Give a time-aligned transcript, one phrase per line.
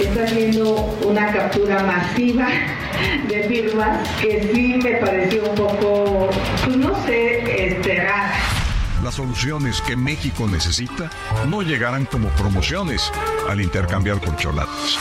[0.00, 0.74] Está haciendo
[1.04, 2.48] una captura masiva
[3.28, 6.30] de firmas que sí me pareció un poco,
[6.64, 8.32] pues no sé, este, rara.
[9.02, 11.10] Las soluciones que México necesita
[11.48, 13.10] no llegarán como promociones
[13.48, 14.98] al intercambiar corcholatas.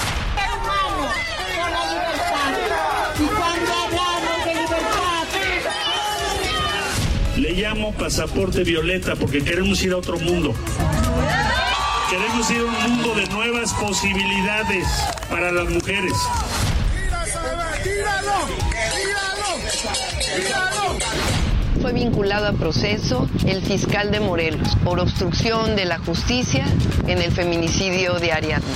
[7.38, 10.54] Le llamo pasaporte violeta porque queremos ir a otro mundo.
[12.12, 14.86] Queremos ir a un mundo de nuevas posibilidades
[15.30, 16.12] para las mujeres.
[21.82, 26.66] Fue vinculado a proceso el fiscal de Morelos por obstrucción de la justicia
[27.08, 28.68] en el feminicidio de Ariadna.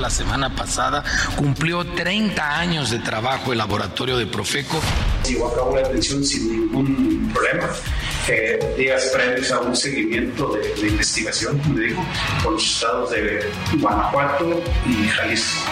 [0.00, 1.04] La semana pasada
[1.36, 4.80] cumplió 30 años de trabajo el laboratorio de Profeco.
[5.28, 7.68] Llevó a cabo la detención sin ningún problema.
[8.32, 12.00] Eh, días previos a un seguimiento de, de investigación, como digo,
[12.44, 13.40] por los estados de
[13.80, 15.68] Guanajuato y Jalisco.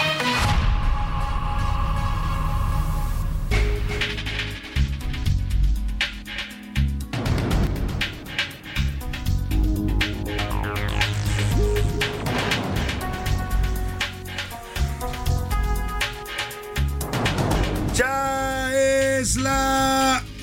[17.95, 19.98] Ya es la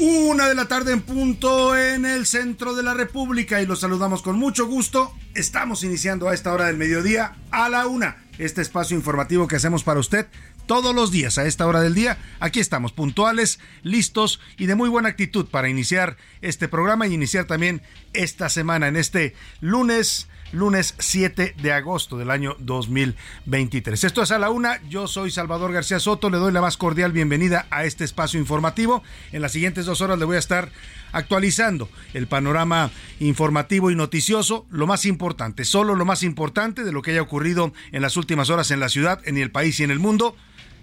[0.05, 4.21] una de la tarde en punto en el centro de la República y los saludamos
[4.21, 5.11] con mucho gusto.
[5.33, 9.83] Estamos iniciando a esta hora del mediodía a la una este espacio informativo que hacemos
[9.83, 10.27] para usted
[10.67, 12.19] todos los días a esta hora del día.
[12.39, 17.45] Aquí estamos puntuales, listos y de muy buena actitud para iniciar este programa y iniciar
[17.45, 17.81] también
[18.13, 24.03] esta semana en este lunes lunes 7 de agosto del año 2023.
[24.03, 27.11] Esto es a la una, yo soy Salvador García Soto, le doy la más cordial
[27.11, 29.03] bienvenida a este espacio informativo.
[29.31, 30.71] En las siguientes dos horas le voy a estar
[31.11, 37.01] actualizando el panorama informativo y noticioso, lo más importante, solo lo más importante de lo
[37.01, 39.91] que haya ocurrido en las últimas horas en la ciudad, en el país y en
[39.91, 40.35] el mundo.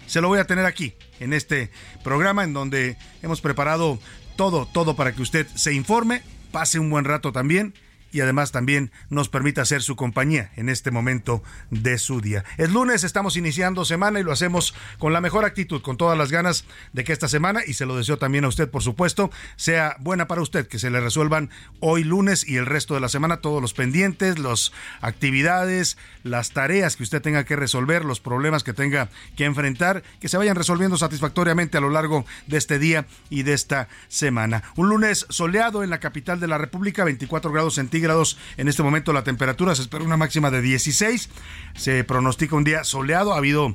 [0.06, 1.70] Se lo voy a tener aquí, en este
[2.02, 3.98] programa, en donde hemos preparado
[4.36, 7.74] todo, todo para que usted se informe, pase un buen rato también
[8.12, 12.44] y además también nos permita hacer su compañía en este momento de su día.
[12.58, 16.30] Es lunes, estamos iniciando semana y lo hacemos con la mejor actitud, con todas las
[16.30, 19.96] ganas de que esta semana, y se lo deseo también a usted por supuesto, sea
[19.98, 23.38] buena para usted, que se le resuelvan hoy lunes y el resto de la semana
[23.38, 28.74] todos los pendientes, las actividades, las tareas que usted tenga que resolver, los problemas que
[28.74, 33.42] tenga que enfrentar, que se vayan resolviendo satisfactoriamente a lo largo de este día y
[33.42, 34.62] de esta semana.
[34.76, 38.82] Un lunes soleado en la capital de la República, 24 grados centígrados grados en este
[38.82, 41.30] momento la temperatura, se espera una máxima de 16,
[41.76, 43.74] se pronostica un día soleado, ha habido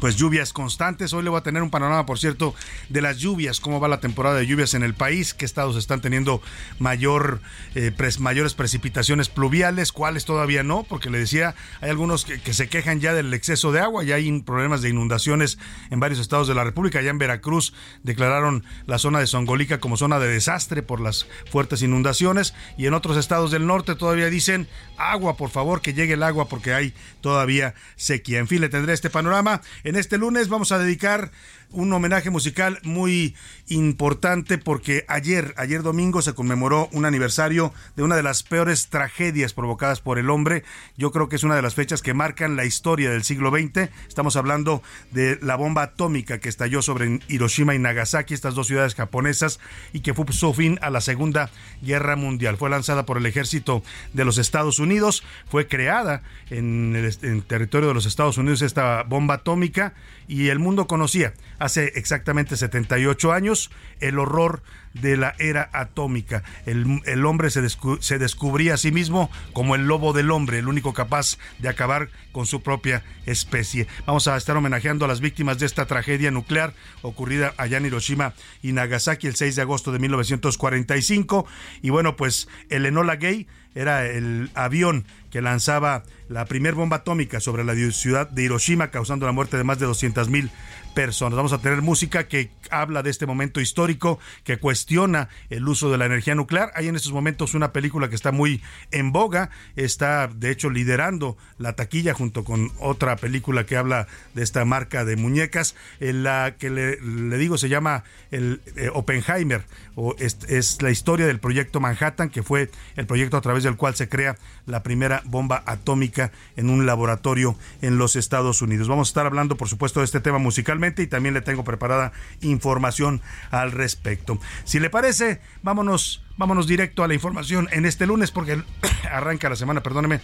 [0.00, 1.12] pues lluvias constantes.
[1.12, 2.54] Hoy le voy a tener un panorama, por cierto,
[2.88, 6.00] de las lluvias, cómo va la temporada de lluvias en el país, qué estados están
[6.00, 6.42] teniendo
[6.78, 7.40] mayor,
[7.74, 12.68] eh, mayores precipitaciones pluviales, cuáles todavía no, porque le decía, hay algunos que, que, se
[12.68, 15.58] quejan ya del exceso de agua, ya hay problemas de inundaciones
[15.90, 17.00] en varios estados de la República.
[17.00, 17.72] Ya en Veracruz
[18.02, 22.94] declararon la zona de Songolica como zona de desastre por las fuertes inundaciones y en
[22.94, 26.94] otros estados del norte todavía dicen agua, por favor, que llegue el agua porque hay
[27.20, 28.38] todavía sequía.
[28.38, 29.60] En fin, le tendré este panorama.
[29.88, 31.30] En este lunes vamos a dedicar
[31.72, 33.34] un homenaje musical muy
[33.68, 39.52] importante porque ayer, ayer domingo se conmemoró un aniversario de una de las peores tragedias
[39.52, 40.64] provocadas por el hombre.
[40.96, 43.90] Yo creo que es una de las fechas que marcan la historia del siglo XX.
[44.06, 48.94] Estamos hablando de la bomba atómica que estalló sobre Hiroshima y Nagasaki, estas dos ciudades
[48.94, 49.60] japonesas,
[49.92, 51.50] y que puso fin a la Segunda
[51.82, 52.56] Guerra Mundial.
[52.56, 53.82] Fue lanzada por el ejército
[54.12, 59.02] de los Estados Unidos, fue creada en el en territorio de los Estados Unidos esta
[59.02, 59.94] bomba atómica atómica
[60.28, 63.70] y el mundo conocía hace exactamente 78 años
[64.00, 66.42] el horror de la era atómica.
[66.66, 67.62] El, hombre se,
[68.00, 72.10] se, descubría a sí mismo como el lobo del hombre, el único capaz de acabar
[72.32, 73.86] con su propia especie.
[74.06, 78.34] Vamos a estar homenajeando a las víctimas de esta tragedia nuclear ocurrida allá en Hiroshima
[78.62, 81.46] y Nagasaki el 6 de agosto de 1945.
[81.82, 85.04] Y bueno, pues el Enola Gay era el avión
[85.38, 89.62] que lanzaba la primera bomba atómica sobre la ciudad de Hiroshima, causando la muerte de
[89.62, 90.50] más de 200 mil
[90.94, 91.36] personas.
[91.36, 95.96] Vamos a tener música que habla de este momento histórico, que cuestiona el uso de
[95.96, 96.72] la energía nuclear.
[96.74, 101.36] Hay en estos momentos una película que está muy en boga, está de hecho liderando
[101.56, 106.56] la taquilla junto con otra película que habla de esta marca de muñecas, en la
[106.58, 108.02] que le, digo se llama
[108.32, 113.40] el eh, Oppenheimer, o es la historia del proyecto Manhattan, que fue el proyecto a
[113.40, 114.36] través del cual se crea
[114.66, 118.88] la primera bomba atómica en un laboratorio en los Estados Unidos.
[118.88, 122.12] Vamos a estar hablando, por supuesto, de este tema musicalmente y también le tengo preparada
[122.40, 123.20] información
[123.50, 124.38] al respecto.
[124.64, 128.62] Si le parece, vámonos, vámonos directo a la información en este lunes porque
[129.10, 130.20] arranca la semana, perdóneme,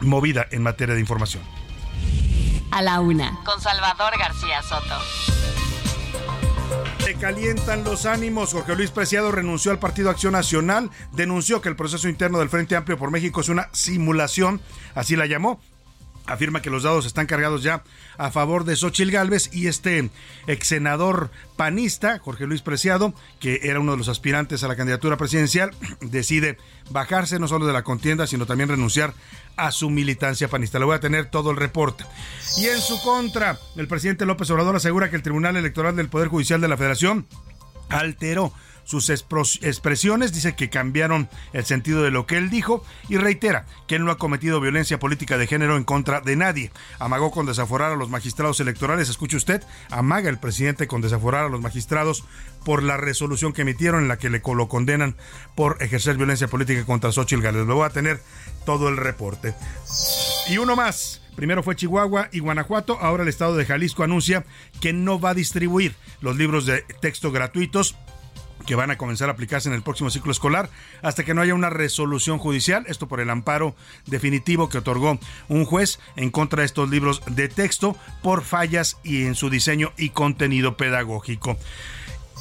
[0.00, 1.42] movida en materia de información.
[2.70, 5.31] A la una, con Salvador García Soto.
[7.14, 8.52] Calientan los ánimos.
[8.52, 12.76] Jorge Luis Preciado renunció al Partido Acción Nacional, denunció que el proceso interno del Frente
[12.76, 14.60] Amplio por México es una simulación,
[14.94, 15.60] así la llamó,
[16.26, 17.82] afirma que los dados están cargados ya
[18.16, 20.10] a favor de Xochil Gálvez y este
[20.46, 25.16] ex senador panista, Jorge Luis Preciado, que era uno de los aspirantes a la candidatura
[25.16, 26.58] presidencial, decide
[26.90, 29.14] bajarse no solo de la contienda, sino también renunciar
[29.56, 30.78] a su militancia panista.
[30.78, 32.04] Le voy a tener todo el reporte.
[32.56, 36.28] Y en su contra, el presidente López Obrador asegura que el Tribunal Electoral del Poder
[36.28, 37.26] Judicial de la Federación
[37.88, 38.52] alteró
[38.84, 43.96] sus expresiones, dice que cambiaron el sentido de lo que él dijo y reitera que
[43.96, 46.70] él no ha cometido violencia política de género en contra de nadie.
[46.98, 51.48] Amagó con desaforar a los magistrados electorales, escuche usted, amaga el presidente con desaforar a
[51.48, 52.24] los magistrados
[52.64, 55.16] por la resolución que emitieron en la que le lo condenan
[55.54, 57.66] por ejercer violencia política contra Xochitl Gálvez.
[57.66, 58.20] Le voy a tener
[58.66, 59.54] todo el reporte.
[60.48, 61.20] Y uno más.
[61.36, 64.44] Primero fue Chihuahua y Guanajuato, ahora el estado de Jalisco anuncia
[64.82, 67.96] que no va a distribuir los libros de texto gratuitos
[68.66, 70.70] que van a comenzar a aplicarse en el próximo ciclo escolar
[71.02, 73.74] hasta que no haya una resolución judicial, esto por el amparo
[74.06, 75.18] definitivo que otorgó
[75.48, 79.92] un juez en contra de estos libros de texto por fallas y en su diseño
[79.96, 81.56] y contenido pedagógico.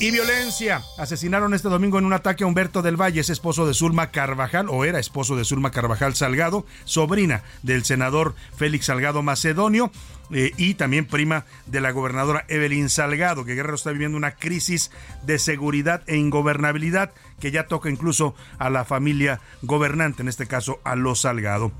[0.01, 0.81] Y violencia.
[0.97, 4.67] Asesinaron este domingo en un ataque a Humberto del Valle, es esposo de Zulma Carvajal,
[4.67, 9.91] o era esposo de Zulma Carvajal Salgado, sobrina del senador Félix Salgado Macedonio.
[10.31, 14.89] Eh, y también prima de la gobernadora Evelyn Salgado, que Guerrero está viviendo una crisis
[15.21, 20.79] de seguridad e ingobernabilidad que ya toca incluso a la familia gobernante, en este caso
[20.83, 21.71] a los Salgado.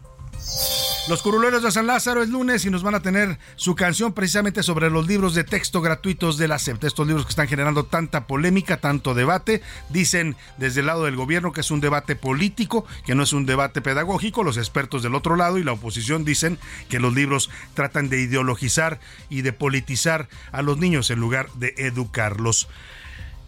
[1.10, 4.62] Los curuleros de San Lázaro es lunes y nos van a tener su canción precisamente
[4.62, 8.28] sobre los libros de texto gratuitos de la SEP, estos libros que están generando tanta
[8.28, 9.64] polémica, tanto debate.
[9.90, 13.48] Dicen desde el lado del gobierno que es un debate político, que no es un
[13.48, 14.44] debate pedagógico.
[14.44, 19.00] Los expertos del otro lado y la oposición dicen que los libros tratan de ideologizar
[19.28, 22.70] y de politizar a los niños en lugar de educarlos.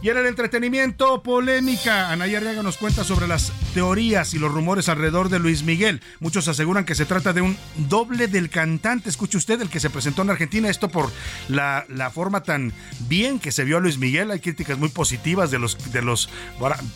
[0.03, 2.11] Y en el entretenimiento, polémica.
[2.11, 6.01] Anaya Arriaga nos cuenta sobre las teorías y los rumores alrededor de Luis Miguel.
[6.19, 7.55] Muchos aseguran que se trata de un
[7.87, 9.07] doble del cantante.
[9.07, 10.69] Escuche usted, el que se presentó en Argentina.
[10.69, 11.09] Esto por
[11.47, 12.73] la, la forma tan
[13.07, 14.29] bien que se vio a Luis Miguel.
[14.31, 16.29] Hay críticas muy positivas de los, de los,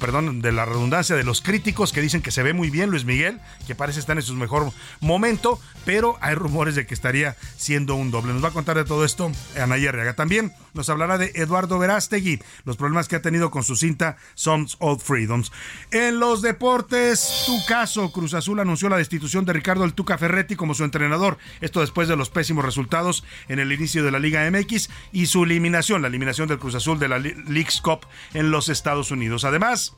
[0.01, 3.05] perdón, de la redundancia de los críticos que dicen que se ve muy bien Luis
[3.05, 7.95] Miguel, que parece estar en su mejor momento, pero hay rumores de que estaría siendo
[7.95, 8.33] un doble.
[8.33, 10.13] Nos va a contar de todo esto Anaya Arriaga.
[10.13, 14.65] También nos hablará de Eduardo Verástegui, los problemas que ha tenido con su cinta Some
[14.79, 15.51] Old Freedoms.
[15.91, 20.55] En los deportes, tu caso, Cruz Azul anunció la destitución de Ricardo El Tuca Ferretti
[20.55, 21.37] como su entrenador.
[21.61, 25.43] Esto después de los pésimos resultados en el inicio de la Liga MX y su
[25.43, 29.43] eliminación, la eliminación del Cruz Azul de la League's Cup en los Estados Unidos.
[29.43, 29.95] Además,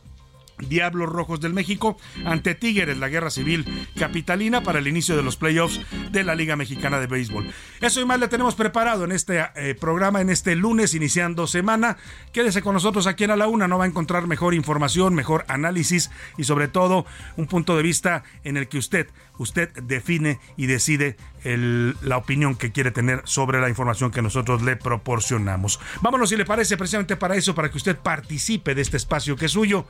[0.67, 3.65] Diablos Rojos del México ante Tigres, la guerra civil
[3.97, 5.79] capitalina para el inicio de los playoffs
[6.11, 7.51] de la Liga Mexicana de Béisbol.
[7.81, 11.97] Eso y más le tenemos preparado en este eh, programa, en este lunes iniciando semana.
[12.33, 15.45] Quédese con nosotros aquí en A la Una, no va a encontrar mejor información, mejor
[15.47, 17.05] análisis y sobre todo
[17.37, 22.71] un punto de vista en el que usted, usted define y decide la opinión que
[22.71, 25.79] quiere tener sobre la información que nosotros le proporcionamos.
[26.01, 29.45] Vámonos si le parece precisamente para eso, para que usted participe de este espacio que
[29.45, 29.85] es suyo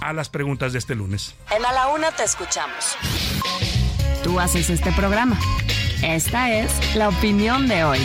[0.00, 1.34] a las preguntas de este lunes.
[1.50, 2.96] En A la Una te escuchamos.
[4.22, 5.38] Tú haces este programa.
[6.02, 8.00] Esta es la opinión de hoy.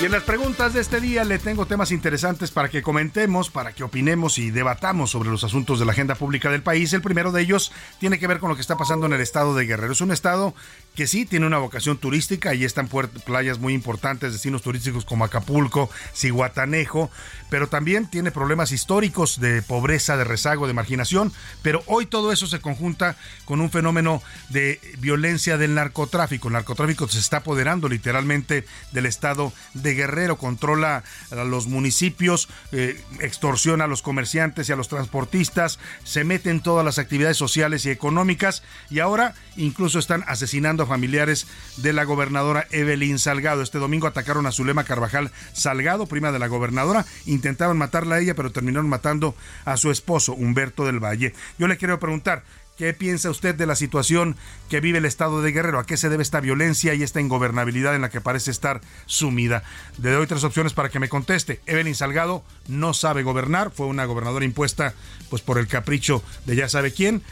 [0.00, 3.72] Y en las preguntas de este día le tengo temas interesantes para que comentemos, para
[3.72, 6.92] que opinemos y debatamos sobre los asuntos de la agenda pública del país.
[6.92, 9.54] El primero de ellos tiene que ver con lo que está pasando en el estado
[9.54, 9.92] de Guerrero.
[9.92, 10.54] Es un estado
[10.94, 12.88] que sí tiene una vocación turística y están
[13.24, 17.10] playas muy importantes, destinos turísticos como Acapulco, Cihuatanejo,
[17.50, 21.32] pero también tiene problemas históricos de pobreza, de rezago, de marginación,
[21.62, 26.48] pero hoy todo eso se conjunta con un fenómeno de violencia del narcotráfico.
[26.48, 33.02] El narcotráfico se está apoderando literalmente del estado de Guerrero, controla a los municipios, eh,
[33.20, 37.84] extorsiona a los comerciantes y a los transportistas, se mete en todas las actividades sociales
[37.86, 43.62] y económicas y ahora incluso están asesinando familiares de la gobernadora Evelyn Salgado.
[43.62, 47.04] Este domingo atacaron a Zulema Carvajal Salgado, prima de la gobernadora.
[47.26, 51.34] Intentaron matarla a ella, pero terminaron matando a su esposo, Humberto del Valle.
[51.58, 52.44] Yo le quiero preguntar,
[52.76, 54.36] ¿Qué piensa usted de la situación
[54.68, 55.78] que vive el estado de Guerrero?
[55.78, 59.62] ¿A qué se debe esta violencia y esta ingobernabilidad en la que parece estar sumida?
[60.02, 61.60] Le doy tres opciones para que me conteste.
[61.66, 64.94] Evelyn Salgado no sabe gobernar, fue una gobernadora impuesta
[65.30, 67.22] pues por el capricho de ya sabe quién.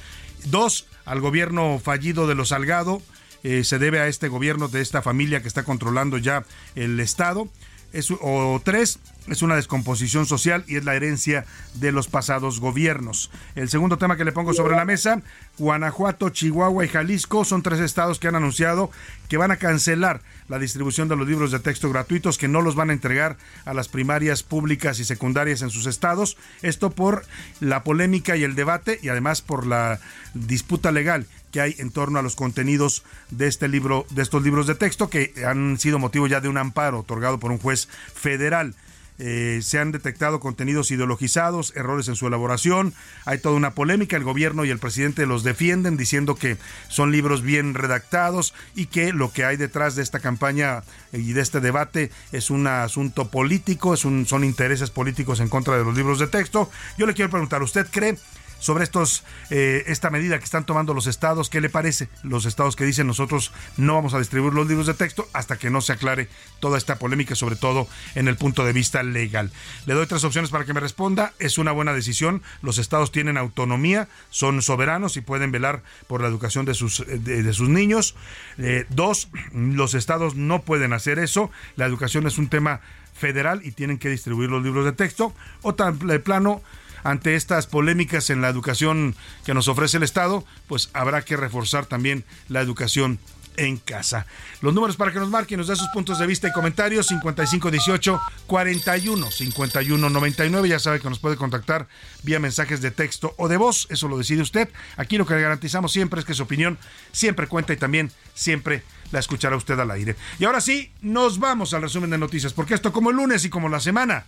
[0.45, 3.03] Dos, al gobierno fallido de los Salgado
[3.43, 6.45] eh, se debe a este gobierno de esta familia que está controlando ya
[6.75, 7.49] el Estado.
[7.93, 11.45] Es, o tres, es una descomposición social y es la herencia
[11.75, 13.31] de los pasados gobiernos.
[13.55, 15.21] El segundo tema que le pongo sobre la mesa,
[15.59, 18.91] Guanajuato, Chihuahua y Jalisco son tres estados que han anunciado
[19.29, 22.75] que van a cancelar la distribución de los libros de texto gratuitos, que no los
[22.75, 26.37] van a entregar a las primarias públicas y secundarias en sus estados.
[26.63, 27.25] Esto por
[27.61, 30.01] la polémica y el debate y además por la
[30.35, 34.67] disputa legal que hay en torno a los contenidos de este libro, de estos libros
[34.67, 38.75] de texto que han sido motivo ya de un amparo otorgado por un juez federal.
[39.19, 42.95] Eh, se han detectado contenidos ideologizados, errores en su elaboración,
[43.27, 46.57] hay toda una polémica, el gobierno y el presidente los defienden diciendo que
[46.89, 50.83] son libros bien redactados y que lo que hay detrás de esta campaña
[51.13, 55.77] y de este debate es un asunto político, es un, son intereses políticos en contra
[55.77, 56.71] de los libros de texto.
[56.97, 58.17] Yo le quiero preguntar, ¿usted cree
[58.63, 61.51] sobre estos eh, esta medida que están tomando los estados.
[61.51, 62.09] ¿Qué le parece?
[62.23, 65.69] Los estados que dicen nosotros no vamos a distribuir los libros de texto hasta que
[65.69, 66.29] no se aclare
[66.61, 69.51] toda esta polémica, sobre todo en el punto de vista legal.
[69.85, 71.33] Le doy tres opciones para que me responda.
[71.41, 72.41] Es una buena decisión.
[72.63, 77.53] Los estados tienen autonomía, son soberanos y pueden velar por la educación de sus, de,
[77.53, 78.15] sus niños.
[78.59, 81.51] Eh, dos, los estados no pueden hacer eso.
[81.75, 82.81] La educación es un tema
[83.13, 85.35] federal y tienen que distribuir los libros de texto.
[85.63, 86.63] O de plano,
[87.05, 91.87] ante estas polémicas en la educación que nos ofrece el Estado, pues habrá que reforzar
[91.87, 93.19] también la educación
[93.57, 94.27] en casa.
[94.61, 98.21] Los números para que nos marquen, nos dé sus puntos de vista y comentarios 5518
[98.47, 100.69] 41 51 99.
[100.69, 101.89] Ya sabe que nos puede contactar
[102.23, 104.69] vía mensajes de texto o de voz, eso lo decide usted.
[104.97, 106.79] Aquí lo que le garantizamos siempre es que su opinión
[107.13, 110.17] siempre cuenta y también siempre la escuchará usted al aire.
[110.39, 113.51] Y ahora sí, nos vamos al resumen de noticias, porque esto como el lunes y
[113.51, 114.25] como la semana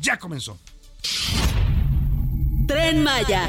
[0.00, 0.58] ya comenzó.
[2.70, 3.48] Tren Maya.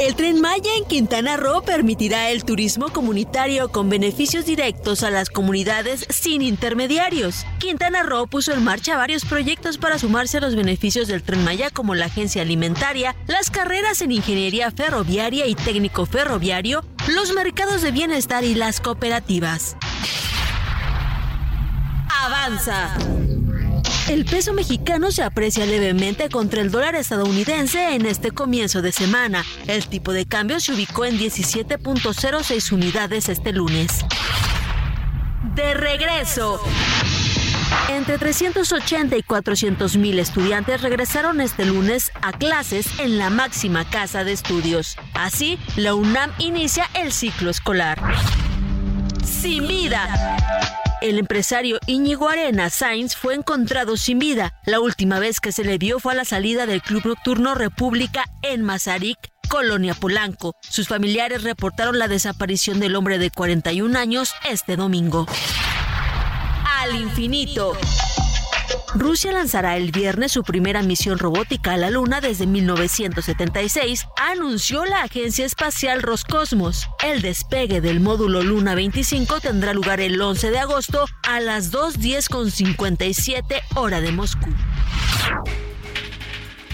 [0.00, 5.30] El tren Maya en Quintana Roo permitirá el turismo comunitario con beneficios directos a las
[5.30, 7.46] comunidades sin intermediarios.
[7.60, 11.70] Quintana Roo puso en marcha varios proyectos para sumarse a los beneficios del tren Maya
[11.70, 17.92] como la agencia alimentaria, las carreras en ingeniería ferroviaria y técnico ferroviario, los mercados de
[17.92, 19.76] bienestar y las cooperativas.
[22.08, 22.92] Avanza.
[24.10, 29.44] El peso mexicano se aprecia levemente contra el dólar estadounidense en este comienzo de semana.
[29.68, 34.04] El tipo de cambio se ubicó en 17.06 unidades este lunes.
[35.54, 36.60] De regreso.
[37.88, 44.24] Entre 380 y 400 mil estudiantes regresaron este lunes a clases en la máxima casa
[44.24, 44.96] de estudios.
[45.14, 48.02] Así, la UNAM inicia el ciclo escolar.
[49.24, 50.36] Sin vida.
[51.00, 54.52] El empresario Íñigo Arena Sainz fue encontrado sin vida.
[54.66, 58.26] La última vez que se le vio fue a la salida del club nocturno República
[58.42, 60.54] en Mazarik, Colonia Polanco.
[60.60, 65.26] Sus familiares reportaron la desaparición del hombre de 41 años este domingo.
[66.80, 67.72] Al infinito.
[68.94, 75.02] Rusia lanzará el viernes su primera misión robótica a la Luna desde 1976, anunció la
[75.02, 76.88] agencia espacial Roscosmos.
[77.04, 82.28] El despegue del módulo Luna 25 tendrá lugar el 11 de agosto a las 2.10
[82.28, 84.50] con 57 hora de Moscú.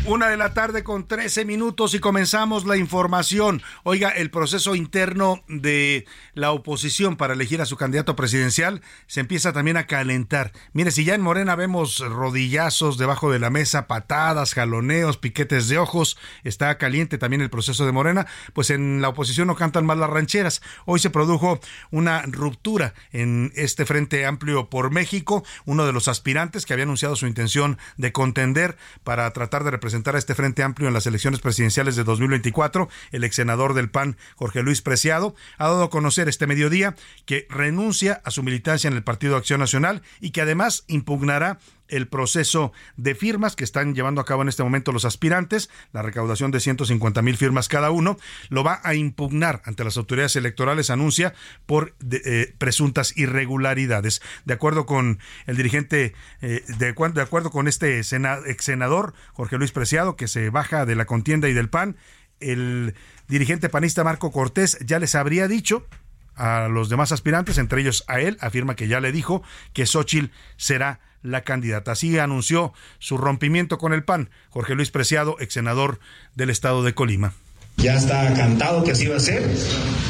[0.09, 3.61] Una de la tarde con 13 minutos y comenzamos la información.
[3.83, 9.53] Oiga, el proceso interno de la oposición para elegir a su candidato presidencial se empieza
[9.53, 10.53] también a calentar.
[10.73, 15.79] Mire, si ya en Morena vemos rodillazos debajo de la mesa, patadas, jaloneos, piquetes de
[15.79, 19.99] ojos, está caliente también el proceso de Morena, pues en la oposición no cantan más
[19.99, 20.63] las rancheras.
[20.85, 21.59] Hoy se produjo
[21.91, 27.17] una ruptura en este Frente Amplio por México, uno de los aspirantes que había anunciado
[27.17, 31.41] su intención de contender para tratar de representar a este Frente Amplio en las elecciones
[31.41, 36.29] presidenciales de 2024, el ex senador del PAN, Jorge Luis Preciado, ha dado a conocer
[36.29, 40.85] este mediodía que renuncia a su militancia en el Partido Acción Nacional y que además
[40.87, 45.71] impugnará el proceso de firmas que están llevando a cabo en este momento los aspirantes,
[45.93, 50.37] la recaudación de 150 mil firmas cada uno, lo va a impugnar ante las autoridades
[50.37, 51.35] electorales, anuncia,
[51.67, 54.23] por eh, presuntas irregularidades.
[54.45, 59.73] De acuerdo con el dirigente, eh, de, de, acuerdo con este ex senador, Jorge Luis
[59.73, 61.97] Preciado, que se baja de la contienda y del PAN,
[62.41, 62.95] el
[63.29, 65.87] dirigente panista Marco Cortés ya les habría dicho
[66.35, 70.31] a los demás aspirantes, entre ellos a él, afirma que ya le dijo que Xochitl
[70.57, 71.93] será la candidata.
[71.93, 75.99] Así anunció su rompimiento con el PAN, Jorge Luis Preciado, ex senador
[76.35, 77.33] del estado de Colima.
[77.79, 79.43] Ya está cantado que así va a ser,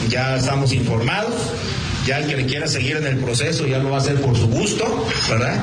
[0.08, 1.34] ya estamos informados,
[2.06, 4.36] ya el que le quiera seguir en el proceso ya lo va a hacer por
[4.36, 5.62] su gusto, ¿verdad?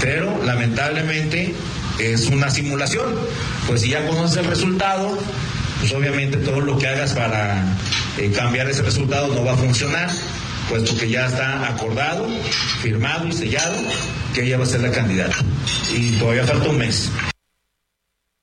[0.00, 1.54] Pero lamentablemente
[1.98, 3.14] es una simulación,
[3.66, 5.18] pues si ya conoces el resultado,
[5.80, 7.62] pues obviamente todo lo que hagas para
[8.18, 10.10] eh, cambiar ese resultado no va a funcionar
[10.68, 12.28] puesto que ya está acordado,
[12.80, 13.76] firmado y sellado
[14.34, 15.36] que ella va a ser la candidata.
[15.92, 17.10] Y todavía falta un mes.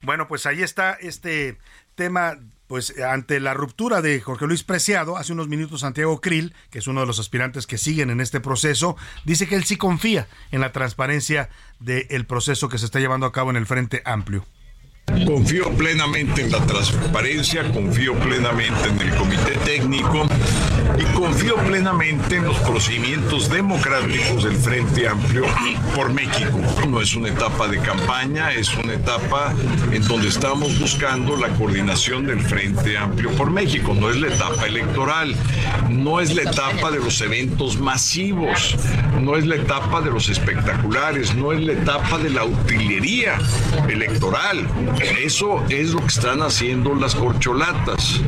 [0.01, 1.58] Bueno, pues ahí está este
[1.96, 2.38] tema
[2.68, 6.88] pues ante la ruptura de Jorge Luis Preciado, hace unos minutos Santiago Krill, que es
[6.88, 10.62] uno de los aspirantes que siguen en este proceso, dice que él sí confía en
[10.62, 11.50] la transparencia
[11.80, 14.46] del proceso que se está llevando a cabo en el Frente Amplio.
[15.07, 20.25] Confío plenamente en la transparencia, confío plenamente en el comité técnico
[20.98, 25.45] y confío plenamente en los procedimientos democráticos del Frente Amplio
[25.95, 26.57] por México.
[26.88, 29.53] No es una etapa de campaña, es una etapa
[29.91, 33.93] en donde estamos buscando la coordinación del Frente Amplio por México.
[33.93, 35.36] No es la etapa electoral,
[35.89, 38.75] no es la etapa de los eventos masivos,
[39.22, 43.38] no es la etapa de los espectaculares, no es la etapa de la utilería
[43.89, 44.65] electoral
[45.02, 48.22] eso es lo que están haciendo las corcholatas.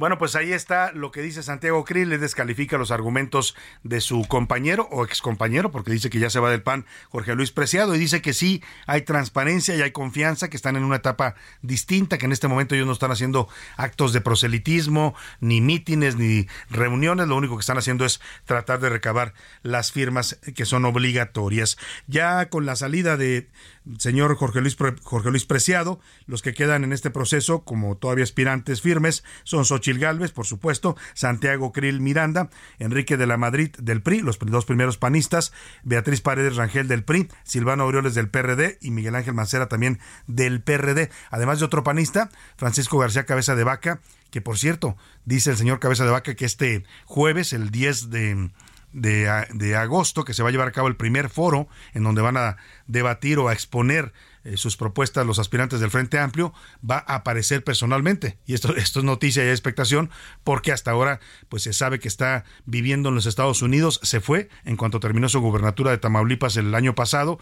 [0.00, 4.26] Bueno, pues ahí está lo que dice Santiago Krill, le descalifica los argumentos de su
[4.26, 7.98] compañero o excompañero, porque dice que ya se va del PAN Jorge Luis Preciado, y
[7.98, 12.24] dice que sí hay transparencia y hay confianza, que están en una etapa distinta, que
[12.24, 13.46] en este momento ellos no están haciendo
[13.76, 18.88] actos de proselitismo, ni mítines, ni reuniones, lo único que están haciendo es tratar de
[18.88, 21.76] recabar las firmas que son obligatorias.
[22.06, 23.50] Ya con la salida de
[23.98, 26.00] señor Jorge Luis, Jorge Luis Preciado.
[26.26, 30.96] Los que quedan en este proceso, como todavía aspirantes firmes, son Xochil Gálvez, por supuesto,
[31.14, 36.56] Santiago Krill Miranda, Enrique de la Madrid del PRI, los dos primeros panistas, Beatriz Paredes
[36.56, 41.10] Rangel del PRI, Silvano Aureoles del PRD y Miguel Ángel Mancera también del PRD.
[41.30, 45.80] Además de otro panista, Francisco García Cabeza de Vaca, que por cierto, dice el señor
[45.80, 48.50] Cabeza de Vaca que este jueves, el 10 de
[48.92, 52.22] de, de, agosto, que se va a llevar a cabo el primer foro en donde
[52.22, 54.12] van a debatir o a exponer
[54.44, 56.52] eh, sus propuestas los aspirantes del Frente Amplio,
[56.88, 58.38] va a aparecer personalmente.
[58.46, 60.10] Y esto, esto es noticia y expectación
[60.44, 64.00] porque hasta ahora pues se sabe que está viviendo en los Estados Unidos.
[64.02, 67.38] Se fue en cuanto terminó su gubernatura de Tamaulipas el año pasado.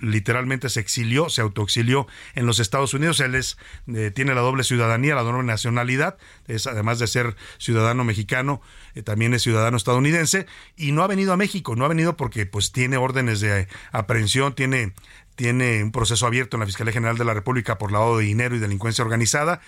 [0.00, 3.20] Literalmente se exilió, se autoexilió en los Estados Unidos.
[3.20, 6.18] Él es, eh, tiene la doble ciudadanía, la doble nacionalidad.
[6.48, 8.60] Es, además de ser ciudadano mexicano,
[8.94, 10.46] eh, también es ciudadano estadounidense.
[10.76, 14.54] Y no ha venido a México, no ha venido porque pues tiene órdenes de aprehensión,
[14.54, 14.94] tiene
[15.40, 18.54] tiene un proceso abierto en la Fiscalía General de la República por lavado de dinero
[18.54, 19.62] y delincuencia organizada.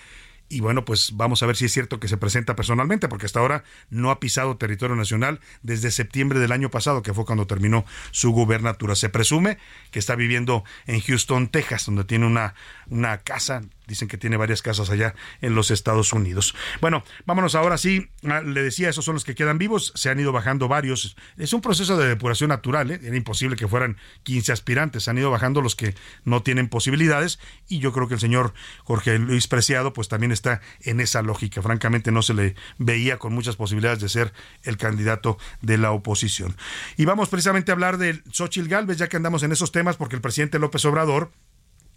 [0.50, 3.40] Y bueno, pues vamos a ver si es cierto que se presenta personalmente, porque hasta
[3.40, 7.86] ahora no ha pisado territorio nacional desde septiembre del año pasado, que fue cuando terminó
[8.10, 8.94] su gubernatura.
[8.96, 9.56] Se presume
[9.90, 12.54] que está viviendo en Houston, Texas, donde tiene una,
[12.88, 16.54] una casa Dicen que tiene varias casas allá en los Estados Unidos.
[16.80, 18.08] Bueno, vámonos ahora sí.
[18.24, 19.92] Ah, le decía, esos son los que quedan vivos.
[19.96, 21.16] Se han ido bajando varios.
[21.36, 22.90] Es un proceso de depuración natural.
[22.90, 23.00] ¿eh?
[23.02, 25.04] Era imposible que fueran 15 aspirantes.
[25.04, 27.40] Se han ido bajando los que no tienen posibilidades.
[27.68, 31.60] Y yo creo que el señor Jorge Luis Preciado, pues también está en esa lógica.
[31.60, 36.56] Francamente, no se le veía con muchas posibilidades de ser el candidato de la oposición.
[36.96, 40.16] Y vamos precisamente a hablar de Xochil Gálvez, ya que andamos en esos temas, porque
[40.16, 41.30] el presidente López Obrador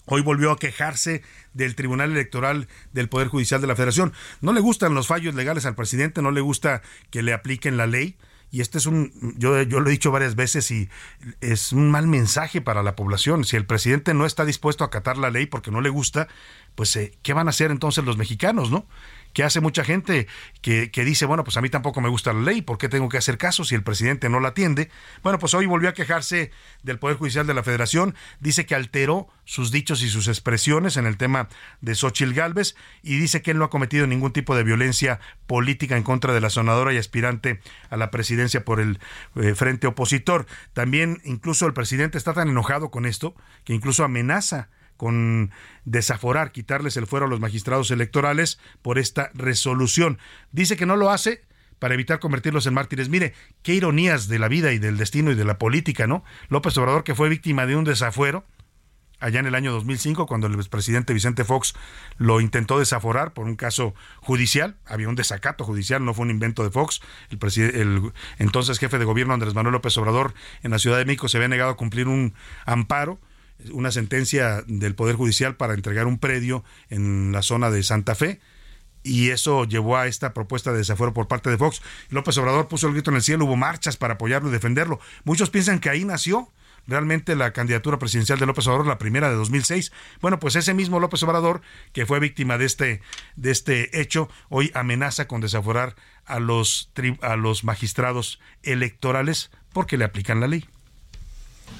[0.05, 4.13] Hoy volvió a quejarse del Tribunal Electoral del Poder Judicial de la Federación.
[4.41, 7.87] No le gustan los fallos legales al presidente, no le gusta que le apliquen la
[7.87, 8.17] ley
[8.51, 10.89] y este es un, yo, yo lo he dicho varias veces y
[11.41, 13.43] es un mal mensaje para la población.
[13.43, 16.27] Si el presidente no está dispuesto a acatar la ley porque no le gusta,
[16.75, 18.87] pues eh, ¿qué van a hacer entonces los mexicanos, no?
[19.35, 20.27] Que hace mucha gente
[20.61, 23.09] que, que, dice, bueno, pues a mí tampoco me gusta la ley, ¿por qué tengo
[23.09, 24.89] que hacer caso si el presidente no la atiende?
[25.23, 26.51] Bueno, pues hoy volvió a quejarse
[26.83, 31.05] del Poder Judicial de la Federación, dice que alteró sus dichos y sus expresiones en
[31.05, 31.49] el tema
[31.81, 35.97] de Xochil Gálvez y dice que él no ha cometido ningún tipo de violencia política
[35.97, 38.99] en contra de la sonadora y aspirante a la presidencia por el
[39.35, 40.45] eh, frente opositor.
[40.71, 45.51] También incluso el presidente está tan enojado con esto que incluso amenaza con
[45.83, 50.19] desaforar, quitarles el fuero a los magistrados electorales por esta resolución.
[50.51, 51.43] Dice que no lo hace
[51.79, 53.09] para evitar convertirlos en mártires.
[53.09, 56.23] Mire, qué ironías de la vida y del destino y de la política, ¿no?
[56.49, 58.45] López Obrador, que fue víctima de un desafuero
[59.19, 61.73] allá en el año 2005, cuando el presidente Vicente Fox
[62.17, 64.77] lo intentó desaforar por un caso judicial.
[64.85, 67.01] Había un desacato judicial, no fue un invento de Fox.
[67.29, 67.39] El,
[67.75, 71.37] el entonces jefe de gobierno Andrés Manuel López Obrador en la Ciudad de México se
[71.37, 72.33] había negado a cumplir un
[72.65, 73.19] amparo
[73.71, 78.39] una sentencia del Poder Judicial para entregar un predio en la zona de Santa Fe
[79.05, 81.81] y eso llevó a esta propuesta de desafuero por parte de Fox.
[82.09, 84.99] López Obrador puso el grito en el cielo, hubo marchas para apoyarlo y defenderlo.
[85.23, 86.51] Muchos piensan que ahí nació
[86.87, 89.91] realmente la candidatura presidencial de López Obrador, la primera de 2006.
[90.21, 91.61] Bueno, pues ese mismo López Obrador,
[91.93, 93.01] que fue víctima de este,
[93.35, 100.05] de este hecho, hoy amenaza con desaforar a los, a los magistrados electorales porque le
[100.05, 100.65] aplican la ley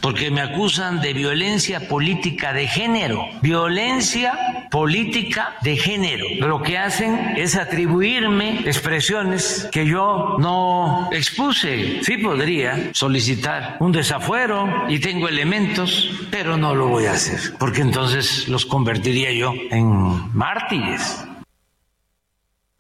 [0.02, 3.26] porque me acusan de violencia política de género.
[3.42, 6.26] Violencia política de género.
[6.40, 12.00] Lo que hacen es atribuirme expresiones que yo no expuse.
[12.04, 17.82] Sí podría solicitar un desafuero y tengo elementos, pero no lo voy a hacer, porque
[17.82, 21.26] entonces los convertiría yo en mártires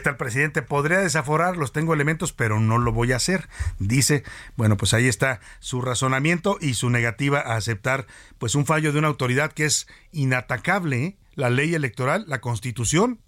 [0.03, 3.47] el presidente, podría desaforar, los tengo elementos, pero no lo voy a hacer.
[3.79, 4.23] Dice,
[4.55, 8.05] bueno, pues ahí está su razonamiento y su negativa a aceptar
[8.37, 11.17] pues un fallo de una autoridad que es inatacable, ¿eh?
[11.35, 13.19] la ley electoral, la constitución.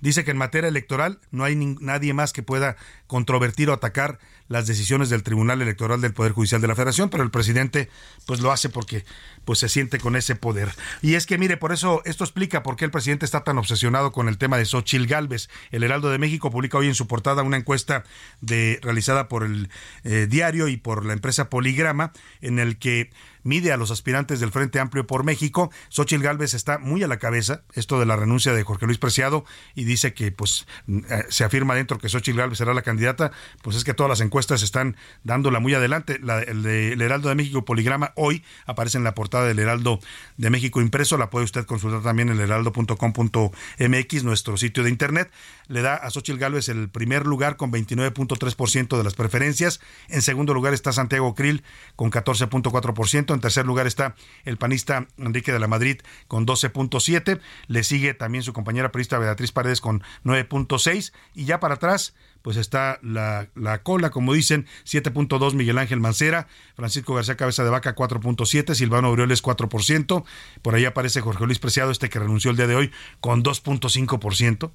[0.00, 2.76] Dice que en materia electoral no hay nadie más que pueda
[3.06, 7.22] controvertir o atacar las decisiones del Tribunal Electoral del Poder Judicial de la Federación, pero
[7.22, 7.88] el presidente
[8.26, 9.04] pues lo hace porque
[9.44, 10.72] pues se siente con ese poder.
[11.02, 14.12] Y es que mire, por eso esto explica por qué el presidente está tan obsesionado
[14.12, 15.48] con el tema de Xochil Gálvez.
[15.70, 18.04] El Heraldo de México publica hoy en su portada una encuesta
[18.40, 19.70] de realizada por el
[20.04, 23.10] eh, diario y por la empresa Poligrama en el que
[23.42, 25.70] mide a los aspirantes del Frente Amplio por México.
[25.90, 29.44] Xochil Gálvez está muy a la cabeza, esto de la renuncia de Jorge Luis Preciado,
[29.74, 33.76] y dice que pues eh, se afirma dentro que Xochil Gálvez será la candidata, pues
[33.76, 36.20] es que todas las encuestas están dándola muy adelante.
[36.46, 40.00] el, el Heraldo de México Poligrama hoy aparece en la portada del Heraldo
[40.36, 45.30] de México impreso, la puede usted consultar también en heraldo.com.mx, nuestro sitio de internet.
[45.68, 49.80] Le da a Xochitl Gálvez el primer lugar con 29.3% de las preferencias.
[50.08, 51.62] En segundo lugar está Santiago Krill
[51.96, 53.34] con 14.4%.
[53.34, 57.40] En tercer lugar está el panista Enrique de la Madrid con 12.7%.
[57.66, 61.12] Le sigue también su compañera periodista Beatriz Paredes con 9.6%.
[61.34, 66.46] Y ya para atrás, pues está la, la cola, como dicen, 7.2 Miguel Ángel Mancera,
[66.76, 70.24] Francisco García Cabeza de Vaca 4.7, Silvano Aureoles 4%,
[70.60, 74.70] por ahí aparece Jorge Luis Preciado, este que renunció el día de hoy, con 2.5%.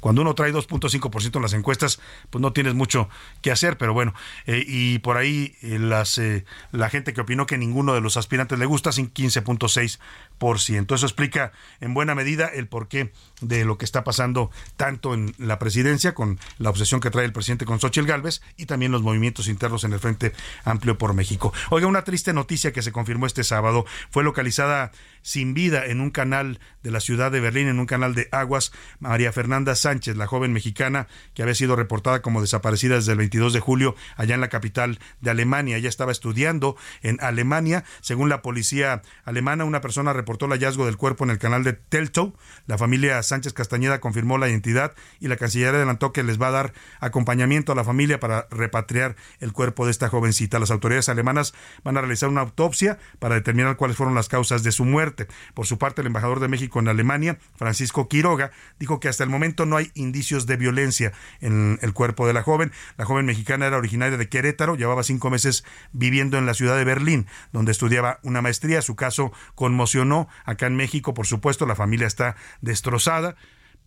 [0.00, 3.08] Cuando uno trae 2.5% en las encuestas, pues no tienes mucho
[3.42, 4.14] que hacer, pero bueno,
[4.46, 8.16] eh, y por ahí eh, las, eh, la gente que opinó que ninguno de los
[8.16, 10.94] aspirantes le gusta, sin 15.6%.
[10.94, 15.58] Eso explica en buena medida el porqué de lo que está pasando tanto en la
[15.58, 19.48] presidencia, con la obsesión que trae el presidente con Xochitl Gálvez, y también los movimientos
[19.48, 20.32] internos en el Frente
[20.64, 21.52] Amplio por México.
[21.70, 26.10] Oiga, una triste noticia que se confirmó este sábado fue localizada sin vida en un
[26.10, 30.26] canal de la ciudad de Berlín, en un canal de aguas, María Fernanda Sánchez, la
[30.26, 34.40] joven mexicana que había sido reportada como desaparecida desde el 22 de julio allá en
[34.40, 35.76] la capital de Alemania.
[35.76, 37.84] Ella estaba estudiando en Alemania.
[38.00, 41.72] Según la policía alemana, una persona reportó el hallazgo del cuerpo en el canal de
[41.72, 42.34] Teltow.
[42.66, 46.52] La familia Sánchez Castañeda confirmó la identidad y la Cancillería adelantó que les va a
[46.52, 50.58] dar acompañamiento a la familia para repatriar el cuerpo de esta jovencita.
[50.58, 54.72] Las autoridades alemanas van a realizar una autopsia para determinar cuáles fueron las causas de
[54.72, 55.26] su muerte.
[55.54, 59.30] Por su parte, el embajador de México en Alemania, Francisco Quiroga, dijo que hasta el
[59.30, 62.70] momento no hay indicios de violencia en el cuerpo de la joven.
[62.98, 66.84] La joven mexicana era originaria de Querétaro, llevaba cinco meses viviendo en la ciudad de
[66.84, 68.82] Berlín, donde estudiaba una maestría.
[68.82, 73.36] Su caso conmocionó acá en México, por supuesto, la familia está destrozada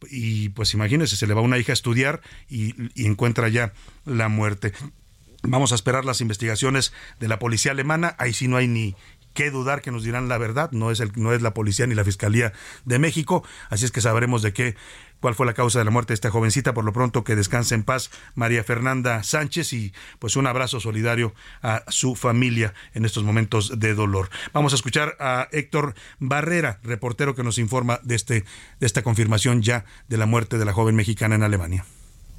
[0.10, 3.74] y pues imagínese, se le va una hija a estudiar y, y, encuentra ya
[4.06, 4.74] la muerte.
[5.44, 8.96] Vamos a esperar las investigaciones de la policía alemana, ahí sí no hay ni
[9.34, 11.96] qué dudar que nos dirán la verdad, no es, el, no es la policía ni
[11.96, 12.54] la Fiscalía
[12.86, 14.76] de México, así es que sabremos de qué
[15.20, 16.74] cuál fue la causa de la muerte de esta jovencita.
[16.74, 21.34] Por lo pronto, que descanse en paz María Fernanda Sánchez y pues un abrazo solidario
[21.62, 24.30] a su familia en estos momentos de dolor.
[24.54, 28.46] Vamos a escuchar a Héctor Barrera, reportero que nos informa de, este,
[28.80, 31.86] de esta confirmación ya de la muerte de la joven mexicana en Alemania.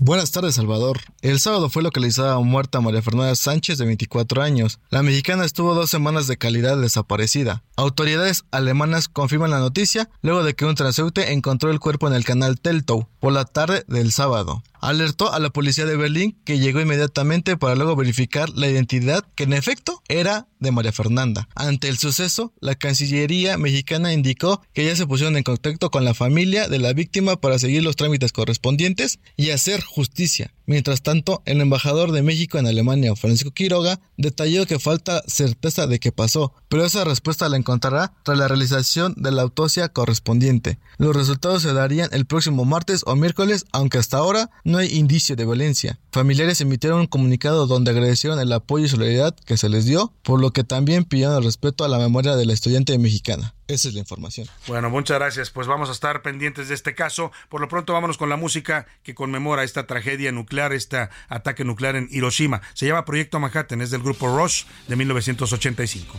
[0.02, 0.98] Buenas tardes, Salvador.
[1.20, 4.80] El sábado fue localizada muerta María Fernanda Sánchez, de 24 años.
[4.88, 7.62] La mexicana estuvo dos semanas de calidad desaparecida.
[7.76, 12.24] Autoridades alemanas confirman la noticia luego de que un transeúnte encontró el cuerpo en el
[12.24, 16.80] canal Teltow por la tarde del sábado alertó a la policía de Berlín que llegó
[16.80, 21.48] inmediatamente para luego verificar la identidad que en efecto era de María Fernanda.
[21.54, 26.14] Ante el suceso, la Cancillería mexicana indicó que ya se pusieron en contacto con la
[26.14, 30.52] familia de la víctima para seguir los trámites correspondientes y hacer justicia.
[30.70, 35.98] Mientras tanto, el embajador de México en Alemania, Francisco Quiroga, detalló que falta certeza de
[35.98, 40.78] qué pasó, pero esa respuesta la encontrará tras la realización de la autopsia correspondiente.
[40.96, 45.35] Los resultados se darían el próximo martes o miércoles, aunque hasta ahora no hay indicio
[45.35, 45.98] de violencia.
[46.12, 50.40] Familiares emitieron un comunicado donde agradecieron el apoyo y solidaridad que se les dio, por
[50.40, 53.56] lo que también pidieron el respeto a la memoria de la estudiante mexicana.
[53.70, 54.48] Esa es la información.
[54.66, 55.50] Bueno, muchas gracias.
[55.50, 57.30] Pues vamos a estar pendientes de este caso.
[57.48, 61.94] Por lo pronto vámonos con la música que conmemora esta tragedia nuclear, este ataque nuclear
[61.94, 62.62] en Hiroshima.
[62.74, 66.18] Se llama Proyecto Manhattan, es del grupo Rush de 1985.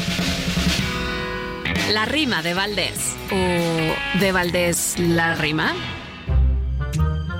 [1.89, 3.15] La rima de Valdés.
[3.31, 5.73] ¿O de Valdés la rima?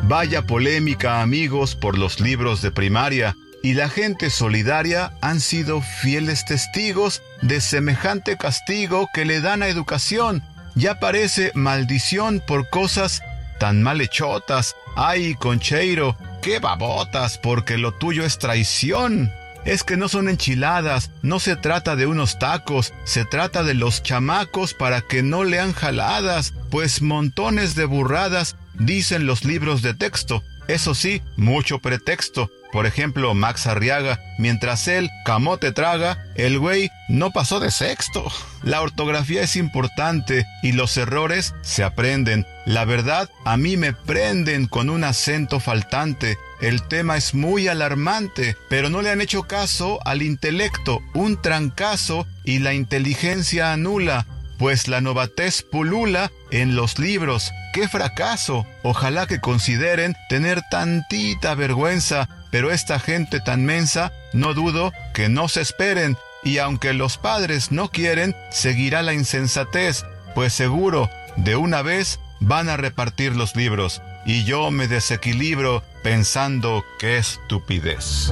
[0.04, 6.44] Vaya polémica, amigos, por los libros de primaria, y la gente solidaria han sido fieles
[6.46, 10.44] testigos de semejante castigo que le dan a educación.
[10.76, 13.22] Ya parece maldición por cosas
[13.60, 14.76] tan malhechotas.
[14.96, 19.32] Ay, Concheiro, qué babotas, porque lo tuyo es traición.
[19.66, 24.02] Es que no son enchiladas, no se trata de unos tacos, se trata de los
[24.02, 30.44] chamacos para que no lean jaladas, pues montones de burradas dicen los libros de texto.
[30.68, 32.50] Eso sí, mucho pretexto.
[32.72, 38.26] Por ejemplo, Max Arriaga, mientras él camote traga, el güey no pasó de sexto.
[38.64, 42.48] La ortografía es importante y los errores se aprenden.
[42.66, 46.38] La verdad, a mí me prenden con un acento faltante.
[46.62, 52.28] El tema es muy alarmante, pero no le han hecho caso al intelecto, un trancazo
[52.46, 54.26] y la inteligencia anula
[54.62, 57.52] pues la novatez pulula en los libros.
[57.74, 58.68] ¡Qué fracaso!
[58.84, 65.48] Ojalá que consideren tener tantita vergüenza, pero esta gente tan mensa, no dudo que no
[65.48, 71.82] se esperen, y aunque los padres no quieren, seguirá la insensatez, pues seguro, de una
[71.82, 78.32] vez, van a repartir los libros, y yo me desequilibro pensando qué estupidez.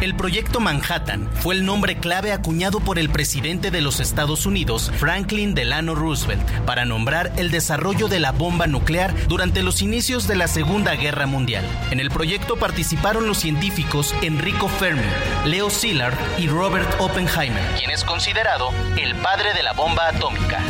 [0.00, 4.92] El proyecto Manhattan fue el nombre clave acuñado por el presidente de los Estados Unidos,
[4.98, 10.36] Franklin Delano Roosevelt, para nombrar el desarrollo de la bomba nuclear durante los inicios de
[10.36, 11.64] la Segunda Guerra Mundial.
[11.90, 15.02] En el proyecto participaron los científicos Enrico Fermi,
[15.46, 20.60] Leo Szilard y Robert Oppenheimer, quien es considerado el padre de la bomba atómica.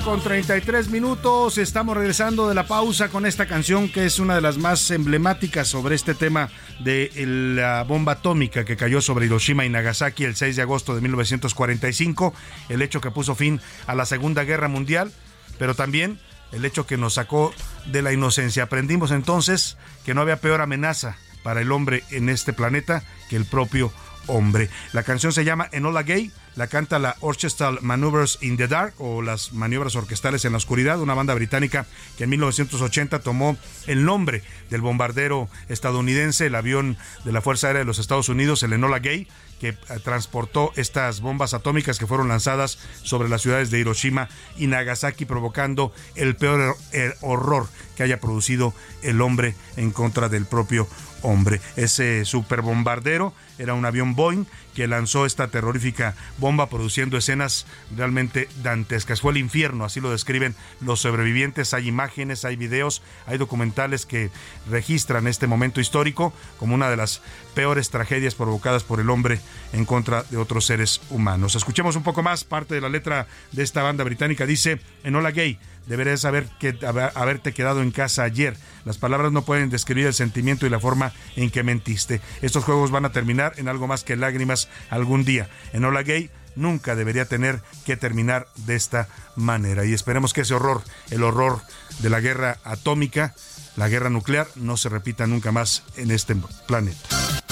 [0.00, 1.58] Con 33 minutos.
[1.58, 5.68] Estamos regresando de la pausa con esta canción que es una de las más emblemáticas
[5.68, 6.48] sobre este tema
[6.80, 7.10] de
[7.56, 12.32] la bomba atómica que cayó sobre Hiroshima y Nagasaki el 6 de agosto de 1945.
[12.70, 15.12] El hecho que puso fin a la Segunda Guerra Mundial,
[15.58, 16.18] pero también
[16.52, 17.52] el hecho que nos sacó
[17.84, 18.62] de la inocencia.
[18.62, 19.76] Aprendimos entonces
[20.06, 23.92] que no había peor amenaza para el hombre en este planeta que el propio
[24.26, 24.70] hombre.
[24.92, 29.22] La canción se llama Enola Gay, la canta la Orchestral Maneuvers in the Dark o
[29.22, 31.86] las maniobras orquestales en la oscuridad, una banda británica
[32.16, 37.80] que en 1980 tomó el nombre del bombardero estadounidense, el avión de la Fuerza Aérea
[37.80, 39.28] de los Estados Unidos, el Enola Gay,
[39.60, 44.66] que eh, transportó estas bombas atómicas que fueron lanzadas sobre las ciudades de Hiroshima y
[44.66, 46.76] Nagasaki, provocando el peor
[47.20, 50.88] horror que haya producido el hombre en contra del propio
[51.22, 51.60] hombre.
[51.76, 59.20] Ese superbombardero era un avión Boeing que lanzó esta terrorífica bomba produciendo escenas realmente dantescas.
[59.20, 61.74] Fue el infierno, así lo describen los sobrevivientes.
[61.74, 64.30] Hay imágenes, hay videos, hay documentales que
[64.70, 67.22] registran este momento histórico como una de las
[67.54, 69.40] peores tragedias provocadas por el hombre
[69.72, 71.54] en contra de otros seres humanos.
[71.54, 75.30] Escuchemos un poco más, parte de la letra de esta banda británica dice, en Hola
[75.30, 76.76] Gay, deberías haber que,
[77.14, 78.56] haberte quedado en casa ayer.
[78.84, 82.20] Las palabras no pueden describir el sentimiento y la forma en que mentiste.
[82.40, 85.48] Estos juegos van a terminar en algo más que lágrimas algún día.
[85.72, 89.84] En Hola Gay nunca debería tener que terminar de esta manera.
[89.84, 91.60] Y esperemos que ese horror, el horror
[92.00, 93.34] de la guerra atómica,
[93.76, 97.51] la guerra nuclear, no se repita nunca más en este planeta.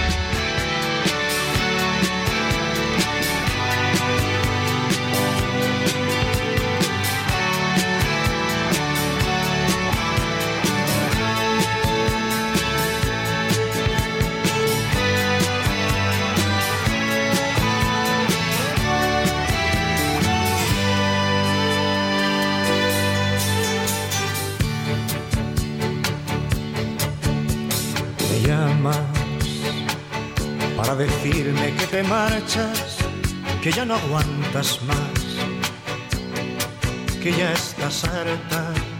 [31.01, 32.97] Decirme que te marchas,
[33.63, 35.19] que ya no aguantas más,
[37.23, 38.90] que ya estás harta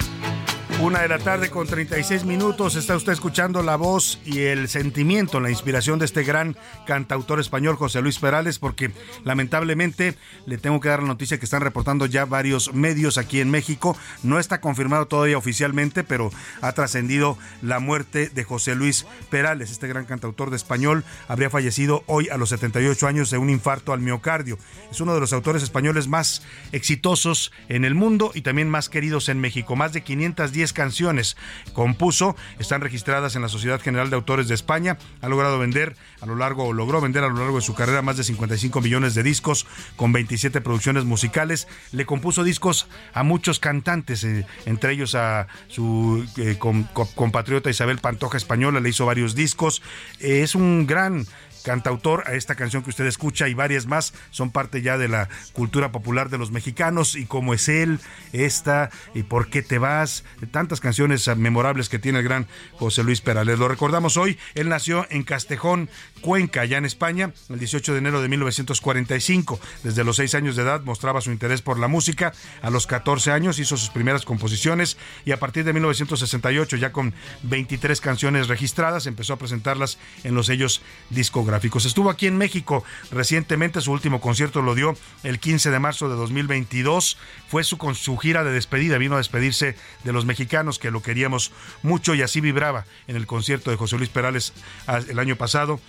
[0.82, 2.76] una de la tarde con 36 minutos.
[2.76, 7.76] Está usted escuchando la voz y el sentimiento, la inspiración de este gran cantautor español
[7.76, 8.92] José Luis Perales, porque
[9.24, 10.16] lamentablemente
[10.48, 13.96] le tengo que dar la noticia que están reportando ya varios medios aquí en México.
[14.24, 19.70] No está confirmado todavía oficialmente, pero ha trascendido la muerte de José Luis Perales.
[19.70, 23.94] Este gran cantautor de español habría fallecido hoy a los 78 años de un infarto
[23.94, 24.58] al miocardio.
[24.90, 26.42] Es uno de los autores españoles más
[26.72, 29.76] exitosos en el mundo y también más queridos en México.
[29.76, 31.38] Más de 510 canciones.
[31.74, 36.26] Compuso, están registradas en la Sociedad General de Autores de España, ha logrado vender a
[36.26, 39.24] lo largo, logró vender a lo largo de su carrera más de 55 millones de
[39.24, 45.48] discos con 27 producciones musicales, le compuso discos a muchos cantantes, eh, entre ellos a
[45.68, 49.82] su eh, compatriota Isabel Pantoja Española, le hizo varios discos,
[50.20, 51.26] es un gran
[51.64, 55.30] cantautor a esta canción que usted escucha y varias más son parte ya de la
[55.54, 58.00] cultura popular de los mexicanos y cómo es él,
[58.34, 63.22] esta y por qué te vas, tantas canciones memorables que tiene el gran José Luis
[63.22, 63.60] Perales.
[63.60, 65.90] Lo recordamos hoy, él nació en Castejón,
[66.22, 69.60] Cuenca, allá en España, el 18 de enero de 1945.
[69.84, 73.32] Desde los 6 años de edad mostraba su interés por la música, a los 14
[73.32, 79.06] años hizo sus primeras composiciones y a partir de 1968, ya con 23 canciones registradas,
[79.06, 84.62] empezó a presentarlas en los sellos discográficos Estuvo aquí en México recientemente, su último concierto
[84.62, 87.18] lo dio el 15 de marzo de 2022.
[87.50, 91.52] Fue su, su gira de despedida, vino a despedirse de los mexicanos que lo queríamos
[91.84, 94.54] mucho y así vibraba en el concierto de José Luis Perales
[94.88, 95.80] ah, el año pasado.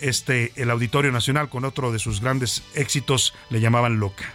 [0.00, 4.34] Este, el Auditorio Nacional con otro de sus grandes éxitos le llamaban Loca.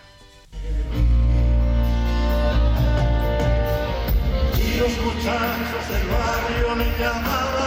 [4.57, 7.60] Y los muchachos del barrio me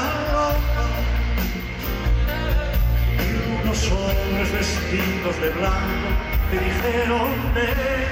[3.74, 6.08] Los hombres vestidos de blanco
[6.48, 8.06] te dijeron ven.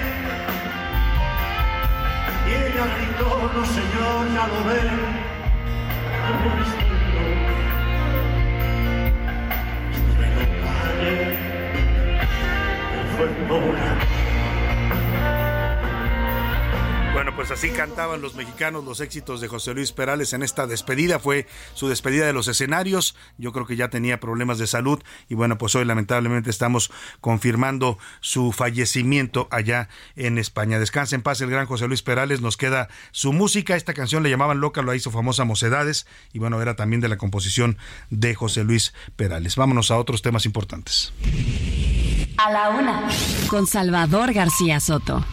[2.48, 4.98] Y ella gritó, no señor, ya lo ven.
[9.92, 11.16] Estuve en la calle,
[13.16, 14.11] fue una
[17.22, 21.20] bueno, pues así cantaban los mexicanos los éxitos de José Luis Perales en esta despedida.
[21.20, 23.14] Fue su despedida de los escenarios.
[23.38, 27.96] Yo creo que ya tenía problemas de salud y bueno, pues hoy lamentablemente estamos confirmando
[28.18, 30.80] su fallecimiento allá en España.
[30.80, 32.40] Descansa en paz el gran José Luis Perales.
[32.40, 33.76] Nos queda su música.
[33.76, 37.18] Esta canción le llamaban Loca, lo hizo famosa Mocedades y bueno, era también de la
[37.18, 37.78] composición
[38.10, 39.54] de José Luis Perales.
[39.54, 41.12] Vámonos a otros temas importantes.
[42.38, 43.08] A la una,
[43.46, 45.24] con Salvador García Soto.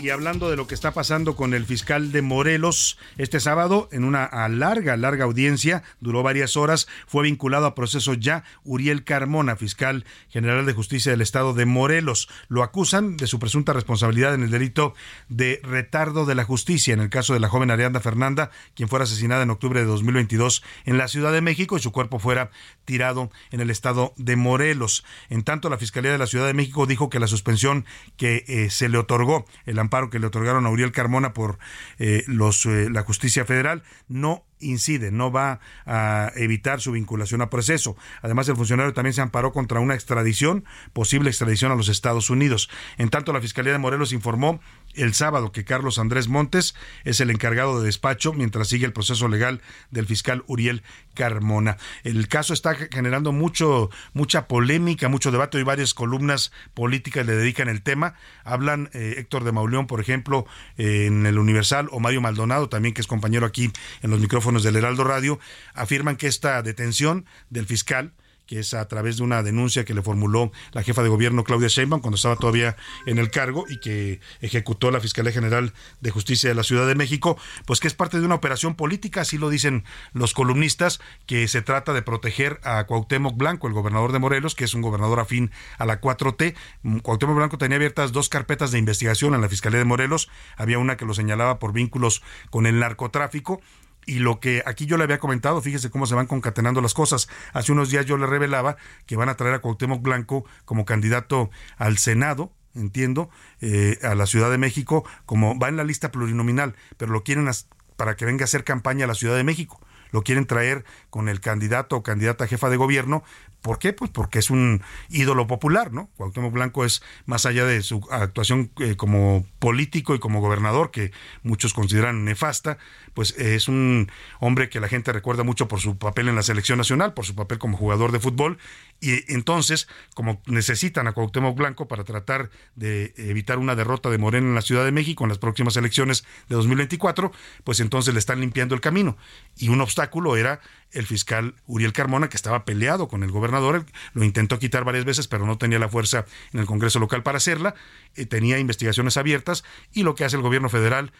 [0.00, 4.02] Y hablando de lo que está pasando con el fiscal de Morelos, este sábado, en
[4.02, 10.04] una larga, larga audiencia, duró varias horas, fue vinculado a proceso ya Uriel Carmona, fiscal
[10.30, 12.28] general de justicia del estado de Morelos.
[12.48, 14.94] Lo acusan de su presunta responsabilidad en el delito
[15.28, 19.04] de retardo de la justicia en el caso de la joven Arianda Fernanda, quien fuera
[19.04, 22.50] asesinada en octubre de 2022 en la Ciudad de México y su cuerpo fuera
[22.84, 25.04] tirado en el estado de Morelos.
[25.28, 27.84] En tanto, la Fiscalía de la Ciudad de México dijo que la suspensión
[28.16, 31.58] que eh, se le otorgó el amparo que le otorgaron a Uriel Carmona por
[31.98, 37.96] eh, eh, la justicia federal no incide, no va a evitar su vinculación a proceso.
[38.22, 42.70] Además, el funcionario también se amparó contra una extradición, posible extradición a los Estados Unidos.
[42.96, 44.60] En tanto, la Fiscalía de Morelos informó
[44.98, 46.74] el sábado que Carlos Andrés Montes
[47.04, 50.82] es el encargado de despacho mientras sigue el proceso legal del fiscal Uriel
[51.14, 51.76] Carmona.
[52.04, 55.58] El caso está generando mucho, mucha polémica, mucho debate.
[55.58, 58.14] Hay varias columnas políticas le dedican el tema.
[58.44, 60.46] Hablan eh, Héctor de Mauleón, por ejemplo,
[60.76, 63.70] en el Universal, o Mario Maldonado, también que es compañero aquí
[64.02, 65.38] en los micrófonos del Heraldo Radio,
[65.74, 68.12] afirman que esta detención del fiscal
[68.48, 71.68] que es a través de una denuncia que le formuló la jefa de gobierno Claudia
[71.68, 72.76] Sheinbaum cuando estaba todavía
[73.06, 76.94] en el cargo y que ejecutó la Fiscalía General de Justicia de la Ciudad de
[76.94, 79.84] México, pues que es parte de una operación política, así lo dicen
[80.14, 84.64] los columnistas, que se trata de proteger a Cuauhtémoc Blanco, el gobernador de Morelos, que
[84.64, 86.54] es un gobernador afín a la 4T.
[87.02, 90.96] Cuauhtémoc Blanco tenía abiertas dos carpetas de investigación en la Fiscalía de Morelos, había una
[90.96, 93.60] que lo señalaba por vínculos con el narcotráfico
[94.08, 97.28] y lo que aquí yo le había comentado, fíjese cómo se van concatenando las cosas.
[97.52, 101.50] Hace unos días yo le revelaba que van a traer a Cuauhtémoc Blanco como candidato
[101.76, 103.28] al Senado, entiendo,
[103.60, 107.50] eh, a la Ciudad de México, como va en la lista plurinominal, pero lo quieren
[107.96, 109.78] para que venga a hacer campaña a la Ciudad de México
[110.10, 113.22] lo quieren traer con el candidato o candidata jefa de gobierno
[113.62, 113.92] ¿Por qué?
[113.92, 116.08] Pues porque es un ídolo popular, ¿no?
[116.16, 121.10] Cuauhtémoc Blanco es, más allá de su actuación eh, como político y como gobernador, que
[121.42, 122.78] muchos consideran nefasta,
[123.14, 126.78] pues es un hombre que la gente recuerda mucho por su papel en la selección
[126.78, 128.58] nacional, por su papel como jugador de fútbol,
[129.00, 134.48] y entonces, como necesitan a Cuauhtémoc Blanco para tratar de evitar una derrota de Morena
[134.48, 137.32] en la Ciudad de México en las próximas elecciones de 2024,
[137.64, 139.16] pues entonces le están limpiando el camino.
[139.56, 140.60] Y un obstáculo era
[140.92, 143.84] el fiscal Uriel Carmona, que estaba peleado con el gobernador,
[144.14, 147.38] lo intentó quitar varias veces, pero no tenía la fuerza en el Congreso local para
[147.38, 147.74] hacerla,
[148.14, 151.12] eh, tenía investigaciones abiertas y lo que hace el gobierno federal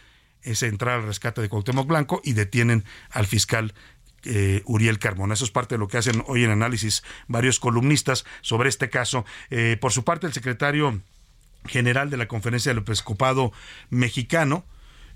[0.43, 3.75] es entrar al rescate de Cuauhtémoc Blanco y detienen al fiscal
[4.25, 5.35] eh, Uriel Carmona.
[5.35, 9.25] Eso es parte de lo que hacen hoy en análisis varios columnistas sobre este caso.
[9.51, 11.01] Eh, por su parte, el secretario
[11.67, 13.53] general de la Conferencia del Episcopado
[13.91, 14.65] Mexicano,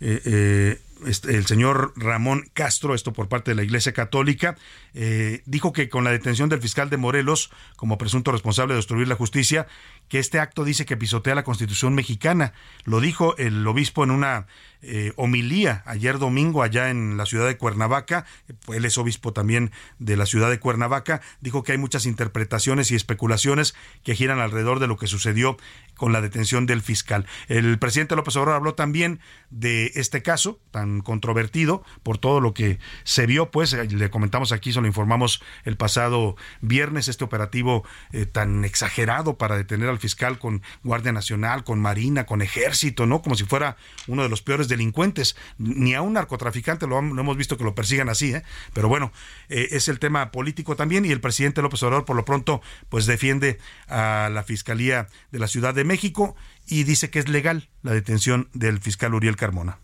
[0.02, 4.56] este, el señor Ramón Castro, esto por parte de la Iglesia Católica,
[4.94, 9.08] eh, dijo que con la detención del fiscal de Morelos como presunto responsable de destruir
[9.08, 9.66] la justicia,
[10.08, 12.52] que este acto dice que pisotea la Constitución mexicana.
[12.84, 14.46] Lo dijo el obispo en una
[14.84, 18.26] eh, homilía ayer domingo allá en la ciudad de Cuernavaca.
[18.68, 21.20] Él es obispo también de la ciudad de Cuernavaca.
[21.40, 25.56] Dijo que hay muchas interpretaciones y especulaciones que giran alrededor de lo que sucedió
[25.94, 27.26] con la detención del fiscal.
[27.46, 32.80] El presidente López Obrador habló también de este caso tan controvertido por todo lo que
[33.04, 37.84] se vio, pues eh, le comentamos aquí, se lo informamos el pasado viernes, este operativo
[38.12, 43.22] eh, tan exagerado para detener al fiscal con Guardia Nacional, con Marina, con Ejército, ¿no?
[43.22, 43.76] Como si fuera
[44.06, 45.36] uno de los peores delincuentes.
[45.58, 48.42] Ni a un narcotraficante lo, hemos visto que lo persigan así, ¿eh?
[48.72, 49.12] Pero bueno,
[49.48, 53.06] eh, es el tema político también y el presidente López Obrador por lo pronto pues
[53.06, 56.34] defiende a la Fiscalía de la Ciudad de México
[56.66, 59.78] y dice que es legal la detención del fiscal Uriel Carmona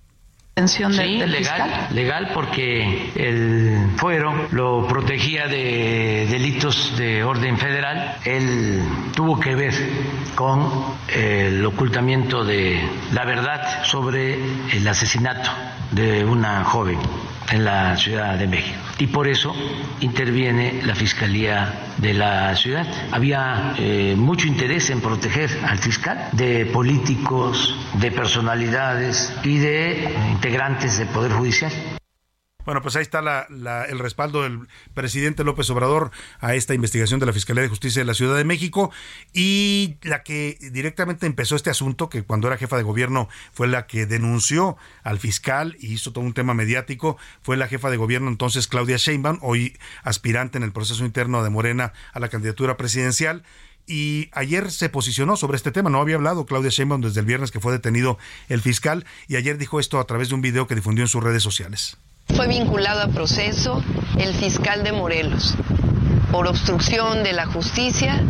[0.66, 8.16] sí, legal, legal porque el fuero lo protegía de delitos de orden federal.
[8.24, 8.82] Él
[9.14, 9.74] tuvo que ver
[10.34, 10.68] con
[11.14, 12.80] el ocultamiento de
[13.12, 14.38] la verdad sobre
[14.72, 15.50] el asesinato
[15.92, 16.98] de una joven
[17.50, 18.78] en la Ciudad de México.
[18.98, 19.54] Y por eso
[20.00, 22.86] interviene la Fiscalía de la ciudad.
[23.12, 30.98] Había eh, mucho interés en proteger al fiscal de políticos, de personalidades y de integrantes
[30.98, 31.72] del Poder Judicial.
[32.68, 37.32] Bueno, pues ahí está el respaldo del presidente López Obrador a esta investigación de la
[37.32, 38.90] Fiscalía de Justicia de la Ciudad de México
[39.32, 43.86] y la que directamente empezó este asunto, que cuando era jefa de gobierno fue la
[43.86, 48.28] que denunció al fiscal y hizo todo un tema mediático, fue la jefa de gobierno
[48.28, 53.44] entonces Claudia Sheinbaum, hoy aspirante en el proceso interno de Morena a la candidatura presidencial
[53.86, 55.88] y ayer se posicionó sobre este tema.
[55.88, 58.18] No había hablado Claudia Sheinbaum desde el viernes que fue detenido
[58.50, 61.24] el fiscal y ayer dijo esto a través de un video que difundió en sus
[61.24, 61.96] redes sociales.
[62.34, 63.82] Fue vinculado a proceso
[64.18, 65.56] el fiscal de Morelos
[66.30, 68.22] por obstrucción de la justicia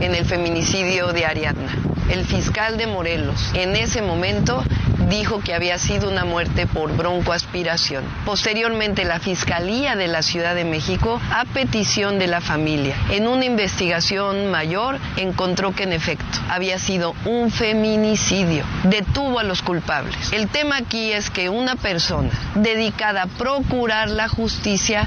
[0.00, 1.76] en el feminicidio de Ariadna.
[2.10, 4.64] El fiscal de Morelos en ese momento
[5.08, 8.04] dijo que había sido una muerte por broncoaspiración.
[8.24, 13.44] Posteriormente, la Fiscalía de la Ciudad de México, a petición de la familia, en una
[13.44, 18.64] investigación mayor, encontró que en efecto había sido un feminicidio.
[18.84, 20.32] Detuvo a los culpables.
[20.32, 25.06] El tema aquí es que una persona dedicada a procurar la justicia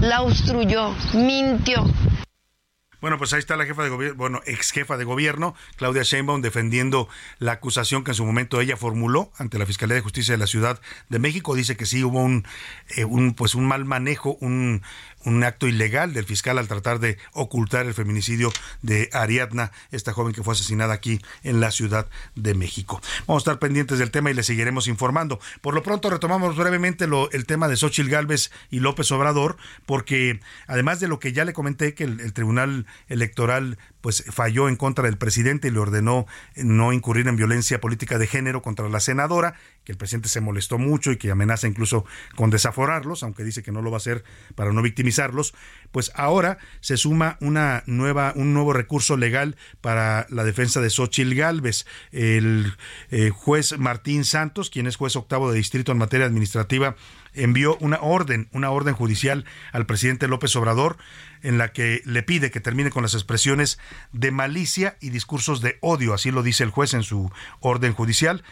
[0.00, 1.84] la obstruyó, mintió,
[3.04, 6.40] bueno, pues ahí está la jefa de gobierno, bueno, ex jefa de gobierno, Claudia Sheinbaum,
[6.40, 7.06] defendiendo
[7.38, 10.46] la acusación que en su momento ella formuló ante la Fiscalía de Justicia de la
[10.46, 10.80] Ciudad
[11.10, 11.54] de México.
[11.54, 12.46] Dice que sí hubo un,
[12.96, 14.80] eh, un pues un mal manejo, un,
[15.24, 18.52] un acto ilegal del fiscal al tratar de ocultar el feminicidio
[18.82, 23.00] de Ariadna, esta joven que fue asesinada aquí en la Ciudad de México.
[23.26, 25.40] Vamos a estar pendientes del tema y le seguiremos informando.
[25.60, 29.56] Por lo pronto retomamos brevemente lo, el tema de Xochil Gálvez y López Obrador,
[29.86, 34.76] porque además de lo que ya le comenté que el Tribunal Electoral pues falló en
[34.76, 36.26] contra del presidente y le ordenó
[36.56, 40.76] no incurrir en violencia política de género contra la senadora, que el presidente se molestó
[40.76, 42.04] mucho y que amenaza incluso
[42.36, 44.22] con desaforarlos, aunque dice que no lo va a hacer
[44.56, 45.54] para no victimizarlos,
[45.90, 51.34] pues ahora se suma una nueva un nuevo recurso legal para la defensa de Xochil
[51.34, 51.86] Gálvez.
[52.12, 52.74] El
[53.10, 56.94] eh, juez Martín Santos, quien es juez octavo de distrito en materia administrativa,
[57.34, 60.96] envió una orden, una orden judicial al presidente López Obrador
[61.42, 63.78] en la que le pide que termine con las expresiones
[64.12, 67.30] de malicia y discursos de odio, así lo dice el juez en su
[67.60, 68.42] orden judicial,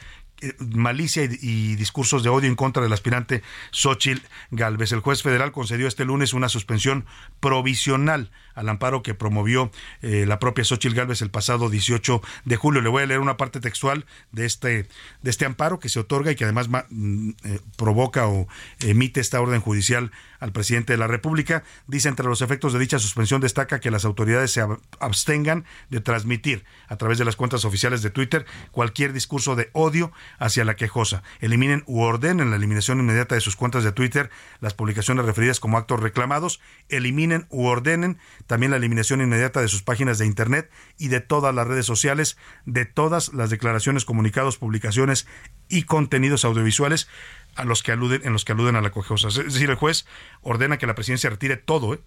[0.42, 4.90] eh, malicia y, discursos de odio en contra del aspirante Xochitl Galvez.
[4.90, 7.06] El juez federal concedió este lunes una suspensión
[7.38, 12.80] provisional al amparo que promovió eh, la propia Xochitl Galvez el pasado 18 de julio.
[12.80, 14.88] Le voy a leer una parte textual de este,
[15.22, 18.48] de este amparo que se otorga y que además mm, eh, provoca o
[18.80, 21.62] emite esta orden judicial al presidente de la República.
[21.86, 24.64] Dice entre los efectos de dicha suspensión destaca que las autoridades se
[24.98, 30.12] abstengan de transmitir a través de las cuentas oficiales de Twitter cualquier discurso de odio
[30.38, 31.22] hacia la quejosa.
[31.40, 34.30] Eliminen u ordenen la eliminación inmediata de sus cuentas de Twitter
[34.60, 36.60] las publicaciones referidas como actos reclamados.
[36.88, 41.54] Eliminen u ordenen también la eliminación inmediata de sus páginas de Internet y de todas
[41.54, 42.36] las redes sociales,
[42.66, 45.26] de todas las declaraciones, comunicados, publicaciones
[45.68, 47.08] y contenidos audiovisuales
[47.54, 49.28] a los que aluden, en los que aluden a la quejosa.
[49.28, 50.06] Es decir, el juez
[50.42, 52.00] ordena que la presidencia retire todo, ¿eh?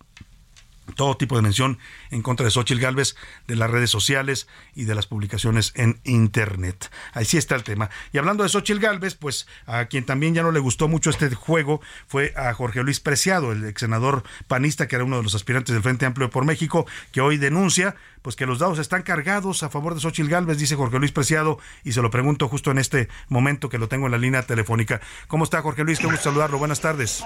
[0.93, 1.79] Todo tipo de mención
[2.11, 3.15] en contra de Xochitl Galvez
[3.47, 6.91] de las redes sociales y de las publicaciones en Internet.
[7.13, 7.89] Así está el tema.
[8.13, 11.33] Y hablando de Xochitl Galvez, pues a quien también ya no le gustó mucho este
[11.33, 15.35] juego fue a Jorge Luis Preciado, el ex senador panista, que era uno de los
[15.35, 19.61] aspirantes del Frente Amplio por México, que hoy denuncia pues que los dados están cargados
[19.61, 22.79] a favor de Xochitl Galvez, dice Jorge Luis Preciado, y se lo pregunto justo en
[22.79, 24.99] este momento que lo tengo en la línea telefónica.
[25.27, 25.99] ¿Cómo está Jorge Luis?
[25.99, 26.57] Qué gusto saludarlo.
[26.57, 27.23] Buenas tardes.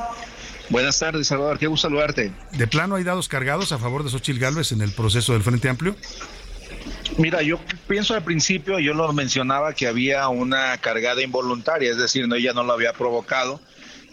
[0.70, 1.58] Buenas tardes, Salvador.
[1.58, 2.32] Qué gusto saludarte.
[2.52, 5.68] ¿De plano hay dados cargados a favor de Xochitl Gálvez en el proceso del Frente
[5.68, 5.96] Amplio?
[7.18, 12.28] Mira, yo pienso al principio, yo lo mencionaba que había una cargada involuntaria, es decir,
[12.28, 13.60] no ella no lo había provocado,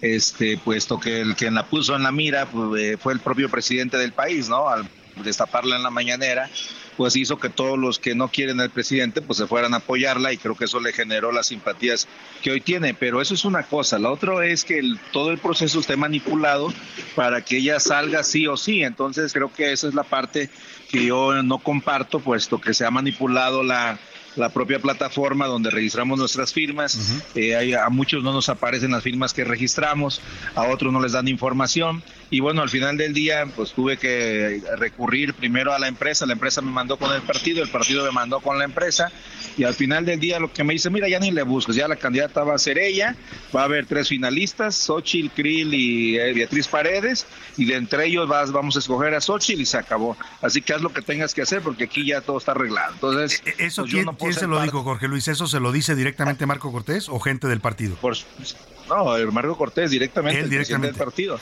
[0.00, 3.50] este, puesto que el quien la puso en la mira pues, eh, fue el propio
[3.50, 4.68] presidente del país, ¿no?
[4.68, 4.88] Al
[5.22, 6.50] destaparla en la mañanera,
[6.96, 10.32] pues hizo que todos los que no quieren al presidente pues se fueran a apoyarla
[10.32, 12.08] y creo que eso le generó las simpatías
[12.42, 12.94] que hoy tiene.
[12.94, 13.98] Pero eso es una cosa.
[13.98, 14.82] La otra es que
[15.12, 16.72] todo el proceso esté manipulado
[17.14, 18.82] para que ella salga sí o sí.
[18.82, 20.50] Entonces creo que esa es la parte
[20.90, 23.98] que yo no comparto, puesto que se ha manipulado la
[24.36, 27.22] la propia plataforma donde registramos nuestras firmas.
[27.34, 30.20] Eh, a muchos no nos aparecen las firmas que registramos,
[30.54, 32.02] a otros no les dan información.
[32.28, 36.26] Y bueno, al final del día, pues tuve que recurrir primero a la empresa.
[36.26, 39.12] La empresa me mandó con el partido, el partido me mandó con la empresa.
[39.56, 41.86] Y al final del día, lo que me dice, mira, ya ni le busques, ya
[41.86, 43.14] la candidata va a ser ella.
[43.54, 47.26] Va a haber tres finalistas: Xochitl, Krill y eh, Beatriz Paredes.
[47.56, 50.16] Y de entre ellos vas, vamos a escoger a Xochitl y se acabó.
[50.42, 52.92] Así que haz lo que tengas que hacer porque aquí ya todo está arreglado.
[52.94, 55.28] Entonces, e-, ¿Eso pues yo no quién se lo dijo, Jorge Luis?
[55.28, 57.96] ¿Eso se lo dice directamente Marco Cortés o gente del partido?
[57.96, 58.16] Por,
[58.88, 60.88] no, el Marco Cortés directamente, el directamente.
[60.88, 61.38] del partido.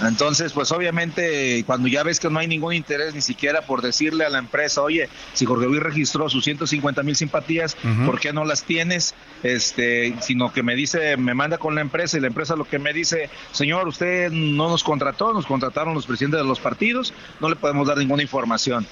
[0.00, 4.24] Entonces, pues obviamente, cuando ya ves que no hay ningún interés ni siquiera por decirle
[4.24, 8.44] a la empresa, oye, si Jorge Luis registró sus 150 mil simpatías, ¿por qué no
[8.44, 9.14] las tienes?
[9.42, 12.78] Este, sino que me dice, me manda con la empresa y la empresa lo que
[12.78, 17.48] me dice, señor, usted no nos contrató, nos contrataron los presidentes de los partidos, no
[17.48, 18.86] le podemos dar ninguna información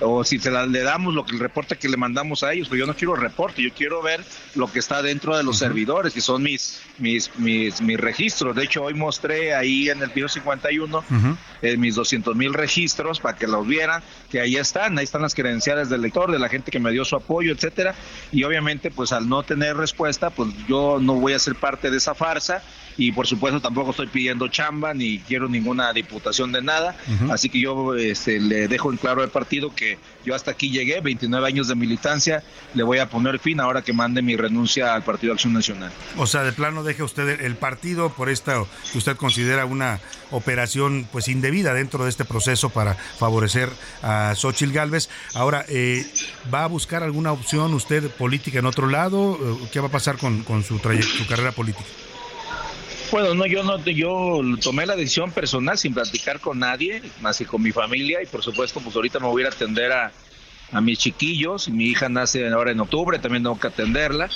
[0.00, 2.68] o si se la, le damos lo que el reporte que le mandamos a ellos,
[2.68, 4.24] pero yo no quiero reporte, yo quiero ver
[4.54, 8.54] lo que está dentro de los servidores, que son mis, mis, mis, mis registros.
[8.56, 11.04] De hecho, hoy mostré ahí en el Pío 51
[11.62, 15.34] eh, mis 200 mil registros para que los vieran, que ahí están, ahí están las
[15.34, 17.94] credenciales del lector, de la gente que me dio su apoyo, etcétera.
[18.32, 21.98] Y obviamente, pues al no tener respuesta, pues yo no voy a ser parte de
[21.98, 22.62] esa farsa
[22.96, 26.96] y por supuesto tampoco estoy pidiendo chamba ni quiero ninguna diputación de nada,
[27.30, 31.00] así que yo este, le dejo en claro al partido que yo hasta aquí llegué,
[31.00, 32.42] 29 años de militancia,
[32.74, 35.90] le voy a poner fin ahora que mande mi renuncia al Partido Acción Nacional.
[36.16, 38.62] O sea, de plano deje usted el partido por esta
[38.92, 43.68] que usted considera una operación pues indebida dentro de este proceso para favorecer
[44.02, 45.08] a Xochitl Galvez.
[45.34, 46.06] Ahora, eh,
[46.52, 49.38] ¿va a buscar alguna opción usted política en otro lado?
[49.72, 51.88] ¿Qué va a pasar con, con su, su carrera política?
[53.10, 57.44] Bueno, no, yo no, yo tomé la decisión personal sin platicar con nadie, más que
[57.44, 60.12] con mi familia y por supuesto, pues ahorita me voy a atender a,
[60.70, 61.68] a mis chiquillos.
[61.68, 64.28] Mi hija nace ahora en octubre, también tengo que atenderla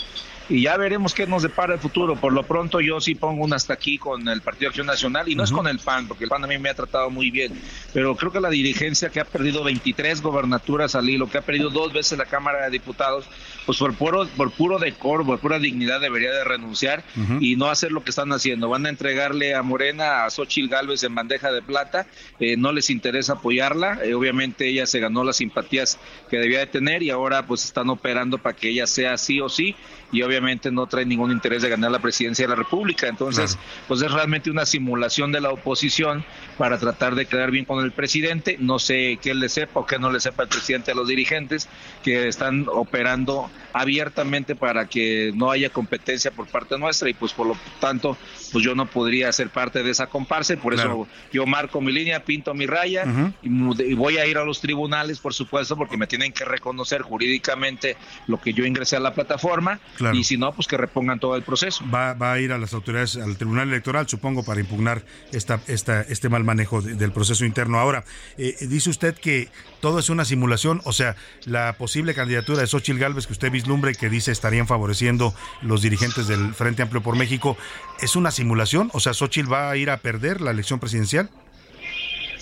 [0.49, 2.17] y ya veremos qué nos depara el futuro.
[2.17, 5.35] Por lo pronto yo sí pongo un hasta aquí con el Partido Acción Nacional y
[5.35, 7.53] no es con el PAN, porque el PAN a mí me ha tratado muy bien,
[7.93, 11.71] pero creo que la dirigencia que ha perdido 23 gobernaturas al hilo, que ha perdido
[11.71, 13.27] dos veces la Cámara de Diputados,
[13.67, 17.05] pues por puro, por puro decoro, por pura dignidad debería de renunciar
[17.41, 18.69] y no hacer lo que están haciendo.
[18.69, 22.07] Van a entregarle a Morena, a Xochitl Galvez en bandeja de plata,
[22.41, 25.99] eh, no les interesa apoyarla, eh, obviamente ella se ganó las simpatías
[26.31, 29.49] que debía de tener y ahora pues están operando para que ella sea sí o
[29.49, 29.75] sí
[30.15, 33.09] y obviamente no trae ningún interés de ganar la presidencia de la República.
[33.09, 33.59] Entonces,
[33.89, 36.25] pues es realmente una simulación de la oposición
[36.57, 38.57] para tratar de quedar bien con el presidente.
[38.61, 41.69] No sé qué le sepa o qué no le sepa el presidente a los dirigentes
[42.05, 47.49] que están operando abiertamente para que no haya competencia por parte nuestra y pues por
[47.49, 48.17] lo tanto
[48.55, 52.25] pues yo no podría ser parte de esa comparsa por eso yo marco mi línea,
[52.25, 53.05] pinto mi raya
[53.43, 57.97] y, voy a ir a los tribunales por supuesto porque me tienen que reconocer jurídicamente
[58.29, 59.81] lo que yo ingresé a la plataforma
[60.13, 61.85] y si no pues que repongan todo el proceso.
[61.93, 65.03] Va, a ir a las autoridades, al Tribunal Electoral supongo para impugnar
[65.33, 67.81] esta, esta, este mal manejo del proceso interno.
[67.81, 68.05] Ahora,
[68.39, 69.49] eh, dice usted que
[69.81, 73.95] todo es una simulación, o sea, la posible candidatura de Xochitl Galvez que usted vislumbre
[73.97, 77.57] que dice estarían favoreciendo los dirigentes del Frente Amplio por México,
[78.01, 78.44] ¿es una simulación?
[78.93, 81.29] O sea, Xochitl va a ir a perder la elección presidencial.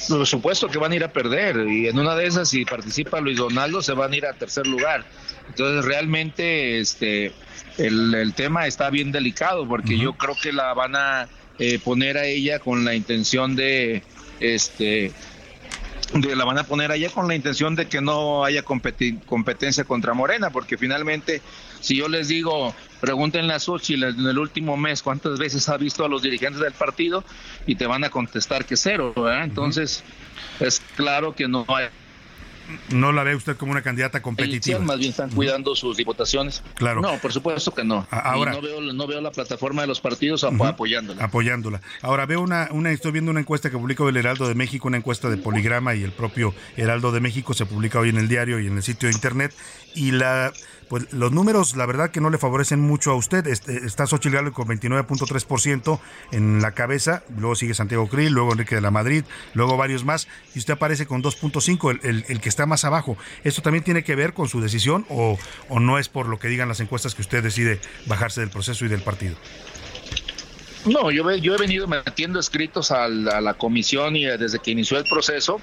[0.09, 3.20] Por supuesto que van a ir a perder y en una de esas si participa
[3.20, 5.05] Luis Donaldo se van a ir a tercer lugar.
[5.48, 7.32] Entonces realmente este
[7.78, 11.28] el, tema está bien delicado porque yo creo que la van a
[11.59, 14.03] eh, poner a ella con la intención de
[14.40, 15.12] este
[16.14, 20.12] de la van a poner allá con la intención de que no haya competencia contra
[20.12, 21.40] Morena, porque finalmente,
[21.80, 26.05] si yo les digo, pregúntenle a Xochitl en el último mes cuántas veces ha visto
[26.05, 27.24] a los dirigentes del partido
[27.66, 30.05] y te van a contestar que cero, Entonces,
[30.61, 31.88] es claro que no hay
[32.90, 34.78] no la ve usted como una candidata competitiva.
[34.78, 36.62] más bien están cuidando sus diputaciones.
[36.76, 37.00] Claro.
[37.00, 38.07] No, por supuesto que no.
[38.11, 41.24] Ahora, no, veo, no veo la plataforma de los partidos apoyándola.
[41.24, 41.80] Apoyándola.
[42.00, 44.96] Ahora veo una, una, estoy viendo una encuesta que publicó el Heraldo de México, una
[44.96, 48.61] encuesta de Poligrama y el propio Heraldo de México se publica hoy en el diario
[48.61, 49.53] y en el sitio de internet
[49.94, 50.53] y la
[50.93, 53.47] pues los números, la verdad que no le favorecen mucho a usted.
[53.47, 55.99] Este, está Xochitl Gálvez con 29.3%
[56.32, 59.24] en la cabeza, luego sigue Santiago Krill, luego Enrique de la Madrid,
[59.55, 63.16] luego varios más, y usted aparece con 2.5, el, el, que está más abajo.
[63.43, 65.38] ¿Esto también tiene que ver con su decisión o,
[65.70, 68.84] o no es por lo que digan las encuestas que usted decide bajarse del proceso
[68.84, 69.36] y del partido?
[70.84, 74.99] No, yo, yo he venido metiendo escritos a a la comisión y desde que inició
[74.99, 75.59] el proceso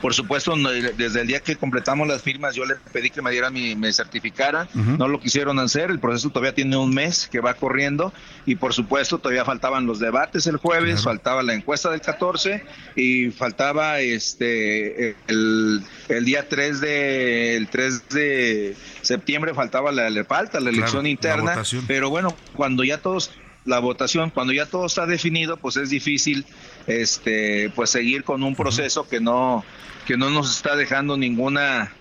[0.00, 0.54] por supuesto,
[0.96, 3.92] desde el día que completamos las firmas, yo le pedí que me dieran mi, me
[3.92, 8.12] certificara, no lo quisieron hacer, el proceso todavía tiene un mes que va corriendo
[8.46, 12.64] y por supuesto todavía faltaban los debates el jueves, faltaba la encuesta del 14
[12.96, 15.84] y faltaba este el,
[16.24, 22.10] día 3 de el 3 de septiembre faltaba la le falta la elección interna, pero
[22.10, 23.30] bueno, cuando ya todos
[23.64, 26.44] la votación, cuando ya todo está definido, pues es difícil
[26.86, 29.64] este pues seguir con un proceso que no
[30.06, 31.92] que no nos está dejando ninguna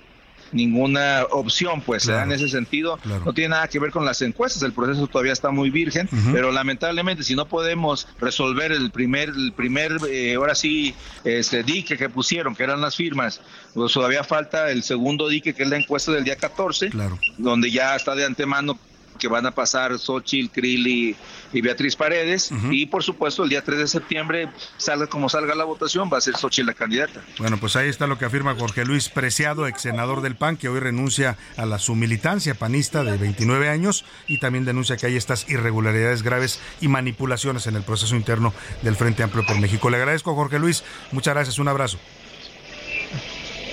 [0.54, 4.72] ninguna opción, pues en ese sentido no tiene nada que ver con las encuestas, el
[4.72, 9.98] proceso todavía está muy virgen, pero lamentablemente si no podemos resolver el primer, el primer,
[10.10, 10.94] eh, ahora sí,
[11.24, 13.42] este dique que pusieron, que eran las firmas,
[13.74, 16.92] pues todavía falta el segundo dique que es la encuesta del día 14,
[17.38, 18.78] donde ya está de antemano
[19.24, 22.52] que van a pasar Xochitl, Krill y, Beatriz Paredes.
[22.70, 26.22] Y por supuesto, el día 3 de septiembre, salga como salga la votación, va a
[26.22, 27.22] ser Xochitl la candidata.
[27.38, 30.68] Bueno, pues ahí está lo que afirma Jorge Luis Preciado, ex senador del PAN, que
[30.68, 35.16] hoy renuncia a la su militancia panista de 29 años y también denuncia que hay
[35.16, 39.90] estas irregularidades graves y manipulaciones en el proceso interno del Frente Amplio por México.
[39.90, 40.84] Le agradezco, Jorge Luis.
[41.14, 41.60] Muchas gracias.
[41.60, 41.98] Un abrazo.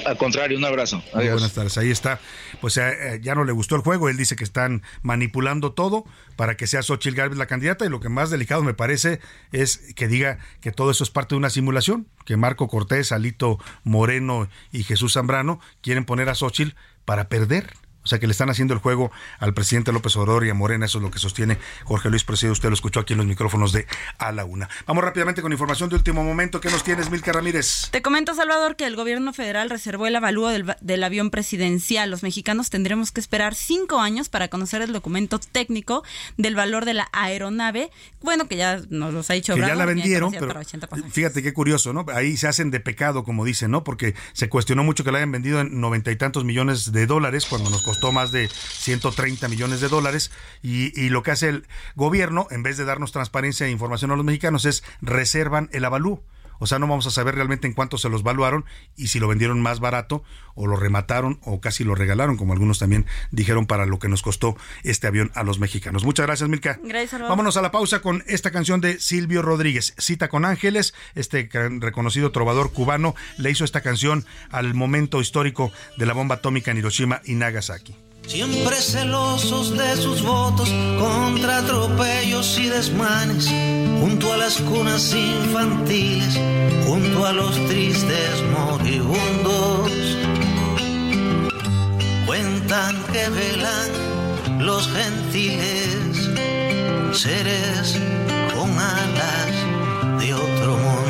[0.05, 1.03] Al contrario, un abrazo.
[1.13, 1.79] buenas tardes.
[1.79, 2.21] Ahí está.
[2.61, 4.09] Pues eh, eh, ya no le gustó el juego.
[4.09, 6.05] Él dice que están manipulando todo
[6.37, 7.85] para que sea Xochitl Gálvez la candidata.
[7.85, 9.21] Y lo que más delicado me parece
[9.53, 12.07] es que diga que todo eso es parte de una simulación.
[12.25, 17.75] Que Marco Cortés, Alito Moreno y Jesús Zambrano quieren poner a Xochitl para perder.
[18.03, 20.87] O sea que le están haciendo el juego al presidente López Obrador y a Morena,
[20.87, 22.53] eso es lo que sostiene Jorge Luis Presidio.
[22.53, 23.87] Usted lo escuchó aquí en los micrófonos de
[24.19, 24.69] A la Una.
[24.87, 26.61] Vamos rápidamente con información de último momento.
[26.61, 27.91] ¿Qué nos tienes, Milka Ramírez?
[27.91, 32.11] Te comento, Salvador, que el gobierno federal reservó el avalúo del, avión presidencial.
[32.11, 36.03] Los mexicanos tendremos que esperar cinco años para conocer el documento técnico
[36.39, 37.91] del valor de la aeronave.
[38.23, 40.55] Bueno, que ya nos los ha dicho Que ya la vendieron, pero
[41.11, 42.07] fíjate qué curioso, ¿no?
[42.15, 43.85] Ahí se hacen de pecado, como dicen, ¿no?
[43.85, 47.47] Porque se cuestionó mucho que la hayan vendido en noventa y tantos millones de dólares
[47.47, 50.31] cuando nos costó más de 130 millones de dólares
[50.63, 54.17] y, y, lo que hace el gobierno, en vez de darnos transparencia e información a
[54.17, 56.23] los mexicanos, es reservan el avalú.
[56.61, 58.65] O sea, no vamos a saber realmente en cuánto se los valuaron
[58.97, 60.23] y si lo vendieron más barato
[60.55, 64.23] o lo remataron o casi lo regalaron, como algunos también dijeron para lo que nos
[64.23, 66.05] costó este avión a los mexicanos.
[66.05, 66.79] Muchas gracias, Milka.
[66.85, 70.95] Gracias, Vámonos a la pausa con esta canción de Silvio Rodríguez, Cita con Ángeles.
[71.15, 71.49] Este
[71.81, 76.79] reconocido trovador cubano le hizo esta canción al momento histórico de la bomba atómica en
[76.79, 78.10] Hiroshima y Nagasaki.
[78.27, 80.69] Siempre celosos de sus votos
[80.99, 83.49] contra atropellos y desmanes,
[84.01, 86.39] junto a las cunas infantiles,
[86.87, 89.91] junto a los tristes moribundos.
[92.27, 96.31] Cuentan que velan los gentiles,
[97.13, 97.99] seres
[98.55, 101.10] con alas de otro mundo.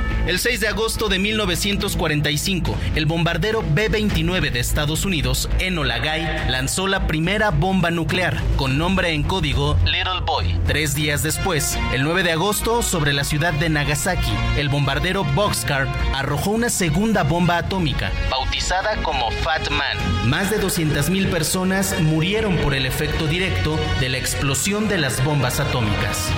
[0.27, 6.87] El 6 de agosto de 1945, el bombardero B-29 de Estados Unidos, Enola Gay, lanzó
[6.87, 10.59] la primera bomba nuclear, con nombre en código Little Boy.
[10.67, 15.87] Tres días después, el 9 de agosto, sobre la ciudad de Nagasaki, el bombardero Boxcar
[16.13, 20.29] arrojó una segunda bomba atómica, bautizada como Fat Man.
[20.29, 25.59] Más de 200.000 personas murieron por el efecto directo de la explosión de las bombas
[25.59, 26.31] atómicas.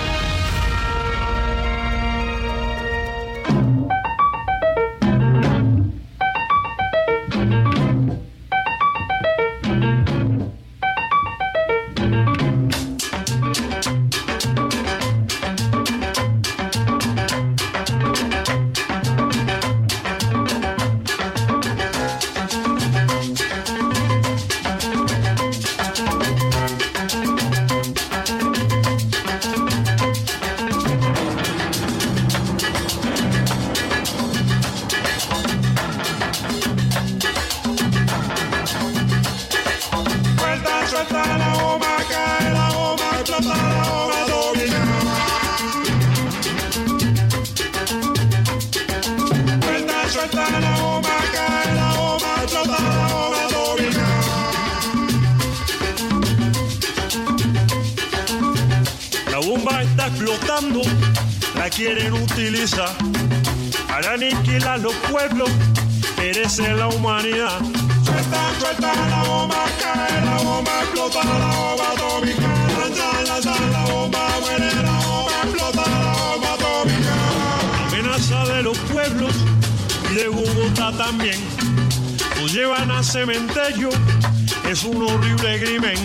[84.86, 85.96] Un horrible crimen.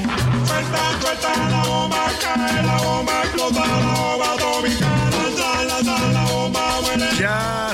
[0.45, 1.38] Suelta, suelta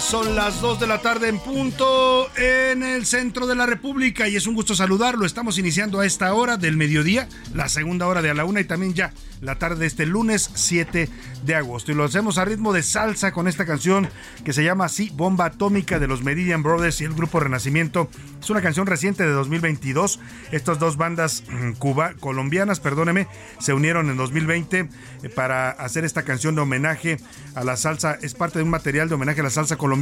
[0.06, 4.36] son las 2 de la tarde en punto en el centro de la República y
[4.36, 5.26] es un gusto saludarlo.
[5.26, 8.66] Estamos iniciando a esta hora del mediodía, la segunda hora de a la una y
[8.66, 11.10] también ya la tarde de este lunes 7
[11.43, 11.91] de agosto.
[11.91, 14.08] Y lo hacemos a ritmo de salsa con esta canción
[14.43, 18.08] que se llama así Bomba Atómica de los Meridian Brothers y el grupo Renacimiento.
[18.39, 20.20] Es una canción reciente de 2022.
[20.51, 23.28] Estas dos bandas mm, cuba, colombianas, perdóneme,
[23.60, 24.80] se unieron en 2020
[25.24, 27.18] eh, para hacer esta canción de homenaje
[27.56, 28.18] a la salsa.
[28.22, 29.95] Es parte de un material de homenaje a la salsa colombiana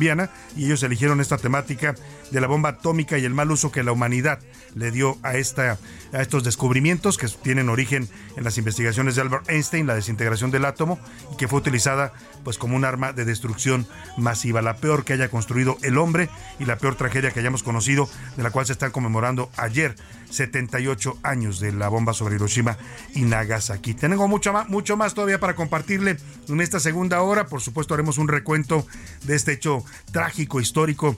[0.56, 1.96] y ellos eligieron esta temática
[2.34, 4.40] de la bomba atómica y el mal uso que la humanidad
[4.74, 5.78] le dio a, esta,
[6.12, 10.66] a estos descubrimientos que tienen origen en las investigaciones de Albert Einstein, la desintegración del
[10.66, 11.00] átomo,
[11.32, 12.12] y que fue utilizada
[12.44, 16.28] pues como un arma de destrucción masiva, la peor que haya construido el hombre
[16.60, 19.96] y la peor tragedia que hayamos conocido, de la cual se están conmemorando ayer
[20.32, 22.78] 78 años de la bomba sobre Hiroshima
[23.14, 23.94] y Nagasaki.
[23.94, 26.18] Tengo mucho más, mucho más todavía para compartirle
[26.50, 27.46] en esta segunda hora.
[27.46, 28.88] Por supuesto, haremos un recuento
[29.22, 31.16] de este hecho trágico, histórico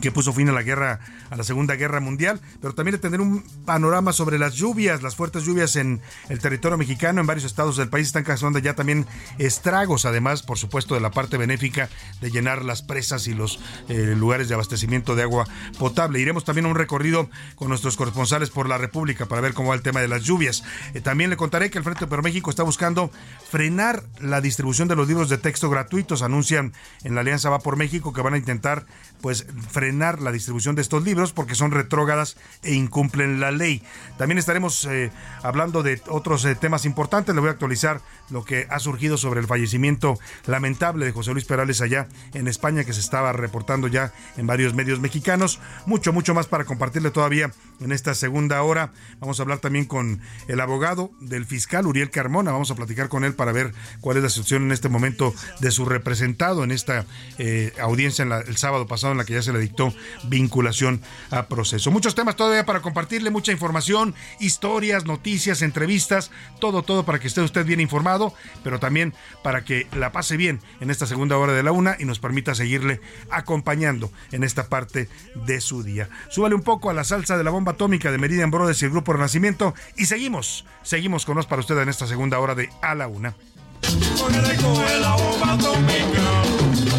[0.00, 3.20] que puso fin a la guerra, a la Segunda Guerra Mundial, pero también de tener
[3.20, 7.76] un panorama sobre las lluvias, las fuertes lluvias en el territorio mexicano, en varios estados
[7.76, 9.06] del país están causando ya también
[9.38, 11.88] estragos, además, por supuesto, de la parte benéfica
[12.20, 15.46] de llenar las presas y los eh, lugares de abastecimiento de agua
[15.78, 16.20] potable.
[16.20, 19.74] Iremos también a un recorrido con nuestros corresponsales por la República para ver cómo va
[19.74, 20.64] el tema de las lluvias.
[20.94, 23.10] Eh, también le contaré que el Frente por México está buscando
[23.50, 26.22] frenar la distribución de los libros de texto gratuitos.
[26.22, 26.72] Anuncian
[27.04, 28.86] en la Alianza Va por México que van a intentar
[29.20, 33.82] pues frenar la distribución de estos libros porque son retrógadas e incumplen la ley.
[34.16, 35.10] También estaremos eh,
[35.42, 37.34] hablando de otros eh, temas importantes.
[37.34, 41.44] Le voy a actualizar lo que ha surgido sobre el fallecimiento lamentable de José Luis
[41.44, 45.58] Perales allá en España que se estaba reportando ya en varios medios mexicanos.
[45.86, 47.50] Mucho, mucho más para compartirle todavía
[47.84, 48.92] en esta segunda hora.
[49.20, 52.52] Vamos a hablar también con el abogado del fiscal Uriel Carmona.
[52.52, 55.70] Vamos a platicar con él para ver cuál es la situación en este momento de
[55.70, 57.06] su representado en esta
[57.38, 59.92] eh, audiencia el sábado pasado en la que ya se le dictó
[60.24, 61.90] vinculación a proceso.
[61.90, 66.30] Muchos temas todavía para compartirle, mucha información, historias, noticias, entrevistas,
[66.60, 70.60] todo, todo para que esté usted bien informado, pero también para que la pase bien
[70.80, 75.08] en esta segunda hora de la una y nos permita seguirle acompañando en esta parte
[75.46, 76.08] de su día.
[76.30, 78.90] Súbale un poco a la salsa de la bomba atómica de Meridian Brothers y el
[78.92, 82.94] Grupo Renacimiento y seguimos, seguimos con nos para usted en esta segunda hora de A
[82.94, 83.34] la Una.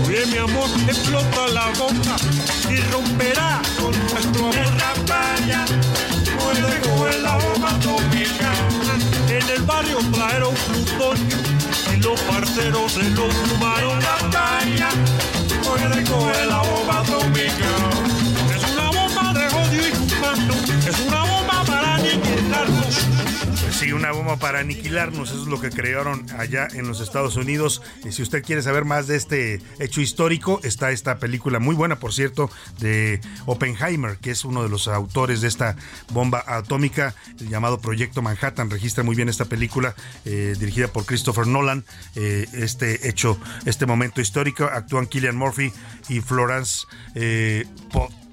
[0.08, 2.16] Oye, mi amor, explota la boca
[2.70, 5.66] y romperá con nuestro amor playa.
[6.40, 8.54] Puede coger la bomba atómica.
[9.30, 11.38] En el barrio trajeron plutonio
[11.94, 14.90] y los parceros se lo fumaron la caña.
[15.64, 17.72] Puede coger la bomba atómica.
[18.56, 20.63] Es una bomba de odio y humano.
[23.84, 27.82] Sí, una bomba para aniquilarnos, eso es lo que crearon allá en los Estados Unidos.
[28.06, 32.00] Y si usted quiere saber más de este hecho histórico, está esta película muy buena,
[32.00, 35.76] por cierto, de Oppenheimer, que es uno de los autores de esta
[36.12, 38.70] bomba atómica llamado Proyecto Manhattan.
[38.70, 41.84] Registra muy bien esta película eh, dirigida por Christopher Nolan.
[42.16, 45.74] Eh, este hecho, este momento histórico, actúan Killian Murphy
[46.08, 47.66] y Florence eh,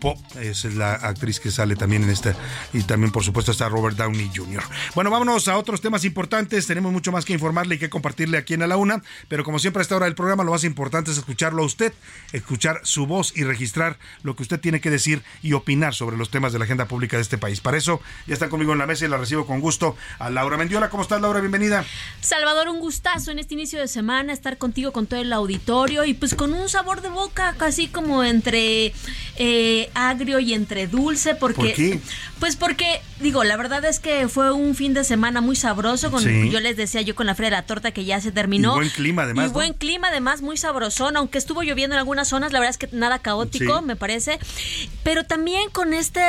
[0.00, 2.34] Pop es la actriz que sale también en esta
[2.72, 4.62] y también por supuesto está Robert Downey Jr.
[4.94, 8.54] Bueno, vámonos a otros temas importantes, tenemos mucho más que informarle y que compartirle aquí
[8.54, 11.10] en A la Una, pero como siempre a esta hora del programa lo más importante
[11.10, 11.92] es escucharlo a usted,
[12.32, 16.30] escuchar su voz y registrar lo que usted tiene que decir y opinar sobre los
[16.30, 17.60] temas de la agenda pública de este país.
[17.60, 20.56] Para eso ya está conmigo en la mesa y la recibo con gusto a Laura
[20.56, 20.88] Mendiola.
[20.88, 21.40] ¿Cómo estás Laura?
[21.40, 21.84] Bienvenida.
[22.20, 26.14] Salvador, un gustazo en este inicio de semana estar contigo con todo el auditorio y
[26.14, 28.92] pues con un sabor de boca casi como entre
[29.36, 32.00] eh, agrio y entre dulce porque ¿Por qué?
[32.38, 36.22] pues porque digo la verdad es que fue un fin de semana muy sabroso con
[36.22, 36.50] Sí.
[36.50, 38.76] yo les decía yo con la feria de la torta que ya se terminó Y
[38.78, 39.52] buen clima, además, y ¿no?
[39.54, 42.96] buen clima además muy sabrosón aunque estuvo lloviendo en algunas zonas la verdad es que
[42.96, 43.84] nada caótico Sí.
[43.84, 44.38] me parece
[45.02, 46.20] pero también con este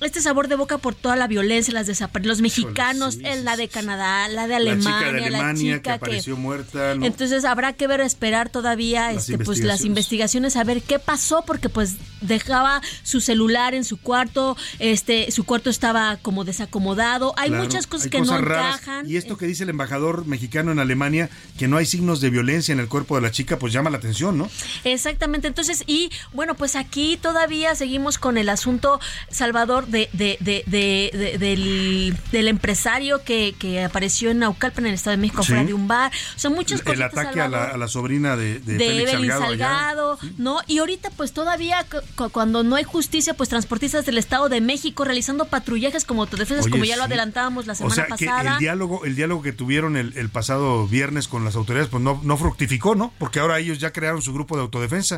[0.00, 1.86] este sabor de boca por toda la violencia las
[2.22, 6.36] los mexicanos la de Canadá la de la Alemania chica de Alemania que chica apareció
[6.36, 6.94] muerta.
[6.94, 7.06] ¿no?
[7.06, 11.42] entonces habrá que ver, esperar todavía Las este, pues, las investigaciones, a ver qué pasó,
[11.46, 17.34] porque pues dejaba su celular en su cuarto, este, su cuarto estaba como desacomodado.
[17.36, 18.76] Hay Claro, muchas cosas hay que cosas no raras.
[18.76, 19.08] encajan.
[19.10, 22.72] Y esto que dice el embajador mexicano en Alemania, que no hay signos de violencia
[22.72, 24.48] en el cuerpo de la chica, pues llama la atención, ¿no?
[24.84, 29.00] Exactamente, entonces, y bueno, pues aquí todavía seguimos con el asunto,
[29.30, 34.88] Salvador, de, de, de, de- de- del, del empresario que, que apareció en Naucalpan, en
[34.90, 35.48] el Estado de México, Sí.
[35.48, 36.10] fuera de un bar.
[36.36, 37.00] Son muchas el cosas.
[37.12, 40.60] ataque a la, a la sobrina de, de, de, Félix Evelyn Salgado, ¿no?
[40.66, 41.84] Y ahorita pues todavía
[42.32, 46.84] cuando no hay justicia, pues transportistas del Estado de México realizando patrullajes como autodefensas, como
[46.84, 48.42] ya lo adelantábamos la semana o sea, pasada.
[48.42, 52.02] Que el diálogo, el diálogo que tuvieron el, el, pasado viernes con las autoridades, pues
[52.02, 53.12] no, no fructificó, ¿no?
[53.18, 55.16] Porque ahora ellos ya crearon su grupo de autodefensa.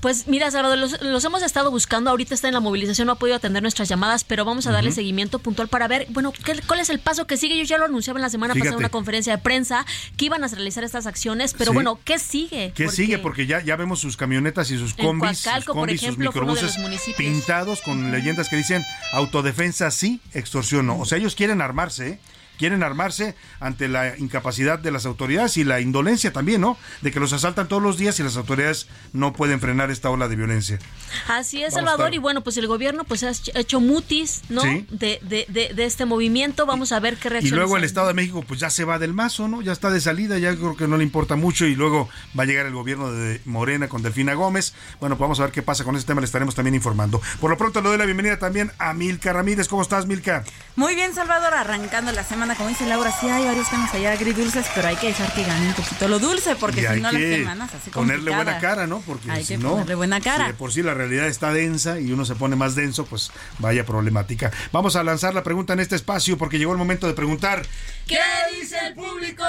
[0.00, 2.10] Pues mira, Salvador, los, los hemos estado buscando.
[2.10, 4.92] Ahorita está en la movilización, no ha podido atender nuestras llamadas, pero vamos a darle
[4.92, 7.58] seguimiento puntual para ver, bueno, ¿qué, cuál es el paso que sigue.
[7.58, 9.84] Yo ya lo anunciaba en la semana pasada en una conferencia de prensa
[10.16, 12.72] que iban a realizar estas acciones, pero bueno, ¿qué sigue?
[12.74, 13.18] ¿Qué sigue?
[13.18, 16.78] Porque ya, ya vemos sus camionetas y sus combis, sus, combis, por ejemplo, sus microbuses
[17.16, 20.98] pintados con leyendas que dicen autodefensa sí, extorsión no.
[20.98, 22.18] O sea, ellos quieren armarse, ¿eh?
[22.60, 26.76] Quieren armarse ante la incapacidad de las autoridades y la indolencia también, ¿no?
[27.00, 30.28] De que los asaltan todos los días y las autoridades no pueden frenar esta ola
[30.28, 30.78] de violencia.
[31.26, 34.60] Así es, Salvador, y bueno, pues el gobierno pues ha hecho mutis, ¿no?
[34.90, 37.54] De, de, de, este movimiento, vamos a ver qué reacción.
[37.54, 39.62] Y luego el Estado de México pues ya se va del mazo, ¿no?
[39.62, 42.46] Ya está de salida, ya creo que no le importa mucho y luego va a
[42.46, 44.74] llegar el gobierno de Morena con Delfina Gómez.
[45.00, 47.22] Bueno, pues vamos a ver qué pasa con este tema, le estaremos también informando.
[47.40, 49.66] Por lo pronto le doy la bienvenida también a Milka Ramírez.
[49.66, 50.44] ¿Cómo estás, Milka?
[50.76, 54.66] Muy bien, Salvador, arrancando la semana, como dice Laura, sí hay varios temas allá agridulces,
[54.74, 57.74] pero hay que dejar que gane un poquito lo dulce, porque si no las semanas
[57.74, 59.00] así Ponerle buena cara, ¿no?
[59.00, 60.46] Porque hay si que no, ponerle buena cara.
[60.46, 63.30] Si de por sí la realidad está densa y uno se pone más denso, pues
[63.58, 64.50] vaya problemática.
[64.72, 67.62] Vamos a lanzar la pregunta en este espacio porque llegó el momento de preguntar.
[68.06, 68.18] ¿Qué
[68.58, 69.44] dice el público?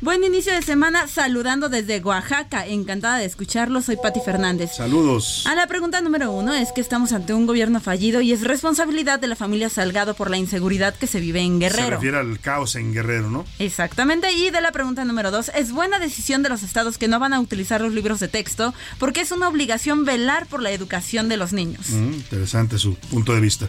[0.00, 2.64] Buen inicio de semana saludando desde Oaxaca.
[2.64, 3.82] Encantada de escucharlo.
[3.82, 4.70] Soy Pati Fernández.
[4.76, 5.44] Saludos.
[5.44, 9.18] A la pregunta número uno es que estamos ante un gobierno fallido y es responsabilidad
[9.18, 11.84] de la familia Salgado por la inseguridad que se vive en Guerrero.
[11.84, 13.44] Se refiere al caos en Guerrero, ¿no?
[13.58, 14.30] Exactamente.
[14.30, 17.32] Y de la pregunta número dos, es buena decisión de los estados que no van
[17.32, 21.38] a utilizar los libros de texto porque es una obligación velar por la educación de
[21.38, 21.90] los niños.
[21.90, 23.66] Mm, interesante su punto de vista.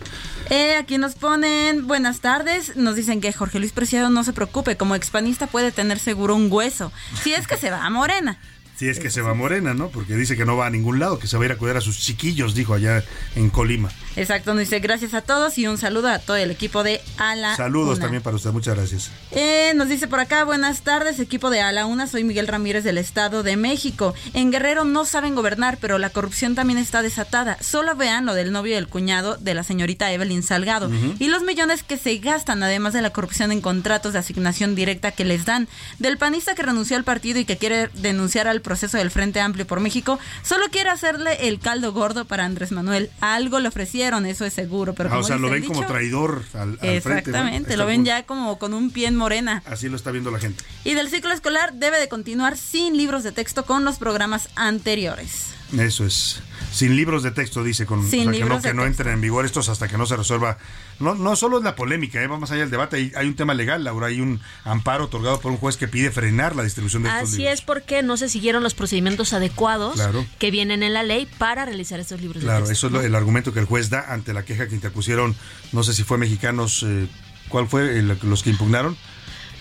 [0.52, 2.76] Eh, aquí nos ponen buenas tardes.
[2.76, 4.78] Nos dicen que Jorge Luis Preciado no se preocupe.
[4.78, 6.92] Como expanista puede tener seguro un hueso.
[7.22, 8.38] Si es que se va a Morena.
[8.80, 9.90] Si es que se va Morena, ¿no?
[9.90, 11.76] Porque dice que no va a ningún lado, que se va a ir a cuidar
[11.76, 13.04] a sus chiquillos, dijo allá
[13.36, 13.90] en Colima.
[14.16, 17.58] Exacto, nos dice gracias a todos y un saludo a todo el equipo de Ala.
[17.58, 19.12] Saludos también para usted, muchas gracias.
[19.32, 22.98] Eh, nos dice por acá, buenas tardes, equipo de Ala Una, soy Miguel Ramírez del
[22.98, 24.14] Estado de México.
[24.34, 27.62] En Guerrero no saben gobernar, pero la corrupción también está desatada.
[27.62, 31.44] Solo vean lo del novio y el cuñado de la señorita Evelyn Salgado y los
[31.44, 35.44] millones que se gastan, además de la corrupción en contratos de asignación directa que les
[35.44, 35.68] dan.
[36.00, 39.66] Del panista que renunció al partido y que quiere denunciar al proceso del Frente Amplio
[39.66, 43.10] por México, solo quiere hacerle el caldo gordo para Andrés Manuel.
[43.20, 44.94] Algo le ofrecieron, eso es seguro.
[44.94, 48.28] Pero ah, o sea, lo ven como traidor al, al Exactamente, frente, lo ven ya
[48.28, 49.64] como con un pie en morena.
[49.66, 50.64] Así lo está viendo la gente.
[50.84, 55.59] Y del ciclo escolar debe de continuar sin libros de texto con los programas anteriores.
[55.78, 56.42] Eso es.
[56.72, 59.14] Sin libros de texto, dice, con, Sin o sea, que no, de que no entren
[59.14, 60.58] en vigor estos hasta que no se resuelva.
[61.00, 62.28] No, no solo es la polémica, ¿eh?
[62.28, 62.98] va más allá del debate.
[62.98, 64.08] Hay, hay un tema legal, Laura.
[64.08, 67.38] Hay un amparo otorgado por un juez que pide frenar la distribución de estos Así
[67.38, 67.54] libros.
[67.54, 70.26] es porque no se siguieron los procedimientos adecuados Claro.
[70.40, 72.88] que vienen en la ley para realizar estos libros de Claro, texto.
[72.88, 75.36] eso es el argumento que el juez da ante la queja que interpusieron,
[75.72, 77.08] no sé si fue mexicanos, eh,
[77.48, 78.98] ¿cuál fue el- los que impugnaron?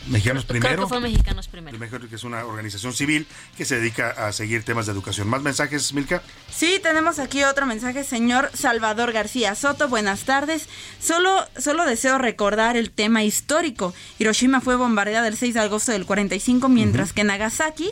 [0.09, 0.83] Mexicanos Creo primero.
[0.83, 1.79] que fue Mexicanos primero.
[1.79, 5.29] Mejor que es una organización civil que se dedica a seguir temas de educación.
[5.29, 6.23] ¿Más mensajes, Milka?
[6.51, 9.89] Sí, tenemos aquí otro mensaje, señor Salvador García Soto.
[9.89, 10.69] Buenas tardes.
[11.01, 13.95] Solo, solo deseo recordar el tema histórico.
[14.19, 17.91] Hiroshima fue bombardeada el 6 de agosto del 45, mientras que Nagasaki,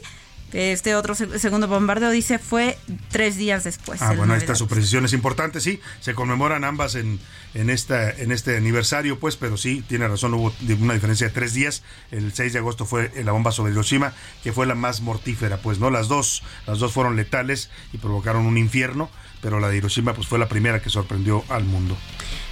[0.53, 2.79] este otro se- segundo bombardeo, dice, fue
[3.11, 4.01] tres días después.
[4.01, 5.81] Ah, bueno, 9 de esta su precisión es importante, sí.
[6.01, 7.19] Se conmemoran ambas en,
[7.55, 11.53] en, esta, en este aniversario, pues, pero sí, tiene razón, hubo una diferencia de tres
[11.53, 11.83] días.
[12.11, 15.79] El 6 de agosto fue la bomba sobre Hiroshima, que fue la más mortífera, pues,
[15.79, 15.91] ¿no?
[15.91, 19.11] Las dos, las dos fueron letales y provocaron un infierno,
[19.43, 21.97] pero la de Hiroshima, pues, fue la primera que sorprendió al mundo.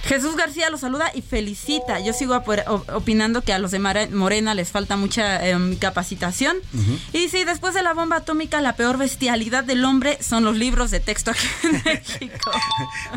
[0.07, 1.99] Jesús García lo saluda y felicita.
[1.99, 2.41] Yo sigo
[2.93, 6.57] opinando que a los de Morena les falta mucha em, capacitación.
[7.13, 10.91] Y sí, después de la bomba atómica, la peor bestialidad del hombre son los libros
[10.91, 12.51] de texto aquí en México.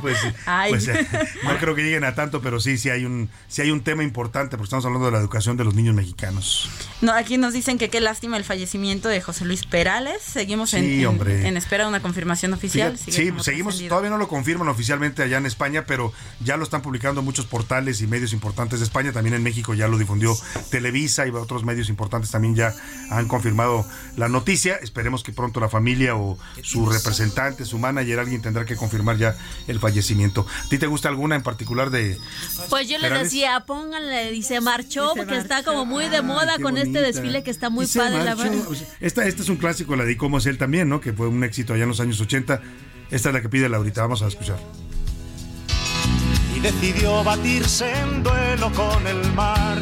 [0.01, 0.17] Pues,
[0.47, 0.71] Ay.
[0.71, 1.07] pues, eh,
[1.45, 4.03] no creo que lleguen a tanto, pero sí, sí hay un, sí hay un tema
[4.03, 6.71] importante, porque estamos hablando de la educación de los niños mexicanos.
[7.03, 10.23] No, aquí nos dicen que qué lástima el fallecimiento de José Luis Perales.
[10.23, 11.47] Seguimos en, Sí, en- hombre.
[11.47, 12.93] en espera de una confirmación oficial.
[12.97, 16.78] Fíjate, sí, seguimos, todavía no lo confirman oficialmente allá en España, pero ya lo están
[16.83, 19.13] publicando muchos portales y medios importantes de España.
[19.13, 20.37] También en México ya lo difundió
[20.71, 22.75] Televisa y otros medios importantes también ya
[23.11, 24.77] han confirmado la noticia.
[24.77, 29.37] Esperemos que pronto la familia o su representante, su manager, alguien tendrá que confirmar ya
[29.67, 30.47] el fallecimiento.
[30.65, 32.19] ¿A ti te gusta alguna en particular de...
[32.69, 33.25] Pues yo les Perales?
[33.25, 37.51] decía, pónganle, y se marchó, porque está como muy de moda con este desfile que
[37.51, 38.57] está muy Y padre, la verdad.
[39.01, 41.01] Esta es un clásico, la de Cómo es él también, ¿no?
[41.01, 42.61] Que fue un éxito allá en los años 80.
[43.11, 44.59] Esta es la que pide Laurita, vamos a escuchar.
[46.59, 49.79] Y decidió batirse en duelo con el mar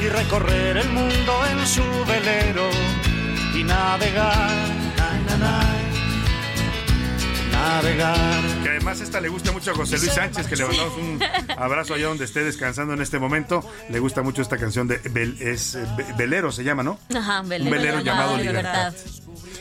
[0.00, 2.68] y recorrer el mundo en su velero
[3.56, 4.50] y navegar.
[7.50, 8.40] Navegar.
[8.62, 11.20] Que además esta le gusta mucho a José Luis Sánchez, que le mandamos un
[11.56, 13.68] abrazo allá donde esté descansando en este momento.
[13.88, 15.00] Le gusta mucho esta canción de
[15.40, 15.76] es,
[16.16, 17.00] Velero, se llama, ¿no?
[17.12, 17.64] Ajá, Velero.
[17.64, 18.94] Un velero llamado Libertad.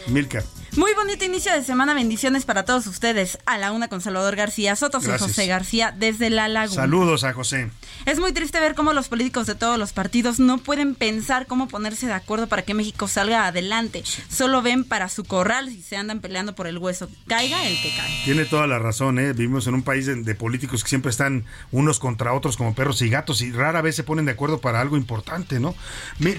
[0.08, 0.44] Milka.
[0.76, 3.38] Muy bonito inicio de semana, bendiciones para todos ustedes.
[3.46, 6.82] A la una con Salvador García Soto, soy José García desde La Laguna.
[6.82, 7.70] Saludos a José.
[8.08, 11.68] Es muy triste ver cómo los políticos de todos los partidos no pueden pensar cómo
[11.68, 14.04] ponerse de acuerdo para que México salga adelante.
[14.30, 17.08] Solo ven para su corral y se andan peleando por el hueso.
[17.28, 18.24] Caiga el que cae.
[18.26, 19.32] Tiene toda la razón, ¿eh?
[19.34, 23.10] Vivimos en un país de, políticos que siempre están unos contra otros como perros y
[23.10, 25.76] gatos y rara vez se ponen de acuerdo para algo importante, ¿no?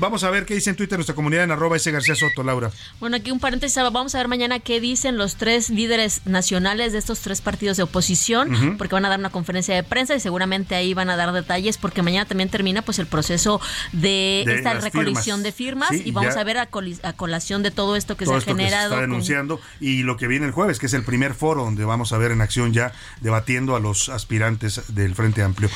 [0.01, 2.73] vamos a ver qué dice en Twitter nuestra comunidad en arroba ese García Soto, Laura.
[2.99, 6.99] Bueno, aquí un paréntesis, vamos a ver mañana qué dicen los tres líderes nacionales de
[6.99, 10.75] estos tres partidos de oposición, porque van a dar una conferencia de prensa y seguramente
[10.75, 13.61] ahí van a dar detalles, porque mañana también termina pues el proceso
[13.93, 16.69] de, esta recolección de firmas y vamos a ver a,
[17.17, 18.91] colación de todo esto que se ha generado.
[18.95, 22.13] está denunciando y lo que viene el jueves, que es el primer foro donde vamos
[22.13, 25.71] a ver en acción ya debatiendo a los aspirantes del Frente Amplio.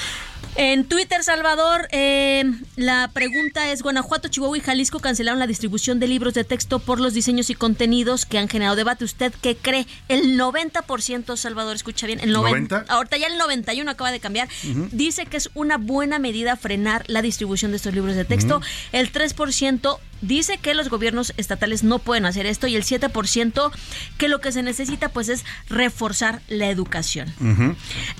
[0.54, 2.44] En Twitter, Salvador, eh,
[2.76, 7.00] la pregunta es, Guanajuato, Chihuahua y Jalisco cancelaron la distribución de libros de texto por
[7.00, 9.04] los diseños y contenidos que han generado debate.
[9.04, 9.86] ¿Usted qué cree?
[10.08, 14.48] El 90%, Salvador, escucha bien, el 90, ahorita ya el 91 acaba de cambiar,
[14.92, 18.60] dice que es una buena medida frenar la distribución de estos libros de texto.
[18.92, 23.70] El 3% dice que los gobiernos estatales no pueden hacer esto y el 7%
[24.16, 27.32] que lo que se necesita pues es reforzar la educación.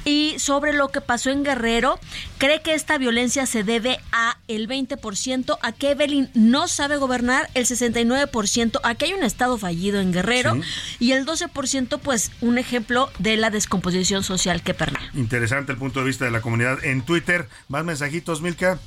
[0.05, 1.99] Y sobre lo que pasó en Guerrero,
[2.39, 7.49] cree que esta violencia se debe a el 20%, a que Evelyn no sabe gobernar,
[7.55, 10.59] el 69%, a que hay un estado fallido en Guerrero
[10.99, 15.11] y el 12% pues un ejemplo de la descomposición social que permea.
[15.15, 17.49] Interesante el punto de vista de la comunidad en Twitter.
[17.69, 18.79] Más mensajitos, Milka.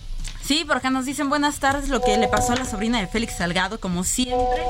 [0.43, 3.07] Sí, por acá nos dicen buenas tardes lo que le pasó a la sobrina de
[3.07, 4.63] Félix Salgado, como siempre.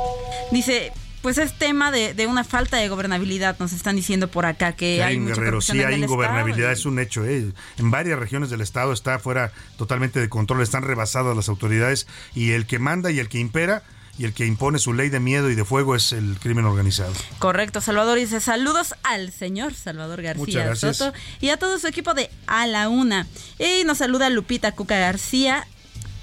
[0.52, 0.91] Dice,
[1.22, 5.20] pues es tema de, una falta de gobernabilidad, nos están diciendo por acá que hay,
[5.20, 7.26] mucha Guerrero, sí hay ingobernabilidad, es un hecho.
[7.26, 7.52] ¿eh?
[7.78, 12.52] En varias regiones del estado está fuera totalmente de control, están rebasadas las autoridades y
[12.52, 13.84] el que manda y el que impera
[14.18, 17.14] y el que impone su ley de miedo y de fuego es el crimen organizado.
[17.39, 22.30] Correcto, Salvador dice saludos al señor Salvador García Soto y a todo su equipo de
[22.47, 23.28] A la Una.
[23.59, 25.68] Y nos saluda Lupita Cuca García.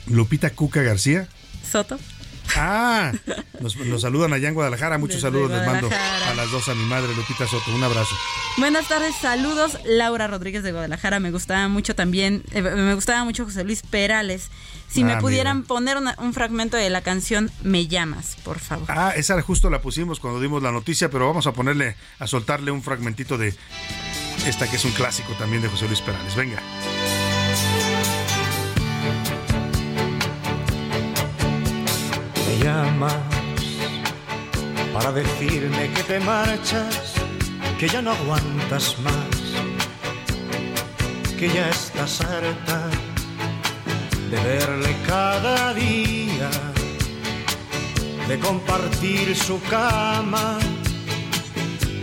[0.07, 1.29] Lupita Cuca García.
[1.71, 1.99] Soto.
[2.57, 3.13] Ah,
[3.61, 4.99] nos, saludan allá en Guadalajara.
[4.99, 7.75] Muchos saludos les mando a las dos, a mi madre Lupita Soto.
[7.75, 8.15] Un abrazo.
[8.57, 9.79] Buenas tardes, saludos.
[9.85, 11.21] Laura Rodríguez de Guadalajara.
[11.21, 14.51] Me gustaba mucho también, eh, me gustaba mucho José Luis Perales.
[14.89, 18.87] Si me ah, pudieran poner un fragmento de la canción Me llamas, por favor.
[18.89, 22.71] Ah, esa justo la pusimos cuando dimos la noticia, pero vamos a ponerle, a soltarle
[22.71, 23.55] un fragmentito de
[24.47, 26.35] esta que es un clásico también de José Luis Perales.
[26.35, 26.63] Venga.
[32.57, 33.15] Llamas
[34.93, 37.15] para decirme que te marchas,
[37.79, 39.37] que ya no aguantas más,
[41.39, 42.89] que ya estás harta
[44.31, 46.51] de verle cada día,
[48.29, 50.59] de compartir su cama,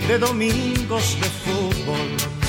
[0.08, 2.45] de domingos de fútbol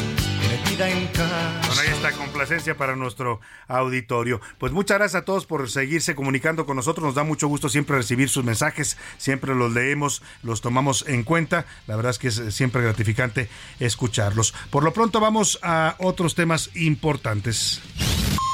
[0.77, 4.41] bueno, ahí está complacencia para nuestro auditorio.
[4.59, 7.05] Pues muchas gracias a todos por seguirse comunicando con nosotros.
[7.05, 8.97] Nos da mucho gusto siempre recibir sus mensajes.
[9.19, 11.67] Siempre los leemos, los tomamos en cuenta.
[11.87, 13.49] La verdad es que es siempre gratificante
[13.81, 14.55] escucharlos.
[14.71, 17.81] Por lo pronto vamos a otros temas importantes.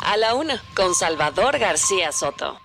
[0.05, 2.62] A la una, con Salvador García Soto.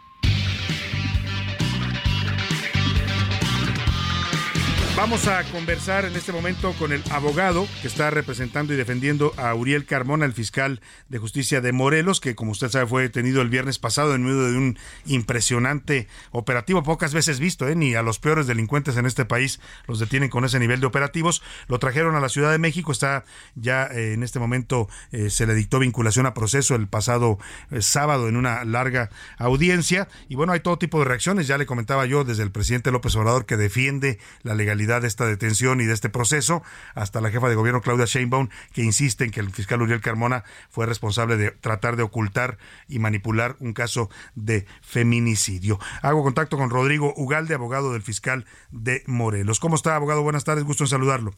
[4.97, 9.53] Vamos a conversar en este momento con el abogado que está representando y defendiendo a
[9.53, 13.49] Uriel Carmona, el fiscal de justicia de Morelos, que como usted sabe fue detenido el
[13.49, 17.75] viernes pasado en medio de un impresionante operativo, pocas veces visto, ¿eh?
[17.75, 21.43] ni a los peores delincuentes en este país los detienen con ese nivel de operativos.
[21.67, 23.23] Lo trajeron a la Ciudad de México, está
[23.53, 27.37] ya eh, en este momento eh, se le dictó vinculación a proceso el pasado
[27.81, 32.07] sábado en una larga audiencia y bueno, hay todo tipo de reacciones, ya le comentaba
[32.07, 35.93] yo desde el presidente López Obrador que defiende la legalidad de esta detención y de
[35.93, 36.63] este proceso,
[36.95, 40.43] hasta la jefa de gobierno Claudia Sheinbaum, que insiste en que el fiscal Uriel Carmona
[40.69, 42.57] fue responsable de tratar de ocultar
[42.87, 45.79] y manipular un caso de feminicidio.
[46.01, 49.59] Hago contacto con Rodrigo Ugalde, abogado del fiscal de Morelos.
[49.59, 50.23] ¿Cómo está, abogado?
[50.23, 51.33] Buenas tardes, gusto en saludarlo.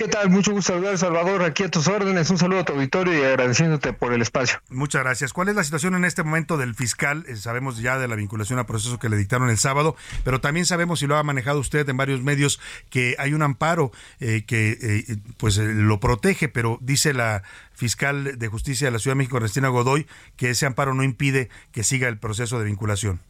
[0.00, 0.30] ¿Qué tal?
[0.30, 2.30] Mucho gusto saludar, Salvador, aquí a tus órdenes.
[2.30, 4.58] Un saludo a tu auditorio y agradeciéndote por el espacio.
[4.70, 5.34] Muchas gracias.
[5.34, 7.26] ¿Cuál es la situación en este momento del fiscal?
[7.28, 10.64] Eh, sabemos ya de la vinculación a proceso que le dictaron el sábado, pero también
[10.64, 14.78] sabemos, y lo ha manejado usted en varios medios, que hay un amparo eh, que
[14.80, 17.42] eh, pues lo protege, pero dice la
[17.74, 21.50] fiscal de justicia de la Ciudad de México, Cristina Godoy, que ese amparo no impide
[21.72, 23.20] que siga el proceso de vinculación.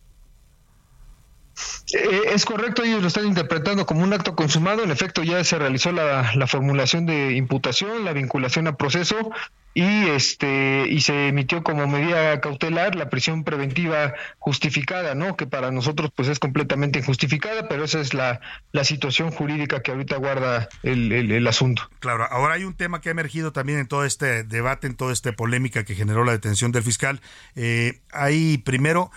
[1.92, 4.82] Eh, es correcto, ellos lo están interpretando como un acto consumado.
[4.82, 9.32] En efecto, ya se realizó la, la formulación de imputación, la vinculación a proceso
[9.72, 15.36] y este y se emitió como medida cautelar la prisión preventiva justificada, ¿no?
[15.36, 18.40] Que para nosotros pues es completamente injustificada, pero esa es la,
[18.72, 21.88] la situación jurídica que ahorita guarda el, el, asunto.
[22.00, 25.12] Claro, ahora hay un tema que ha emergido también en todo este debate, en toda
[25.12, 27.20] esta polémica que generó la detención del fiscal.
[27.54, 29.10] Eh, hay primero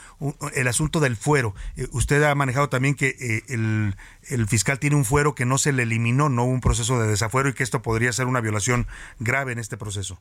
[0.55, 1.55] el asunto del fuero.
[1.75, 3.95] Eh, usted ha manejado también que eh, el,
[4.29, 7.07] el fiscal tiene un fuero que no se le eliminó, no hubo un proceso de
[7.07, 8.87] desafuero y que esto podría ser una violación
[9.19, 10.19] grave en este proceso.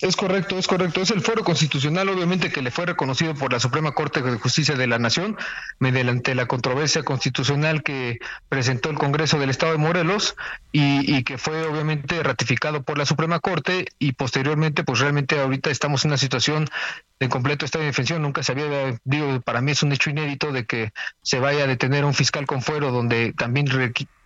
[0.00, 1.00] Es correcto, es correcto.
[1.00, 4.76] Es el foro constitucional, obviamente, que le fue reconocido por la Suprema Corte de Justicia
[4.76, 5.36] de la Nación
[5.80, 10.36] mediante la controversia constitucional que presentó el Congreso del Estado de Morelos
[10.70, 16.04] y, que fue obviamente ratificado por la Suprema Corte y posteriormente, pues realmente ahorita estamos
[16.04, 16.68] en una situación
[17.18, 18.22] de completo estado de defensión.
[18.22, 20.92] Nunca se había, digo, para mí es un hecho inédito de que
[21.22, 23.66] se vaya a detener un fiscal con fuero donde también,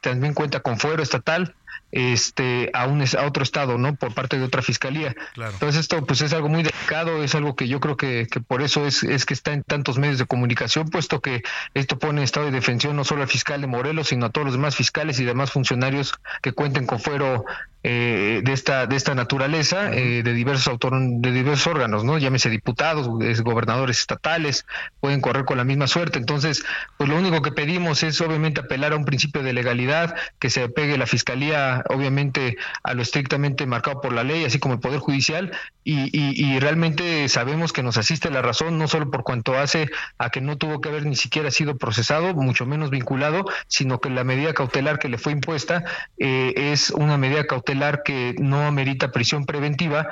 [0.03, 1.55] también cuenta con fuero estatal
[1.93, 5.14] este a un a otro estado no por parte de otra fiscalía.
[5.36, 8.62] Entonces esto pues es algo muy delicado es algo que yo creo que, que, por
[8.62, 11.43] eso es, es que está en tantos medios de comunicación puesto que
[11.74, 14.47] esto pone en estado de defensión no solo al fiscal de Morelos sino a todos
[14.47, 17.44] los demás fiscales y demás funcionarios que cuenten con fuero
[17.85, 23.09] eh, de esta de esta naturaleza eh, de diversos de diversos órganos no llámese diputados
[23.43, 24.67] gobernadores estatales
[25.01, 26.19] pueden correr con la misma suerte.
[26.19, 26.65] Entonces
[26.97, 30.69] pues lo único que pedimos es obviamente apelar a un principio de legalidad que se
[30.69, 35.01] pegue la fiscalía obviamente a lo estrictamente marcado por la ley, así como el Poder
[35.01, 35.53] Judicial,
[35.85, 40.31] y, y, realmente sabemos que nos asiste la razón, no solo por cuanto hace a
[40.31, 44.23] que no tuvo que haber ni siquiera sido procesado, mucho menos vinculado, sino que la
[44.23, 45.83] medida cautelar que le fue impuesta
[46.19, 47.72] eh, es una medida cautelar
[48.05, 50.09] que no amerita prisión preventiva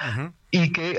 [0.51, 0.99] y que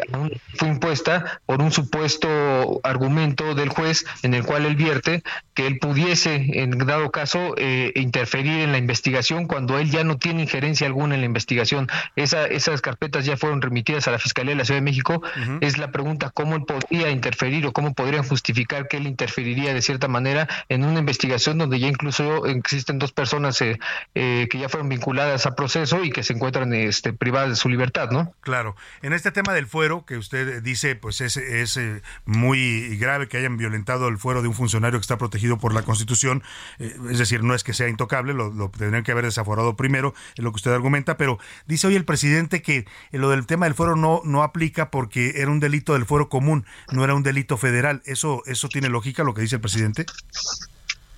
[0.56, 5.24] fue impuesta por un supuesto argumento del juez en el cual él vierte
[5.54, 10.18] que él pudiese, en dado caso, eh, interferir en la investigación cuando él ya no
[10.18, 11.88] tiene injerencia alguna en la investigación.
[12.16, 15.22] Esa, esas carpetas ya fueron remitidas a la Fiscalía de la Ciudad de México.
[15.60, 19.82] Es la pregunta cómo él podría interferir o cómo podrían justificar que él interferiría de
[19.82, 23.80] cierta manera en una investigación donde ya incluso existen dos personas eh,
[24.16, 27.70] eh, que ya fueron vinculadas a proceso y que se encuentran este, privadas de su
[27.70, 28.34] libertad, ¿no?
[28.42, 28.76] Claro.
[29.02, 33.38] En este tema del fuero, que usted dice, pues es, es eh, muy grave que
[33.38, 36.44] hayan violentado el fuero de un funcionario que está protegido por la Constitución,
[36.80, 40.44] eh, es decir, no es que sea intocable, lo, tendrían que haber desaforado primero, es
[40.44, 43.96] lo que usted argumenta, pero dice hoy el presidente que lo del tema del fuero
[43.96, 48.02] no, no aplica porque era un delito del fuero común, no era un delito federal.
[48.06, 50.06] ¿Eso, eso tiene lógica lo que dice el presidente?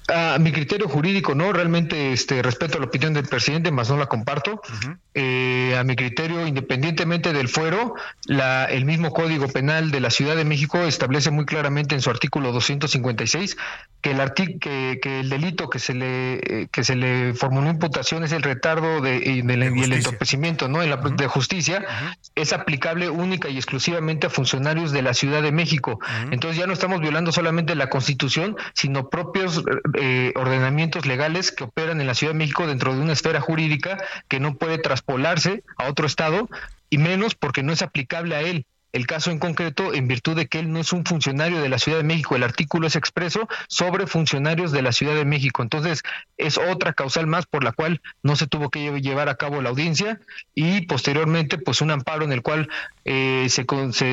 [0.08, 4.08] A mi criterio jurídico, no, realmente este, respeto la opinión del presidente, más no la
[4.08, 4.62] comparto.
[5.14, 10.36] Eh, a mi criterio, independientemente del fuero, la, el mismo Código Penal de la Ciudad
[10.36, 13.56] de México establece muy claramente en su artículo 256
[14.02, 18.24] que el, que, que el delito que se le eh, que se le formuló imputación
[18.24, 20.82] es el retardo de, y, el entorpecimiento ¿no?
[20.82, 21.86] en la de justicia,
[22.36, 26.00] es aplicable única y exclusivamente a funcionarios de la Ciudad de México.
[26.32, 29.64] Entonces ya no estamos violando solamente la Constitución, sino propios
[29.96, 33.98] eh, ordenamientos legales que operan en la Ciudad de México dentro de una esfera jurídica
[34.28, 36.50] que no puede traspolarse a otro estado
[36.90, 38.66] y menos porque no es aplicable a él.
[38.94, 41.80] El caso en concreto, en virtud de que él no es un funcionario de la
[41.80, 45.64] Ciudad de México, el artículo es expreso sobre funcionarios de la Ciudad de México.
[45.64, 46.04] Entonces,
[46.38, 49.70] es otra causal más por la cual no se tuvo que llevar a cabo la
[49.70, 50.20] audiencia
[50.54, 52.70] y posteriormente, pues un amparo en el cual
[53.04, 53.66] eh, se,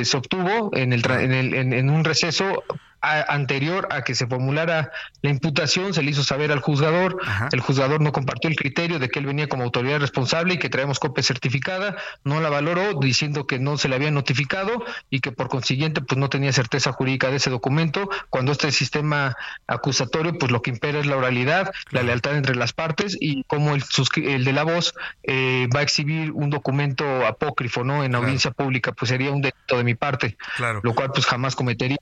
[0.04, 2.64] se, obtuvo en, el, en, el, en un receso
[3.00, 4.90] anterior a que se formulara
[5.22, 7.18] la imputación, se le hizo saber al juzgador,
[7.52, 10.68] el juzgador no compartió el criterio de que él venía como autoridad responsable y que
[10.68, 15.32] traemos copia certificada, no la valoró diciendo que no se le había notificado y que
[15.32, 19.36] por consiguiente pues no tenía certeza jurídica de ese documento, cuando este sistema
[19.66, 23.74] acusatorio pues lo que impera es la oralidad, la lealtad entre las partes y como
[23.74, 23.84] el,
[24.16, 28.04] el de la voz eh, va a exhibir un documento apócrifo, ¿no?
[28.04, 30.36] En audiencia pública, pues sería un delito de mi parte,
[30.82, 31.98] lo cual pues jamás cometería.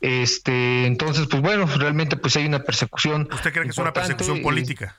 [0.00, 3.28] Este, entonces, pues bueno, realmente pues hay una persecución.
[3.32, 4.96] ¿Usted cree que es una persecución política?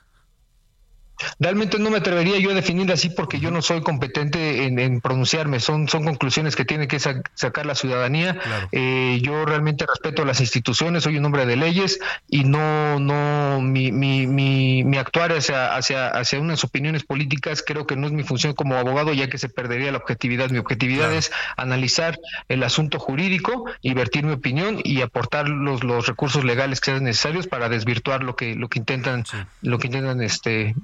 [1.38, 5.60] Realmente no me atrevería yo a definir así porque yo no soy competente en, pronunciarme,
[5.60, 8.38] son, son conclusiones que tiene que sacar la ciudadanía.
[8.72, 13.92] Eh, yo realmente respeto las instituciones, soy un hombre de leyes y no, no, mi,
[13.92, 18.22] mi, mi, mi actuar hacia, hacia, hacia unas opiniones políticas creo que no es mi
[18.22, 20.50] función como abogado ya que se perdería la objetividad.
[20.50, 22.18] Mi objetividad es analizar
[22.48, 27.04] el asunto jurídico y vertir mi opinión y aportar los, los recursos legales que sean
[27.04, 29.24] necesarios para desvirtuar lo que, lo que intentan,
[29.62, 30.74] lo que intentan este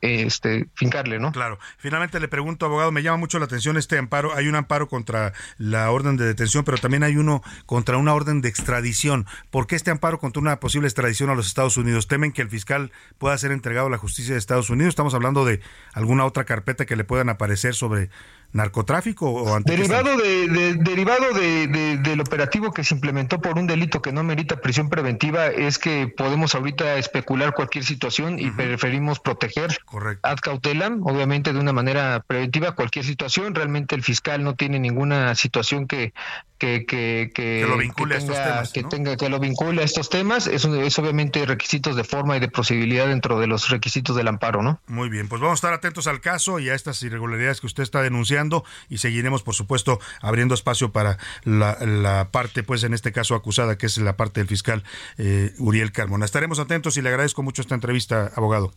[0.00, 1.32] este, fincarle, ¿no?
[1.32, 1.58] Claro.
[1.78, 4.34] Finalmente le pregunto, abogado, me llama mucho la atención este amparo.
[4.34, 8.40] Hay un amparo contra la orden de detención, pero también hay uno contra una orden
[8.40, 9.26] de extradición.
[9.50, 12.08] ¿Por qué este amparo contra una posible extradición a los Estados Unidos?
[12.08, 14.90] ¿Temen que el fiscal pueda ser entregado a la justicia de Estados Unidos?
[14.90, 15.60] Estamos hablando de
[15.92, 18.10] alguna otra carpeta que le puedan aparecer sobre
[18.52, 24.12] narcotráfico o derivado de, derivado de, del operativo que se implementó por un delito que
[24.12, 29.78] no merita prisión preventiva es que podemos ahorita especular cualquier situación y preferimos proteger
[30.22, 33.54] ad cautelam obviamente de una manera preventiva cualquier situación.
[33.54, 36.12] Realmente el fiscal no tiene ninguna situación que
[36.60, 38.72] que, que, que, lo vincule tenga, a estos temas.
[38.72, 40.46] Que, tenga, que lo vincule a estos temas.
[40.46, 44.62] Es, es obviamente requisitos de forma y de posibilidad dentro de los requisitos del amparo,
[44.62, 44.80] ¿no?
[44.86, 47.82] Muy bien, pues vamos a estar atentos al caso y a estas irregularidades que usted
[47.82, 53.10] está denunciando y seguiremos, por supuesto, abriendo espacio para la, la parte, pues en este
[53.10, 54.84] caso acusada, que es la parte del fiscal
[55.16, 56.26] eh, Uriel Carmona.
[56.26, 58.72] Estaremos atentos y le agradezco mucho esta entrevista, abogado.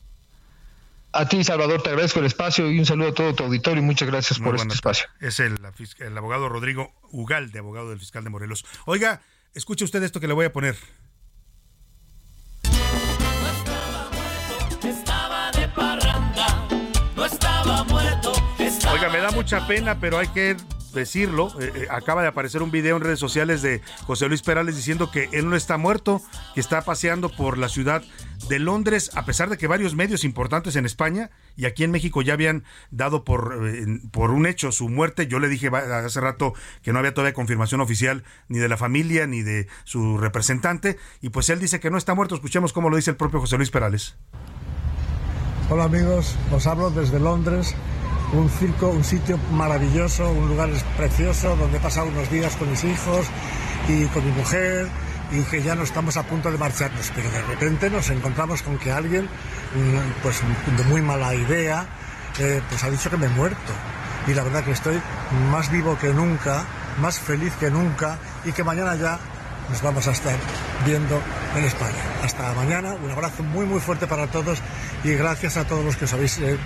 [1.15, 3.85] A ti, Salvador, te agradezco el espacio y un saludo a todo tu auditorio y
[3.85, 5.05] muchas gracias por este espacio.
[5.21, 5.59] Es el,
[5.99, 8.65] el abogado Rodrigo Ugalde, abogado del fiscal de Morelos.
[8.87, 9.21] Oiga,
[9.53, 10.75] escuche usted esto que le voy a poner.
[18.91, 20.57] Oiga, me da mucha pena, pero hay que
[20.93, 24.75] decirlo, eh, eh, acaba de aparecer un video en redes sociales de José Luis Perales
[24.75, 26.21] diciendo que él no está muerto,
[26.53, 28.03] que está paseando por la ciudad
[28.47, 32.21] de Londres, a pesar de que varios medios importantes en España y aquí en México
[32.21, 35.27] ya habían dado por, eh, por un hecho su muerte.
[35.27, 39.27] Yo le dije hace rato que no había todavía confirmación oficial ni de la familia
[39.27, 42.35] ni de su representante, y pues él dice que no está muerto.
[42.35, 44.15] Escuchemos cómo lo dice el propio José Luis Perales.
[45.69, 47.73] Hola amigos, os hablo desde Londres
[48.33, 52.83] un circo, un sitio maravilloso, un lugar precioso donde he pasado unos días con mis
[52.83, 53.27] hijos
[53.87, 54.87] y con mi mujer
[55.31, 58.77] y que ya no estamos a punto de marcharnos, pero de repente nos encontramos con
[58.77, 60.41] que alguien, mm, pues
[60.77, 61.85] de muy mala idea,
[62.39, 63.73] eh, pues ha dicho que me he muerto.
[64.27, 64.99] Y la verdad que estoy
[65.51, 66.63] más vivo que nunca,
[67.01, 69.19] más feliz que nunca y que mañana ya
[69.69, 70.35] nos vamos a estar
[70.85, 71.21] viendo
[71.55, 72.03] en España.
[72.23, 74.59] Hasta mañana, un abrazo muy muy fuerte para todos
[75.03, 76.57] y gracias a todos los que os habéis eh,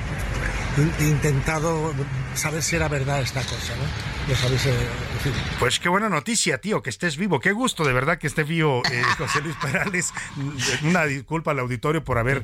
[1.00, 1.94] intentado
[2.36, 4.18] saber si era verdad esta cosa, ¿no?
[4.30, 4.36] Eh,
[5.58, 7.40] pues qué buena noticia, tío, que estés vivo.
[7.40, 10.14] Qué gusto, de verdad, que esté vivo eh, José Luis Perales.
[10.84, 12.44] Una disculpa al auditorio por haber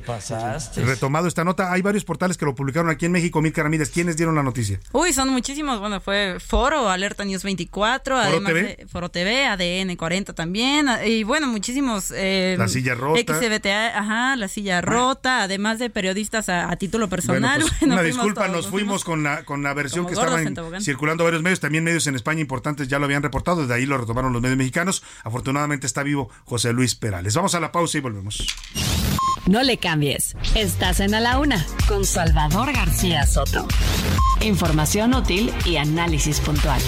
[0.76, 1.72] retomado esta nota.
[1.72, 3.42] Hay varios portales que lo publicaron aquí en México.
[3.42, 4.80] Mil Ramírez, ¿quiénes dieron la noticia?
[4.92, 5.78] Uy, son muchísimos.
[5.78, 8.86] Bueno, fue Foro, Alerta News 24, ¿Foro además TV?
[8.90, 10.88] Foro TV, ADN 40 también.
[11.04, 12.10] Y bueno, muchísimos.
[12.16, 13.20] Eh, la silla rota.
[13.20, 17.60] XBTA, ajá, la silla rota, además de periodistas a, título personal.
[17.60, 21.60] Pues, una disculpa, nos, fuimos, con la, con la versión que estaban circulando varios medios.
[21.60, 24.58] También medios en España importantes ya lo habían reportado, desde ahí lo retomaron los medios
[24.58, 25.02] mexicanos.
[25.22, 27.34] Afortunadamente está vivo José Luis Perales.
[27.34, 28.46] Vamos a la pausa y volvemos.
[29.46, 30.36] No le cambies.
[30.54, 33.68] Estás en A la Una con Salvador García Soto.
[34.40, 36.80] Información útil y análisis puntual.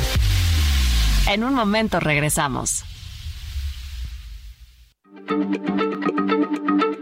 [1.28, 2.84] En un momento regresamos.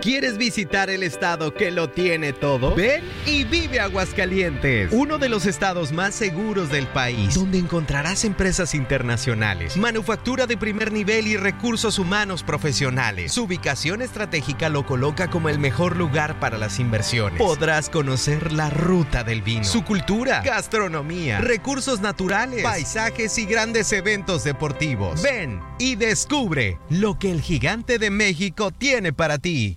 [0.00, 2.72] ¿Quieres visitar el estado que lo tiene todo?
[2.76, 8.76] Ven y vive Aguascalientes, uno de los estados más seguros del país, donde encontrarás empresas
[8.76, 13.32] internacionales, manufactura de primer nivel y recursos humanos profesionales.
[13.32, 17.38] Su ubicación estratégica lo coloca como el mejor lugar para las inversiones.
[17.38, 24.44] Podrás conocer la ruta del vino, su cultura, gastronomía, recursos naturales, paisajes y grandes eventos
[24.44, 25.22] deportivos.
[25.22, 29.76] Ven y descubre lo que el gigante de México tiene para ti.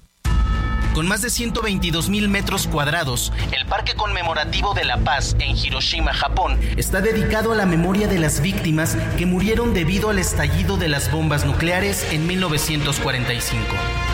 [0.94, 6.14] Con más de 122 mil metros cuadrados, el Parque Conmemorativo de la Paz en Hiroshima,
[6.14, 10.90] Japón, está dedicado a la memoria de las víctimas que murieron debido al estallido de
[10.90, 13.66] las bombas nucleares en 1945.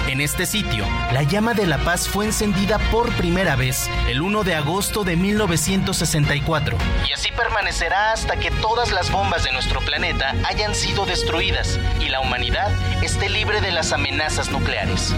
[0.08, 4.44] En este sitio, la llama de la paz fue encendida por primera vez el 1
[4.44, 6.78] de agosto de 1964
[7.10, 12.10] y así permanecerá hasta que todas las bombas de nuestro planeta hayan sido destruidas y
[12.10, 12.72] la humanidad
[13.04, 15.16] esté libre de las amenazas nucleares.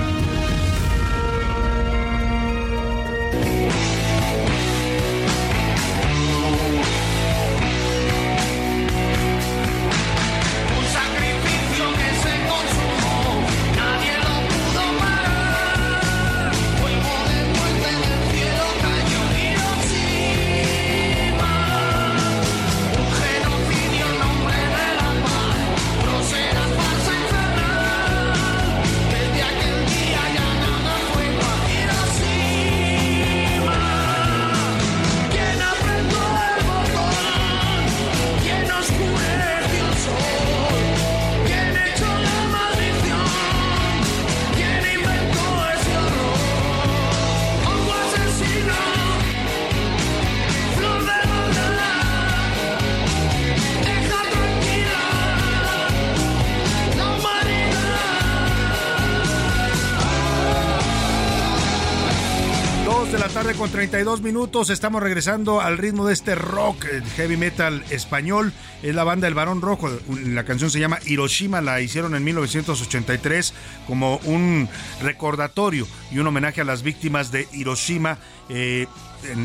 [64.00, 64.70] 32 minutos.
[64.70, 66.86] Estamos regresando al ritmo de este rock,
[67.18, 68.54] heavy metal español.
[68.82, 69.90] Es la banda El Barón Rojo.
[70.24, 71.60] La canción se llama Hiroshima.
[71.60, 73.54] La hicieron en 1983
[73.88, 74.70] como un
[75.02, 78.20] recordatorio y un homenaje a las víctimas de Hiroshima.
[78.48, 78.88] Eh,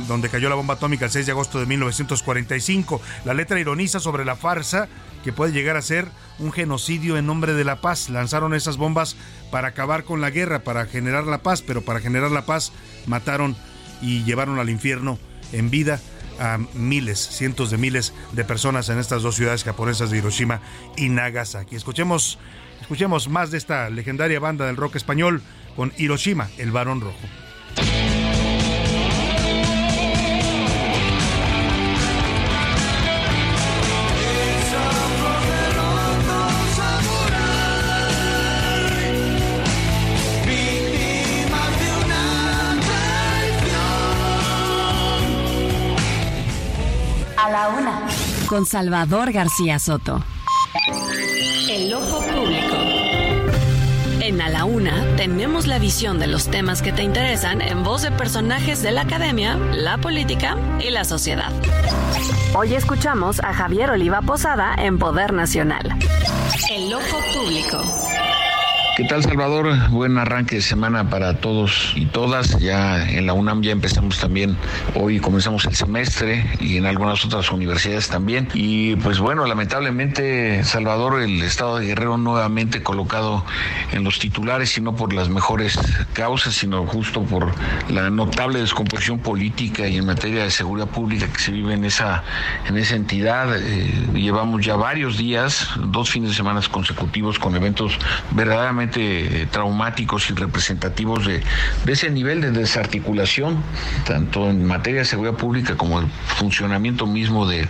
[0.06, 3.00] donde cayó la bomba atómica el 6 de agosto de 1945.
[3.24, 4.86] La letra ironiza sobre la farsa
[5.24, 6.06] que puede llegar a ser
[6.38, 8.08] un genocidio en nombre de la paz.
[8.08, 9.16] Lanzaron esas bombas
[9.50, 12.70] para acabar con la guerra, para generar la paz, pero para generar la paz
[13.06, 13.56] mataron
[14.00, 15.18] y llevaron al infierno
[15.52, 16.00] en vida
[16.40, 20.60] a miles, cientos de miles de personas en estas dos ciudades japonesas de Hiroshima
[20.96, 21.76] y Nagasaki.
[21.76, 22.38] Escuchemos,
[22.80, 25.42] escuchemos más de esta legendaria banda del rock español
[25.76, 27.43] con Hiroshima, el varón rojo.
[48.54, 50.22] Con Salvador García Soto.
[51.68, 52.76] El ojo público.
[54.20, 58.02] En A la Una tenemos la visión de los temas que te interesan en voz
[58.02, 61.50] de personajes de la academia, la política y la sociedad.
[62.56, 65.92] Hoy escuchamos a Javier Oliva Posada en Poder Nacional.
[66.70, 67.82] El ojo público.
[68.96, 69.90] ¿Qué tal Salvador?
[69.90, 72.60] Buen arranque de semana para todos y todas.
[72.60, 74.56] Ya en la UNAM ya empezamos también,
[74.94, 78.46] hoy comenzamos el semestre y en algunas otras universidades también.
[78.54, 83.44] Y pues bueno, lamentablemente Salvador, el estado de Guerrero nuevamente colocado
[83.90, 85.76] en los titulares y no por las mejores
[86.12, 87.52] causas, sino justo por
[87.88, 92.22] la notable descomposición política y en materia de seguridad pública que se vive en esa,
[92.68, 93.56] en esa entidad.
[93.58, 97.98] Eh, llevamos ya varios días, dos fines de semana consecutivos con eventos
[98.30, 101.42] verdaderamente eh, traumáticos y representativos de,
[101.86, 103.62] ese nivel de desarticulación,
[104.06, 107.68] tanto en materia de seguridad pública como el funcionamiento mismo del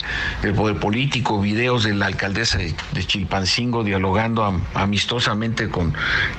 [0.56, 2.74] poder político, videos de la alcaldesa de,
[3.04, 5.92] Chilpancingo dialogando amistosamente con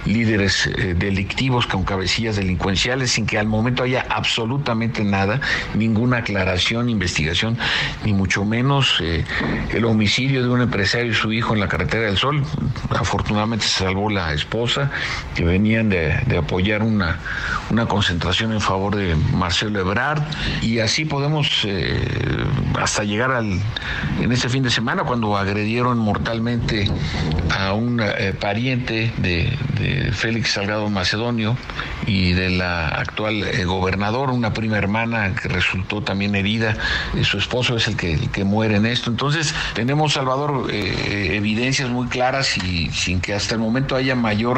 [0.05, 5.39] líderes eh, delictivos, con cabecillas delincuenciales, sin que al momento haya absolutamente nada,
[5.75, 7.57] ninguna aclaración, investigación,
[8.03, 9.23] ni mucho menos eh,
[9.73, 12.43] el homicidio de un empresario y su hijo en la carretera del Sol.
[12.89, 14.64] Afortunadamente se salvó la esposa
[15.35, 17.19] que venían de, apoyar una,
[17.69, 20.23] una, concentración en favor de Marcelo Ebrard
[20.61, 22.03] y así podemos eh,
[22.79, 23.59] hasta llegar al
[24.21, 26.89] en ese fin de semana cuando agredieron mortalmente
[27.57, 29.57] a un eh, pariente de,
[30.13, 31.57] Félix Salgado Macedonio
[32.07, 36.77] y de la actual eh, gobernador, una prima hermana que resultó también herida,
[37.23, 39.09] su esposo es el que, el que muere en esto.
[39.09, 44.54] Entonces tenemos, Salvador, evidencias muy claras y sin que hasta el momento haya mayor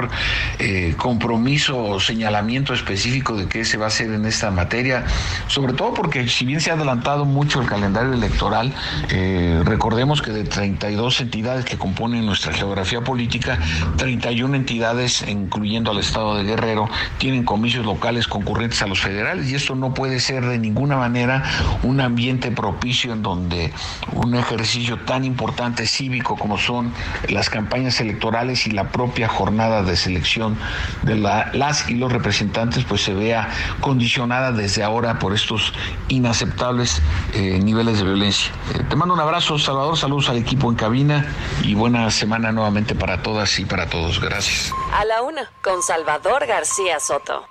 [0.59, 5.05] eh, compromiso o señalamiento específico de qué se va a hacer en esta materia,
[5.47, 8.73] sobre todo porque si bien se ha adelantado mucho el calendario electoral,
[9.09, 13.59] eh, recordemos que de 32 entidades que componen nuestra geografía política,
[13.97, 19.55] 31 entidades, incluyendo al Estado de Guerrero, tienen comicios locales concurrentes a los federales y
[19.55, 21.43] esto no puede ser de ninguna manera
[21.83, 23.73] un ambiente propicio en donde
[24.13, 26.91] un ejercicio tan importante cívico como son
[27.29, 30.57] las campañas electorales y la propia jornada de selección
[31.03, 33.49] de las y los representantes pues se vea
[33.81, 35.73] condicionada desde ahora por estos
[36.07, 37.01] inaceptables
[37.33, 38.51] eh, niveles de violencia.
[38.73, 41.25] Eh, te mando un abrazo, Salvador, saludos al equipo en cabina
[41.63, 44.19] y buena semana nuevamente para todas y para todos.
[44.19, 44.71] Gracias.
[44.93, 47.45] A la una, con Salvador García Soto.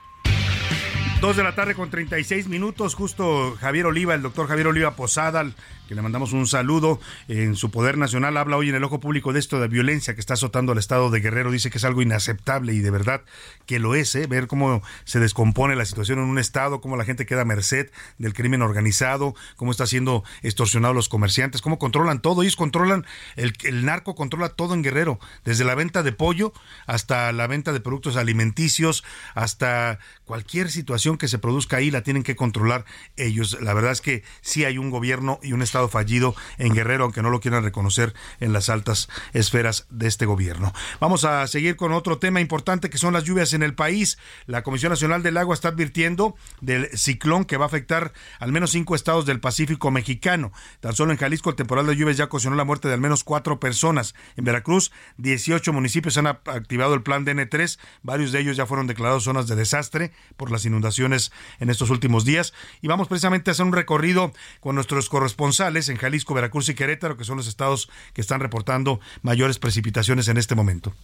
[1.21, 5.47] Dos de la tarde con 36 minutos, justo Javier Oliva, el doctor Javier Oliva Posada,
[5.89, 9.33] que le mandamos un saludo en su poder nacional, habla hoy en el ojo público
[9.33, 12.03] de esto de violencia que está azotando al estado de Guerrero, dice que es algo
[12.03, 13.23] inaceptable y de verdad
[13.67, 14.27] que lo es, ¿eh?
[14.27, 17.91] ver cómo se descompone la situación en un estado, cómo la gente queda a merced
[18.19, 23.07] del crimen organizado, cómo está siendo extorsionado los comerciantes, cómo controlan todo, ellos controlan,
[23.37, 26.53] el, el narco controla todo en Guerrero, desde la venta de pollo
[26.87, 29.05] hasta la venta de productos alimenticios,
[29.35, 32.85] hasta cualquier situación que se produzca ahí la tienen que controlar
[33.17, 33.59] ellos.
[33.61, 37.23] La verdad es que sí hay un gobierno y un estado fallido en Guerrero, aunque
[37.23, 40.73] no lo quieran reconocer en las altas esferas de este gobierno.
[41.01, 44.19] Vamos a seguir con otro tema importante que son las lluvias en el país.
[44.47, 48.71] La Comisión Nacional del Agua está advirtiendo del ciclón que va a afectar al menos
[48.71, 50.53] cinco estados del Pacífico mexicano.
[50.81, 53.25] Tan solo en Jalisco el temporal de lluvias ya ocasionó la muerte de al menos
[53.25, 54.15] cuatro personas.
[54.37, 57.79] En Veracruz, 18 municipios han activado el plan DN3.
[58.03, 62.25] Varios de ellos ya fueron declarados zonas de desastre por las inundaciones en estos últimos
[62.25, 62.53] días.
[62.81, 67.17] Y vamos precisamente a hacer un recorrido con nuestros corresponsales en Jalisco, Veracruz y Querétaro,
[67.17, 70.95] que son los estados que están reportando mayores precipitaciones en este momento.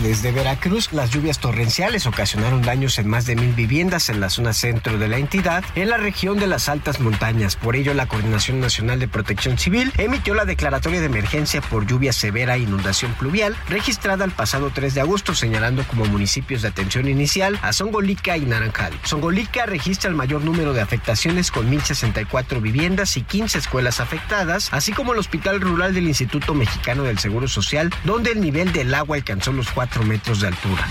[0.00, 4.52] Desde Veracruz, las lluvias torrenciales ocasionaron daños en más de mil viviendas en la zona
[4.52, 7.56] centro de la entidad, en la región de las altas montañas.
[7.56, 12.12] Por ello, la Coordinación Nacional de Protección Civil emitió la declaratoria de emergencia por lluvia
[12.12, 17.08] severa e inundación pluvial registrada el pasado 3 de agosto, señalando como municipios de atención
[17.08, 18.92] inicial a Songolica y Naranjal.
[19.04, 24.92] Songolica registra el mayor número de afectaciones con 1.064 viviendas y 15 escuelas afectadas, así
[24.92, 29.16] como el Hospital Rural del Instituto Mexicano del Seguro Social, donde el nivel del agua
[29.16, 30.86] alcanzó los 4 metros de altura.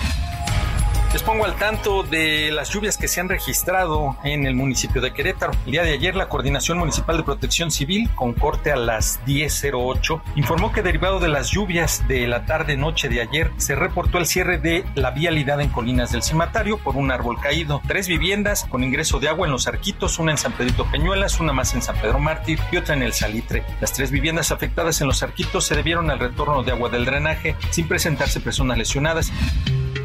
[1.14, 5.14] Les pongo al tanto de las lluvias que se han registrado en el municipio de
[5.14, 5.54] Querétaro.
[5.68, 10.24] El día de ayer la Coordinación Municipal de Protección Civil, con corte a las 10.08,
[10.38, 14.58] informó que derivado de las lluvias de la tarde-noche de ayer, se reportó el cierre
[14.58, 17.80] de la vialidad en Colinas del Cimatario por un árbol caído.
[17.88, 21.54] Tres viviendas con ingreso de agua en los arquitos, una en San Pedrito Peñuelas, una
[21.54, 23.64] más en San Pedro Mártir y otra en el Salitre.
[23.82, 27.56] Las tres viviendas afectadas en los arquitos se debieron al retorno de agua del drenaje
[27.70, 29.32] sin presentarse personas lesionadas.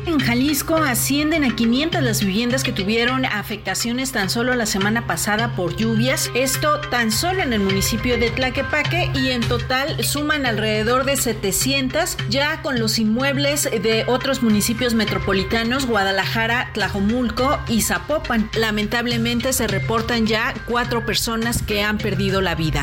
[0.09, 5.55] En Jalisco ascienden a 500 las viviendas que tuvieron afectaciones tan solo la semana pasada
[5.55, 6.31] por lluvias.
[6.35, 12.17] Esto tan solo en el municipio de Tlaquepaque y en total suman alrededor de 700
[12.31, 18.49] ya con los inmuebles de otros municipios metropolitanos, Guadalajara, Tlajomulco y Zapopan.
[18.57, 22.83] Lamentablemente se reportan ya cuatro personas que han perdido la vida.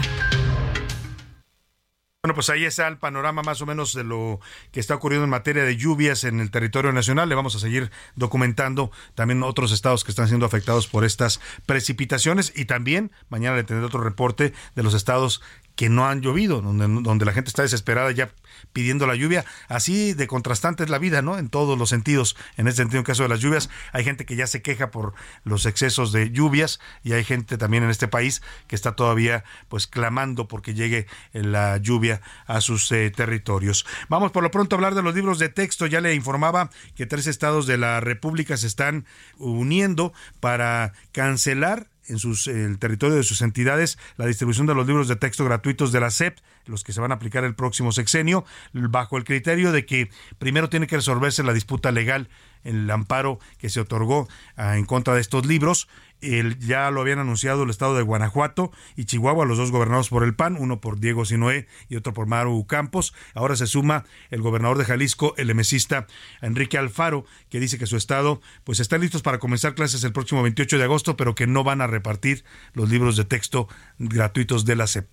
[2.26, 4.39] Bueno, pues ahí está el panorama más o menos de lo
[4.72, 7.30] que está ocurriendo en materia de lluvias en el territorio nacional.
[7.30, 12.52] Le vamos a seguir documentando también otros estados que están siendo afectados por estas precipitaciones
[12.56, 15.43] y también mañana le tendré otro reporte de los estados
[15.76, 18.31] que no han llovido, donde, donde la gente está desesperada ya
[18.73, 19.45] pidiendo la lluvia.
[19.68, 21.38] Así de contrastante es la vida, ¿no?
[21.38, 22.35] En todos los sentidos.
[22.57, 25.14] En este sentido, en caso de las lluvias, hay gente que ya se queja por
[25.43, 29.88] los excesos de lluvias y hay gente también en este país que está todavía pues
[29.88, 33.85] clamando porque llegue la lluvia a sus eh, territorios.
[34.10, 35.85] Vamos por lo pronto a hablar de los libros de texto.
[35.85, 39.06] Ya le informaba que tres estados de la República se están
[39.38, 45.07] uniendo para cancelar en sus, el territorio de sus entidades la distribución de los libros
[45.07, 48.45] de texto gratuitos de la SEP, los que se van a aplicar el próximo sexenio,
[48.73, 52.30] bajo el criterio de que primero tiene que resolverse la disputa legal
[52.65, 54.27] el amparo que se otorgó
[54.57, 55.88] ah, en contra de estos libros.
[56.21, 60.23] El, ya lo habían anunciado el estado de Guanajuato y Chihuahua, los dos gobernados por
[60.23, 63.13] el PAN, uno por Diego Sinoé y otro por Maru Campos.
[63.33, 66.07] Ahora se suma el gobernador de Jalisco, el emesista
[66.41, 70.41] Enrique Alfaro, que dice que su estado pues están listos para comenzar clases el próximo
[70.41, 72.43] 28 de agosto, pero que no van a repartir
[72.73, 73.67] los libros de texto
[73.99, 75.07] gratuitos de la SEP.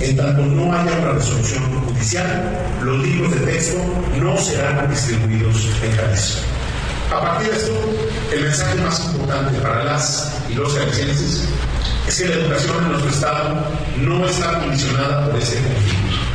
[0.00, 3.78] En tanto no haya una resolución judicial, los libros de texto
[4.20, 6.57] no serán distribuidos en Jalisco.
[7.10, 7.72] A partir de esto,
[8.32, 11.48] el mensaje más importante para las y los jaliscienses
[12.06, 13.56] es que la educación en nuestro Estado
[13.96, 16.27] no está condicionada por ese conflicto.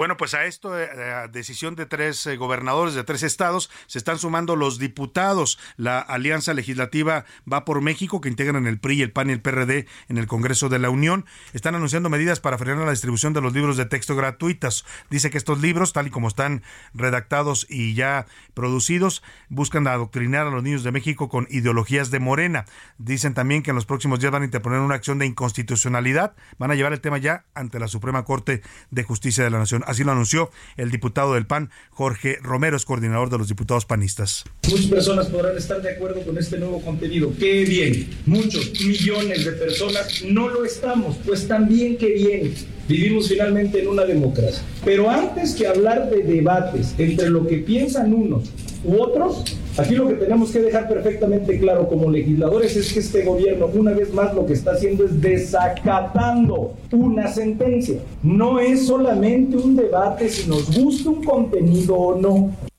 [0.00, 3.98] Bueno, pues a esto, eh, a decisión de tres eh, gobernadores de tres estados, se
[3.98, 5.58] están sumando los diputados.
[5.76, 9.86] La alianza legislativa va por México, que integran el PRI, el PAN y el PRD
[10.08, 11.26] en el Congreso de la Unión.
[11.52, 14.86] Están anunciando medidas para frenar la distribución de los libros de texto gratuitas.
[15.10, 16.62] Dice que estos libros, tal y como están
[16.94, 18.24] redactados y ya
[18.54, 22.64] producidos, buscan adoctrinar a los niños de México con ideologías de Morena.
[22.96, 26.34] Dicen también que en los próximos días van a interponer una acción de inconstitucionalidad.
[26.56, 29.84] Van a llevar el tema ya ante la Suprema Corte de Justicia de la Nación.
[29.90, 34.44] Así lo anunció el diputado del PAN, Jorge Romero, es coordinador de los diputados panistas.
[34.68, 37.32] Muchas personas podrán estar de acuerdo con este nuevo contenido.
[37.36, 38.08] Qué bien.
[38.24, 41.16] Muchos millones de personas no lo estamos.
[41.26, 42.54] Pues también qué bien.
[42.90, 44.64] Vivimos finalmente en una democracia.
[44.84, 48.50] Pero antes que hablar de debates entre lo que piensan unos
[48.84, 49.44] u otros,
[49.76, 53.92] aquí lo que tenemos que dejar perfectamente claro como legisladores es que este gobierno una
[53.92, 58.00] vez más lo que está haciendo es desacatando una sentencia.
[58.24, 62.69] No es solamente un debate si nos gusta un contenido o no.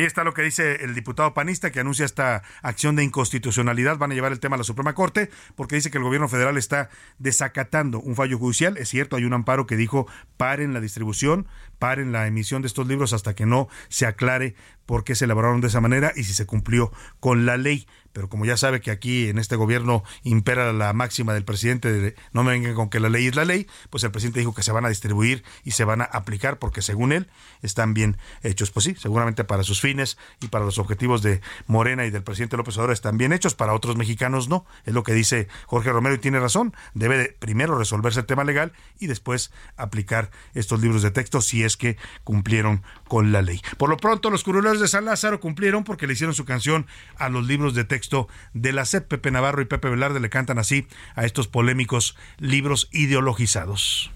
[0.00, 3.98] Ahí está lo que dice el diputado panista que anuncia esta acción de inconstitucionalidad.
[3.98, 6.56] Van a llevar el tema a la Suprema Corte porque dice que el gobierno federal
[6.56, 6.88] está
[7.18, 8.76] desacatando un fallo judicial.
[8.76, 10.06] Es cierto, hay un amparo que dijo
[10.36, 11.48] paren la distribución,
[11.78, 14.54] paren la emisión de estos libros hasta que no se aclare
[14.86, 17.86] por qué se elaboraron de esa manera y si se cumplió con la ley
[18.18, 22.16] pero como ya sabe que aquí en este gobierno impera la máxima del presidente de
[22.32, 24.64] no me vengan con que la ley es la ley, pues el presidente dijo que
[24.64, 27.28] se van a distribuir y se van a aplicar porque según él
[27.62, 28.72] están bien hechos.
[28.72, 32.56] Pues sí, seguramente para sus fines y para los objetivos de Morena y del presidente
[32.56, 34.66] López Obrador están bien hechos, para otros mexicanos no.
[34.84, 36.74] Es lo que dice Jorge Romero y tiene razón.
[36.94, 41.62] Debe de primero resolverse el tema legal y después aplicar estos libros de texto si
[41.62, 43.60] es que cumplieron con la ley.
[43.76, 46.86] Por lo pronto, los curuleros de San Lázaro cumplieron porque le hicieron su canción
[47.16, 49.08] a los libros de texto de la SEP.
[49.08, 54.10] Pepe Navarro y Pepe Velarde le cantan así a estos polémicos libros ideologizados.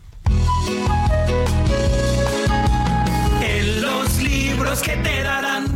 [3.42, 5.66] En los libros que te darán,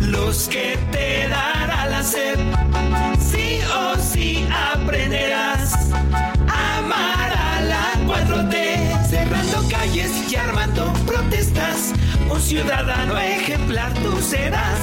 [0.00, 2.49] los que te dará la.
[12.40, 14.80] Ciudadano ejemplar tú serás.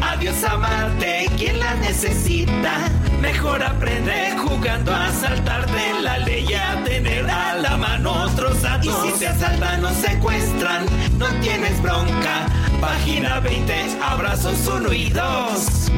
[0.00, 2.88] Adiós a Marte, quien la necesita.
[3.20, 9.06] Mejor aprende jugando a saltarte la ley a tener a la mano otros datos.
[9.06, 10.86] Y si te asaltan o secuestran,
[11.18, 12.46] no tienes bronca.
[12.80, 15.90] Página 20, abrazos 1 y 2.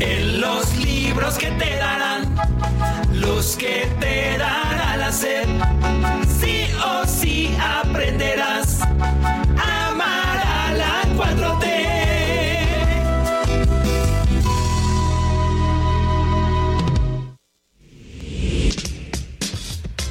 [0.00, 2.34] En los libros que te darán,
[3.12, 5.48] los que te dará la sed.
[6.40, 9.77] Sí o sí aprenderás a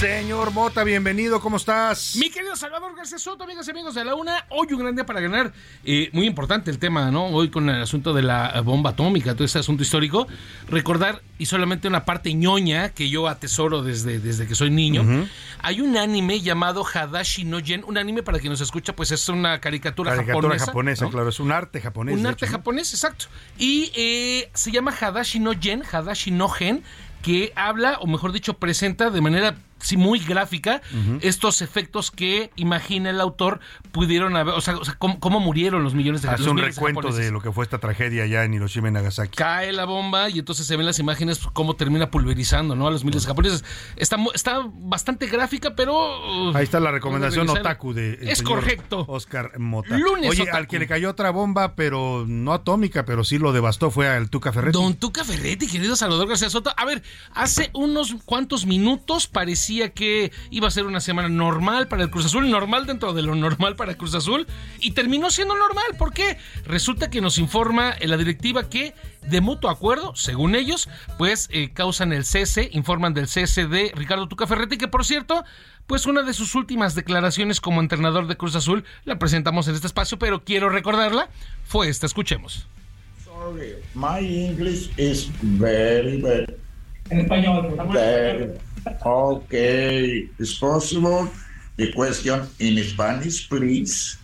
[0.00, 2.16] Señor Mota, bienvenido, ¿cómo estás?
[2.16, 5.04] Mi querido Salvador García Soto, amigas y amigos de la UNA, hoy un gran día
[5.04, 5.52] para ganar.
[5.84, 7.26] Eh, muy importante el tema, ¿no?
[7.26, 10.26] Hoy con el asunto de la bomba atómica, todo ese asunto histórico.
[10.68, 15.04] Recordar, y solamente una parte ñoña que yo atesoro desde, desde que soy niño,
[15.58, 19.28] hay un anime llamado Hadashi no Gen, un anime para quien nos escucha, pues es
[19.28, 20.64] una caricatura, Caricatura japonesa.
[20.64, 21.10] japonesa, ¿no?
[21.10, 22.18] claro, es un arte japonés.
[22.18, 22.58] Un arte hecho, ¿no?
[22.58, 23.26] japonés, exacto.
[23.58, 26.84] Y eh, se llama Hadashi no Gen, Hadashi no Gen,
[27.20, 30.80] que habla, o mejor dicho, presenta de manera sí, muy gráfica
[31.20, 33.60] estos efectos que imagina el autor
[33.92, 37.00] pudieron haber, o sea, o sea, cómo, cómo murieron los millones de Hace un recuento
[37.00, 37.24] japoneses.
[37.26, 39.36] de lo que fue esta tragedia allá en Hiroshima y Nagasaki.
[39.36, 42.86] Cae la bomba y entonces se ven las imágenes cómo termina pulverizando, ¿no?
[42.86, 43.64] A los miles de japoneses.
[43.96, 46.50] Está, está bastante gráfica, pero...
[46.50, 49.04] uh, Ahí está la recomendación otaku de Es correcto.
[49.08, 49.96] Oscar Mota.
[49.98, 50.56] Lunes Oye, otaku.
[50.56, 54.30] al que le cayó otra bomba, pero no atómica, pero sí lo devastó fue al
[54.30, 54.78] Tuca Ferretti.
[54.78, 56.72] Don Tuca Ferretti, querido Salvador García Soto.
[56.76, 57.02] A ver,
[57.34, 62.26] hace unos cuantos minutos parecía que iba a ser una semana normal para el Cruz
[62.26, 64.46] Azul, normal dentro de lo normal para el Cruz Azul,
[64.80, 65.84] y terminó siendo normal.
[65.96, 66.38] ¿Por qué?
[66.64, 70.88] Resulta que nos informa en la directiva que de mutuo acuerdo, según ellos,
[71.18, 75.44] pues eh, causan el cese, informan del cese de Ricardo Tuca Ferretti, que por cierto,
[75.86, 79.86] pues una de sus últimas declaraciones como entrenador de Cruz Azul la presentamos en este
[79.86, 81.28] espacio, pero quiero recordarla,
[81.64, 82.66] fue esta, escuchemos.
[83.24, 86.54] Sorry, my English is very bad.
[87.10, 88.52] En español, Very.
[88.86, 91.28] Okay, is possible
[91.76, 94.16] the question in Spanish, please?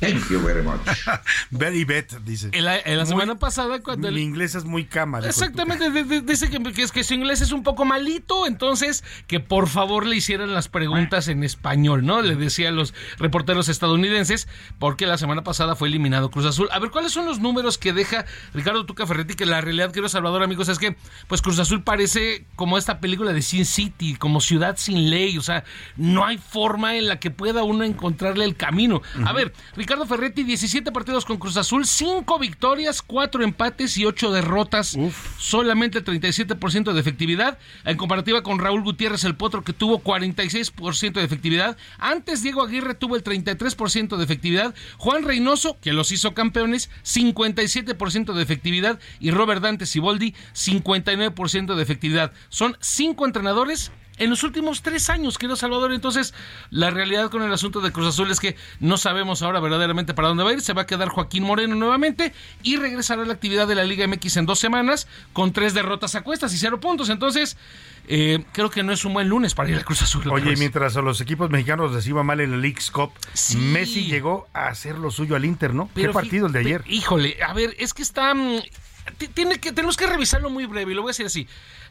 [0.00, 0.80] Thank you very much.
[1.50, 2.48] Very bet, dice.
[2.52, 5.90] En la, en la Muy- semana pasada, cuando el- Mi inglés es muy el Exactamente,
[5.90, 9.40] de- de- dice que, que es que su inglés es un poco malito, entonces que
[9.40, 12.22] por favor le hicieran las preguntas en español, ¿no?
[12.22, 14.48] Le decía a los reporteros estadounidenses,
[14.78, 16.68] porque la semana pasada fue eliminado Cruz Azul.
[16.72, 18.24] A ver, ¿cuáles son los números que deja
[18.54, 19.34] Ricardo Tuca Ferretti?
[19.34, 20.96] Que la realidad, quiero Salvador, amigos, es que
[21.28, 25.42] pues Cruz Azul parece como esta película de Sin City, como ciudad sin ley, o
[25.42, 25.64] sea,
[25.96, 29.02] no hay forma en la que pueda uno encontrarle el camino.
[29.24, 34.30] A ver, Ricardo Ferretti, 17 partidos con Cruz Azul, 5 victorias, 4 empates y 8
[34.30, 34.96] derrotas.
[35.36, 37.58] Solamente 37% de efectividad.
[37.84, 41.76] En comparativa con Raúl Gutiérrez el Potro, que tuvo 46% de efectividad.
[41.98, 44.74] Antes Diego Aguirre tuvo el 33% de efectividad.
[44.96, 49.00] Juan Reynoso, que los hizo campeones, 57% de efectividad.
[49.18, 52.32] Y Robert Dante Siboldi, 59% de efectividad.
[52.48, 53.90] Son 5 entrenadores
[54.20, 55.92] en los últimos tres años, querido Salvador.
[55.92, 56.32] Entonces,
[56.70, 60.28] la realidad con el asunto de Cruz Azul es que no sabemos ahora verdaderamente para
[60.28, 60.60] dónde va a ir.
[60.60, 62.32] Se va a quedar Joaquín Moreno nuevamente
[62.62, 66.14] y regresará a la actividad de la Liga MX en dos semanas con tres derrotas
[66.14, 67.08] a cuestas y cero puntos.
[67.08, 67.56] Entonces,
[68.08, 70.22] eh, creo que no es un buen lunes para ir al Cruz Azul.
[70.30, 73.12] Oye, mientras a los equipos mexicanos les iba mal en el Leagues Cup,
[73.56, 75.90] Messi llegó a hacer lo suyo al Inter, ¿no?
[75.94, 76.84] Pero ¿Qué partido el de ayer?
[76.86, 78.34] Híjole, a ver, es que está.
[78.34, 78.60] mm,
[79.34, 81.48] Tiene que, tenemos que revisarlo muy breve, y lo voy a decir así.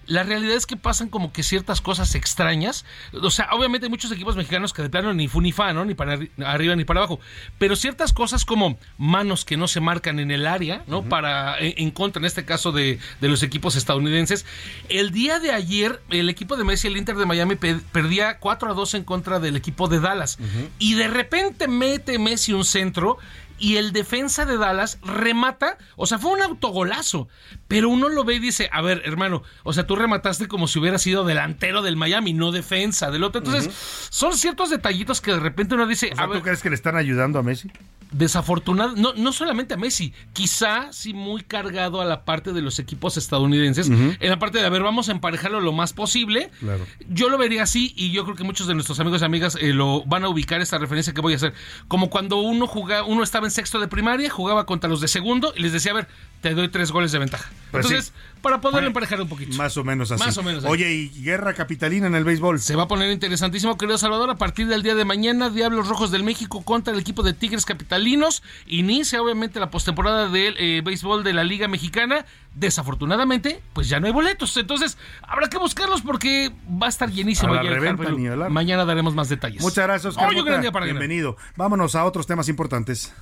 [0.09, 2.83] La realidad es que pasan como que ciertas cosas extrañas.
[3.13, 5.85] O sea, obviamente hay muchos equipos mexicanos que de plano ni fu ni fa, ¿no?
[5.85, 7.19] Ni para arri- arriba ni para abajo.
[7.59, 11.03] Pero ciertas cosas como manos que no se marcan en el área, ¿no?
[11.03, 14.45] Para, en, en contra, en este caso, de, de los equipos estadounidenses.
[14.89, 18.71] El día de ayer, el equipo de Messi, el Inter de Miami, pe- perdía 4
[18.71, 20.39] a 2 en contra del equipo de Dallas.
[20.79, 23.17] Y de repente mete Messi un centro
[23.59, 27.27] y el defensa de Dallas remata, o sea, fue un autogolazo,
[27.67, 30.79] pero uno lo ve y dice, a ver, hermano, o sea, tú remataste como si
[30.79, 33.39] hubiera sido delantero del Miami, no defensa del otro.
[33.39, 33.73] Entonces,
[34.09, 36.69] son ciertos detallitos que de repente uno dice, O sea, a ¿tú ver, crees que
[36.69, 37.71] le están ayudando a Messi?
[38.11, 42.79] desafortunado, no, no solamente a Messi, quizá sí muy cargado a la parte de los
[42.79, 46.49] equipos estadounidenses, en la parte de, a ver, vamos a emparejarlo lo más posible.
[46.59, 46.85] Claro.
[47.07, 49.73] Yo lo vería así y yo creo que muchos de nuestros amigos y amigas eh,
[49.73, 51.53] lo van a ubicar esta referencia que voy a hacer.
[51.87, 55.07] Como cuando uno jugaba, uno estaba en en sexto de primaria, jugaba contra los de
[55.07, 56.07] segundo y les decía, a ver,
[56.41, 57.49] te doy tres goles de ventaja.
[57.71, 59.55] Pues Entonces, para poder emparejar un poquito.
[59.57, 60.23] Más o menos así.
[60.23, 60.71] Más o menos así.
[60.71, 62.59] Oye, y guerra capitalina en el béisbol.
[62.59, 64.29] Se va a poner interesantísimo, querido Salvador.
[64.29, 67.65] A partir del día de mañana, Diablos Rojos del México contra el equipo de Tigres
[67.65, 68.43] Capitalinos.
[68.67, 72.25] Inicia, obviamente, la postemporada del eh, béisbol de la Liga Mexicana.
[72.55, 74.55] Desafortunadamente, pues ya no hay boletos.
[74.57, 76.51] Entonces, habrá que buscarlos porque
[76.81, 77.53] va a estar llenísimo.
[77.53, 78.27] A la reventa, ni.
[78.49, 79.61] Mañana daremos más detalles.
[79.61, 80.29] Muchas gracias, Oscar.
[80.29, 80.51] Hoy un Mota.
[80.51, 80.99] gran día para ganar.
[80.99, 81.37] Bienvenido.
[81.55, 83.13] Vámonos a otros temas importantes.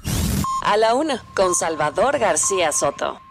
[0.63, 3.21] A la una, con Salvador García Soto.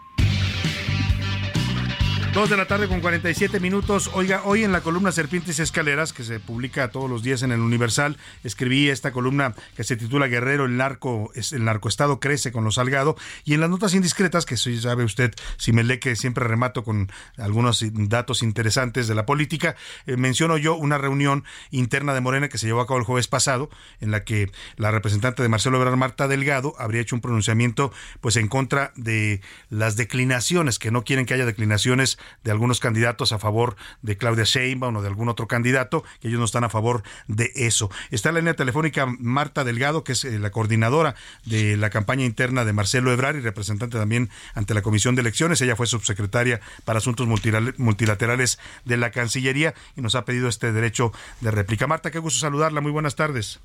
[2.37, 4.11] Dos de la tarde con 47 minutos.
[4.13, 7.51] Oiga, hoy en la columna Serpientes y Escaleras, que se publica todos los días en
[7.51, 12.63] el Universal, escribí esta columna que se titula Guerrero, el narco, el narcoestado crece con
[12.63, 13.15] lo salgado.
[13.43, 16.83] Y en las notas indiscretas, que soy, sabe usted, si me lee que siempre remato
[16.83, 22.49] con algunos datos interesantes de la política, eh, menciono yo una reunión interna de Morena
[22.49, 25.77] que se llevó a cabo el jueves pasado, en la que la representante de Marcelo
[25.77, 27.91] Ebrard, Marta Delgado, habría hecho un pronunciamiento
[28.21, 29.41] pues en contra de
[29.71, 34.43] las declinaciones, que no quieren que haya declinaciones de algunos candidatos a favor de Claudia
[34.43, 37.89] Sheinbaum o de algún otro candidato, que ellos no están a favor de eso.
[38.11, 42.25] Está en la línea telefónica Marta Delgado, que es eh, la coordinadora de la campaña
[42.25, 45.61] interna de Marcelo Ebrard y representante también ante la Comisión de Elecciones.
[45.61, 51.11] Ella fue subsecretaria para Asuntos Multilaterales de la Cancillería y nos ha pedido este derecho
[51.41, 51.87] de réplica.
[51.87, 52.81] Marta, qué gusto saludarla.
[52.81, 53.59] Muy buenas tardes.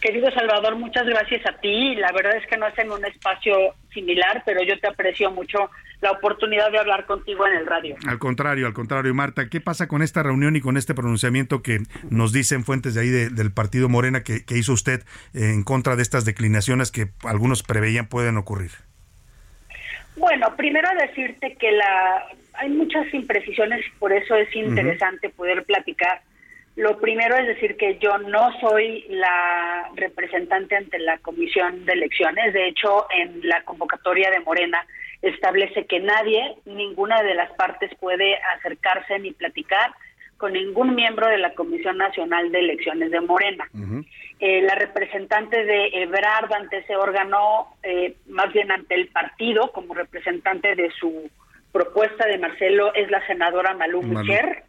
[0.00, 1.94] Querido Salvador, muchas gracias a ti.
[1.96, 5.70] La verdad es que no es en un espacio similar, pero yo te aprecio mucho
[6.02, 7.96] la oportunidad de hablar contigo en el radio.
[8.06, 11.78] Al contrario, al contrario, Marta, ¿qué pasa con esta reunión y con este pronunciamiento que
[12.10, 15.02] nos dicen fuentes de ahí de- del partido Morena que, que hizo usted
[15.34, 18.72] eh, en contra de estas declinaciones que algunos preveían pueden ocurrir?
[20.16, 22.24] Bueno, primero decirte que la
[22.54, 26.22] hay muchas imprecisiones y por eso es interesante poder platicar.
[26.74, 32.54] Lo primero es decir que yo no soy la representante ante la Comisión de Elecciones.
[32.54, 34.86] De hecho, en la convocatoria de Morena
[35.22, 39.92] establece que nadie, ninguna de las partes puede acercarse ni platicar
[40.36, 43.68] con ningún miembro de la Comisión Nacional de Elecciones de Morena.
[44.38, 49.94] Eh, la representante de Ebrard ante ese órgano, eh, más bien ante el partido, como
[49.94, 51.30] representante de su
[51.72, 54.64] propuesta de Marcelo, es la senadora Malú Mucher.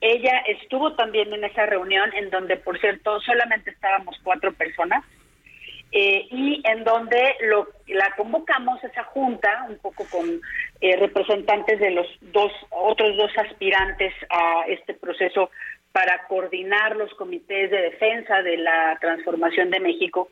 [0.00, 5.04] Ella estuvo también en esa reunión, en donde, por cierto, solamente estábamos cuatro personas,
[5.92, 10.40] eh, y en donde lo, la convocamos esa junta, un poco con
[10.80, 15.50] eh, representantes de los dos otros dos aspirantes a este proceso
[15.92, 20.30] para coordinar los comités de defensa de la transformación de México,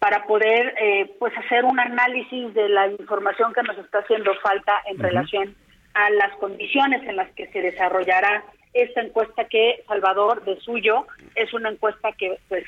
[0.00, 4.82] para poder eh, pues hacer un análisis de la información que nos está haciendo falta
[4.86, 5.54] en relación
[5.94, 8.42] a las condiciones en las que se desarrollará
[8.72, 12.64] esta encuesta que Salvador de suyo es una encuesta que pues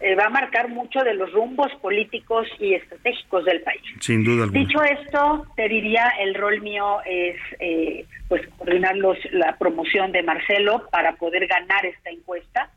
[0.00, 3.82] eh, va a marcar mucho de los rumbos políticos y estratégicos del país.
[4.00, 4.60] Sin duda alguna.
[4.60, 10.22] Dicho esto, te diría el rol mío es eh, pues coordinar los, la promoción de
[10.22, 12.70] Marcelo para poder ganar esta encuesta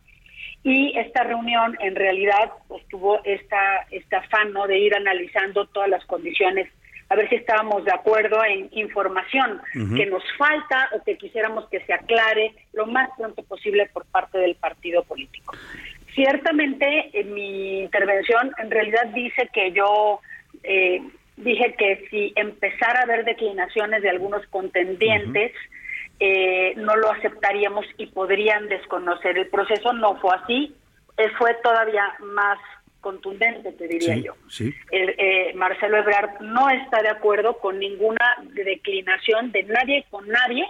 [0.64, 4.68] y esta reunión en realidad pues, tuvo esta este afán ¿no?
[4.68, 6.69] de ir analizando todas las condiciones
[7.10, 9.61] a ver si estábamos de acuerdo en información
[9.95, 14.38] que nos falta o que quisiéramos que se aclare lo más pronto posible por parte
[14.39, 15.56] del partido político.
[16.18, 20.19] Ciertamente, en mi intervención en realidad dice que yo
[20.64, 20.99] eh,
[21.35, 25.52] dije que si empezara a haber declinaciones de algunos contendientes,
[26.19, 29.94] eh, no lo aceptaríamos y podrían desconocer el proceso.
[29.94, 30.73] No fue así,
[31.18, 32.57] eh, fue todavía más
[32.99, 34.34] contundente, te diría Sí, yo.
[34.49, 34.73] sí.
[34.89, 40.65] El, eh, Marcelo Ebrard no está de acuerdo con ninguna declinación de nadie con nadie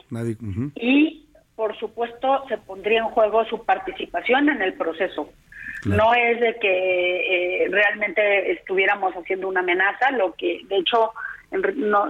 [0.76, 1.24] y
[1.58, 5.30] por supuesto se pondría en juego su participación en el proceso.
[5.86, 11.12] No es de que eh, realmente estuviéramos haciendo una amenaza, lo que de hecho
[11.76, 12.10] no,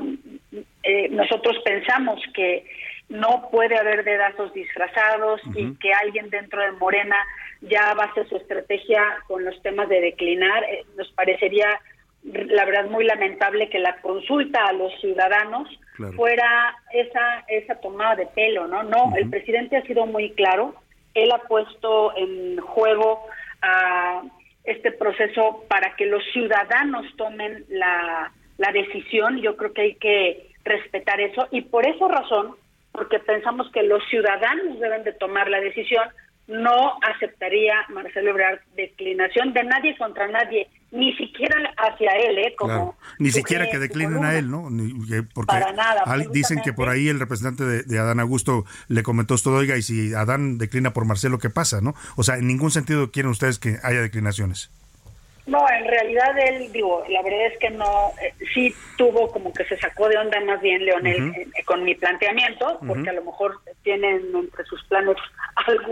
[0.84, 2.66] eh, nosotros pensamos que
[3.08, 7.16] no puede haber dedazos disfrazados y que alguien dentro de Morena
[7.62, 10.64] ya base su estrategia con los temas de declinar.
[10.66, 11.80] Eh, nos parecería
[12.34, 16.14] la verdad muy lamentable que la consulta a los ciudadanos Claro.
[16.14, 18.84] fuera esa esa tomada de pelo, ¿no?
[18.84, 20.76] No, el presidente ha sido muy claro,
[21.16, 23.26] él ha puesto en juego
[23.64, 24.22] a
[24.64, 30.52] este proceso para que los ciudadanos tomen la, la decisión, yo creo que hay que
[30.66, 31.48] respetar eso.
[31.52, 32.56] Y por esa razón,
[32.92, 36.04] porque pensamos que los ciudadanos deben de tomar la decisión,
[36.48, 42.56] no aceptaría Marcelo Ebrard declinación de nadie contra nadie, ni siquiera hacia él, ¿eh?
[42.58, 42.96] Como Claro.
[43.20, 44.70] Ni siquiera que declinen a él, ¿no?
[44.70, 48.66] Ni- que- porque Para nada, dicen que por ahí el representante de, de Adán Augusto
[48.88, 51.94] le comentó esto, oiga, y si Adán declina por Marcelo, ¿qué pasa, no?
[52.16, 54.72] O sea, en ningún sentido quieren ustedes que haya declinaciones.
[55.48, 59.64] No, en realidad él, digo, la verdad es que no, eh, sí tuvo como que
[59.64, 63.62] se sacó de onda más bien Leonel eh, con mi planteamiento, porque a lo mejor
[63.82, 65.16] tienen entre sus planes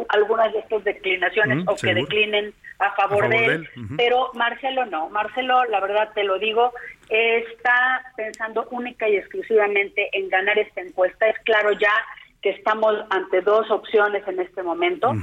[0.09, 5.63] algunas de estas declinaciones o que declinen a favor, de él, pero Marcelo no, Marcelo,
[5.65, 6.73] la verdad te lo digo,
[7.09, 11.29] está pensando única y exclusivamente en ganar esta encuesta.
[11.29, 11.93] Es claro ya
[12.41, 15.13] que estamos ante dos opciones en este momento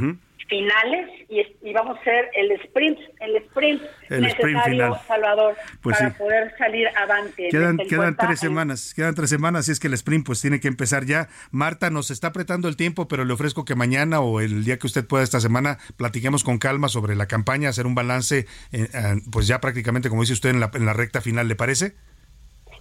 [0.49, 6.89] finales y, vamos a hacer el sprint, el sprint necesario, Salvador, pues para poder salir
[6.97, 7.49] avante.
[7.51, 10.69] Quedan, quedan tres semanas, quedan tres semanas y es que el sprint pues tiene que
[10.69, 11.29] empezar ya.
[11.51, 14.87] Marta, nos está apretando el tiempo, pero le ofrezco que mañana o el día que
[14.87, 18.89] usted pueda esta semana platiquemos con calma sobre la campaña, hacer un balance, eh,
[19.31, 21.95] pues ya prácticamente como dice usted en la, en la recta final, ¿le parece?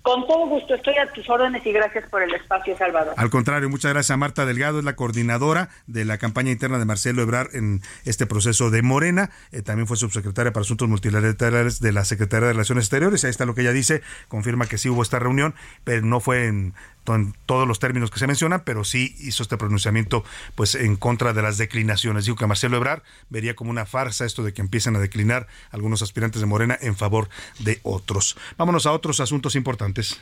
[0.02, 3.14] Con todo gusto, estoy a tus órdenes y gracias por el espacio, Salvador.
[3.18, 6.86] Al contrario, muchas gracias a Marta Delgado, es la coordinadora de la campaña interna de
[6.86, 9.30] Marcelo Ebrar en este proceso de Morena.
[9.52, 13.24] Eh, también fue subsecretaria para Asuntos Multilaterales de la Secretaría de Relaciones Exteriores.
[13.24, 15.54] Ahí está lo que ella dice, confirma que sí hubo esta reunión,
[15.84, 16.74] pero no fue en
[17.08, 20.24] en todos los términos que se mencionan, pero sí hizo este pronunciamiento
[20.56, 22.26] pues en contra de las declinaciones.
[22.26, 26.02] Dijo que Marcelo Ebrar vería como una farsa esto de que empiecen a declinar algunos
[26.02, 27.30] aspirantes de Morena en favor
[27.60, 28.38] de otros.
[28.58, 30.22] Vámonos a otros asuntos importantes.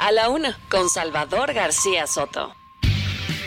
[0.00, 2.59] A la una, con Salvador García Soto.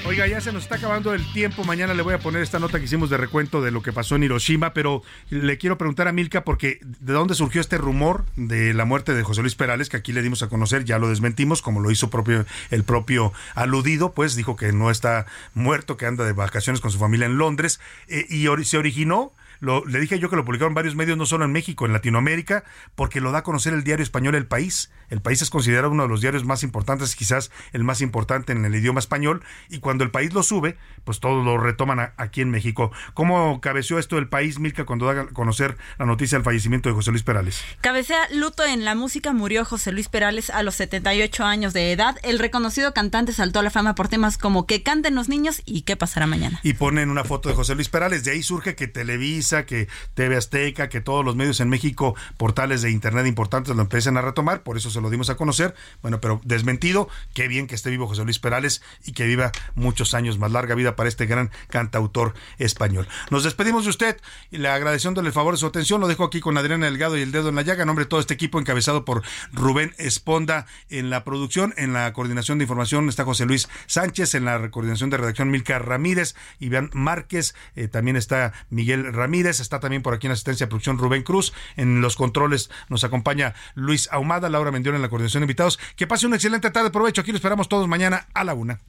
[0.06, 1.64] Oiga, ya se nos está acabando el tiempo.
[1.64, 4.18] Mañana le voy a poner esta nota que hicimos de recuento de lo que pasó
[4.18, 8.74] en Hiroshima, pero le quiero preguntar a Milka porque de dónde surgió este rumor de
[8.74, 11.62] la muerte de José Luis Perales, que aquí le dimos a conocer, ya lo desmentimos,
[11.62, 16.26] como lo hizo propio, el propio aludido, pues dijo que no está muerto, que anda
[16.26, 19.32] de vacaciones con su familia en Londres, eh, y se originó
[19.64, 22.64] le dije yo que lo publicaron varios medios, no solo en México, en Latinoamérica,
[22.96, 24.92] porque lo da a conocer el diario español El País.
[25.10, 28.66] El País es considerado uno de los diarios más importantes, quizás el más importante en
[28.66, 32.50] el idioma español, y cuando el país lo sube, pues todos lo retoman aquí en
[32.50, 32.92] México.
[33.14, 36.96] ¿Cómo cabeció esto el país, Milka, cuando da a conocer la noticia del fallecimiento de
[36.96, 37.64] José Luis Perales?
[37.82, 42.18] Cabecea luto en la música, murió José Luis Perales a los 78 años de edad.
[42.24, 45.84] El reconocido cantante saltó a la fama por temas como Que canten los niños y
[45.84, 46.60] qué pasará mañana.
[46.64, 48.24] Y ponen una foto de José Luis Perales.
[48.24, 52.82] De ahí surge que Televisa que TV Azteca, que todos los medios en México, portales
[52.82, 55.76] de internet importantes lo empiecen a retomar, por eso se lo dimos a conocer.
[56.02, 60.14] Bueno, pero desmentido, qué bien que esté vivo José Luis Perales y que viva muchos
[60.14, 63.08] años más larga vida para este gran cantautor español.
[63.30, 64.18] Nos despedimos de usted
[64.52, 66.02] y le agradeciéndole el favor de su atención.
[66.02, 68.10] Lo dejo aquí con Adriana Delgado y el dedo en la llaga, en nombre de
[68.10, 69.22] todo este equipo encabezado por
[69.52, 74.46] Rubén Esponda en la producción, en la coordinación de información está José Luis Sánchez, en
[74.46, 80.02] la coordinación de redacción Milka Ramírez, Iván Márquez, eh, también está Miguel Ramírez está también
[80.02, 81.54] por aquí en asistencia de producción Rubén Cruz.
[81.76, 85.80] En los controles nos acompaña Luis Ahumada, Laura Mendión en la coordinación de invitados.
[85.96, 86.92] Que pase una excelente tarde.
[86.92, 87.22] Provecho.
[87.22, 88.80] Aquí lo esperamos todos mañana a la una.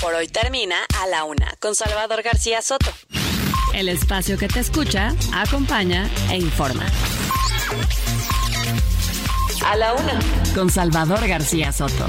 [0.00, 2.90] Por hoy termina a la una con Salvador García Soto.
[3.74, 6.86] El espacio que te escucha, acompaña e informa.
[9.66, 10.18] A la una
[10.54, 12.08] con Salvador García Soto.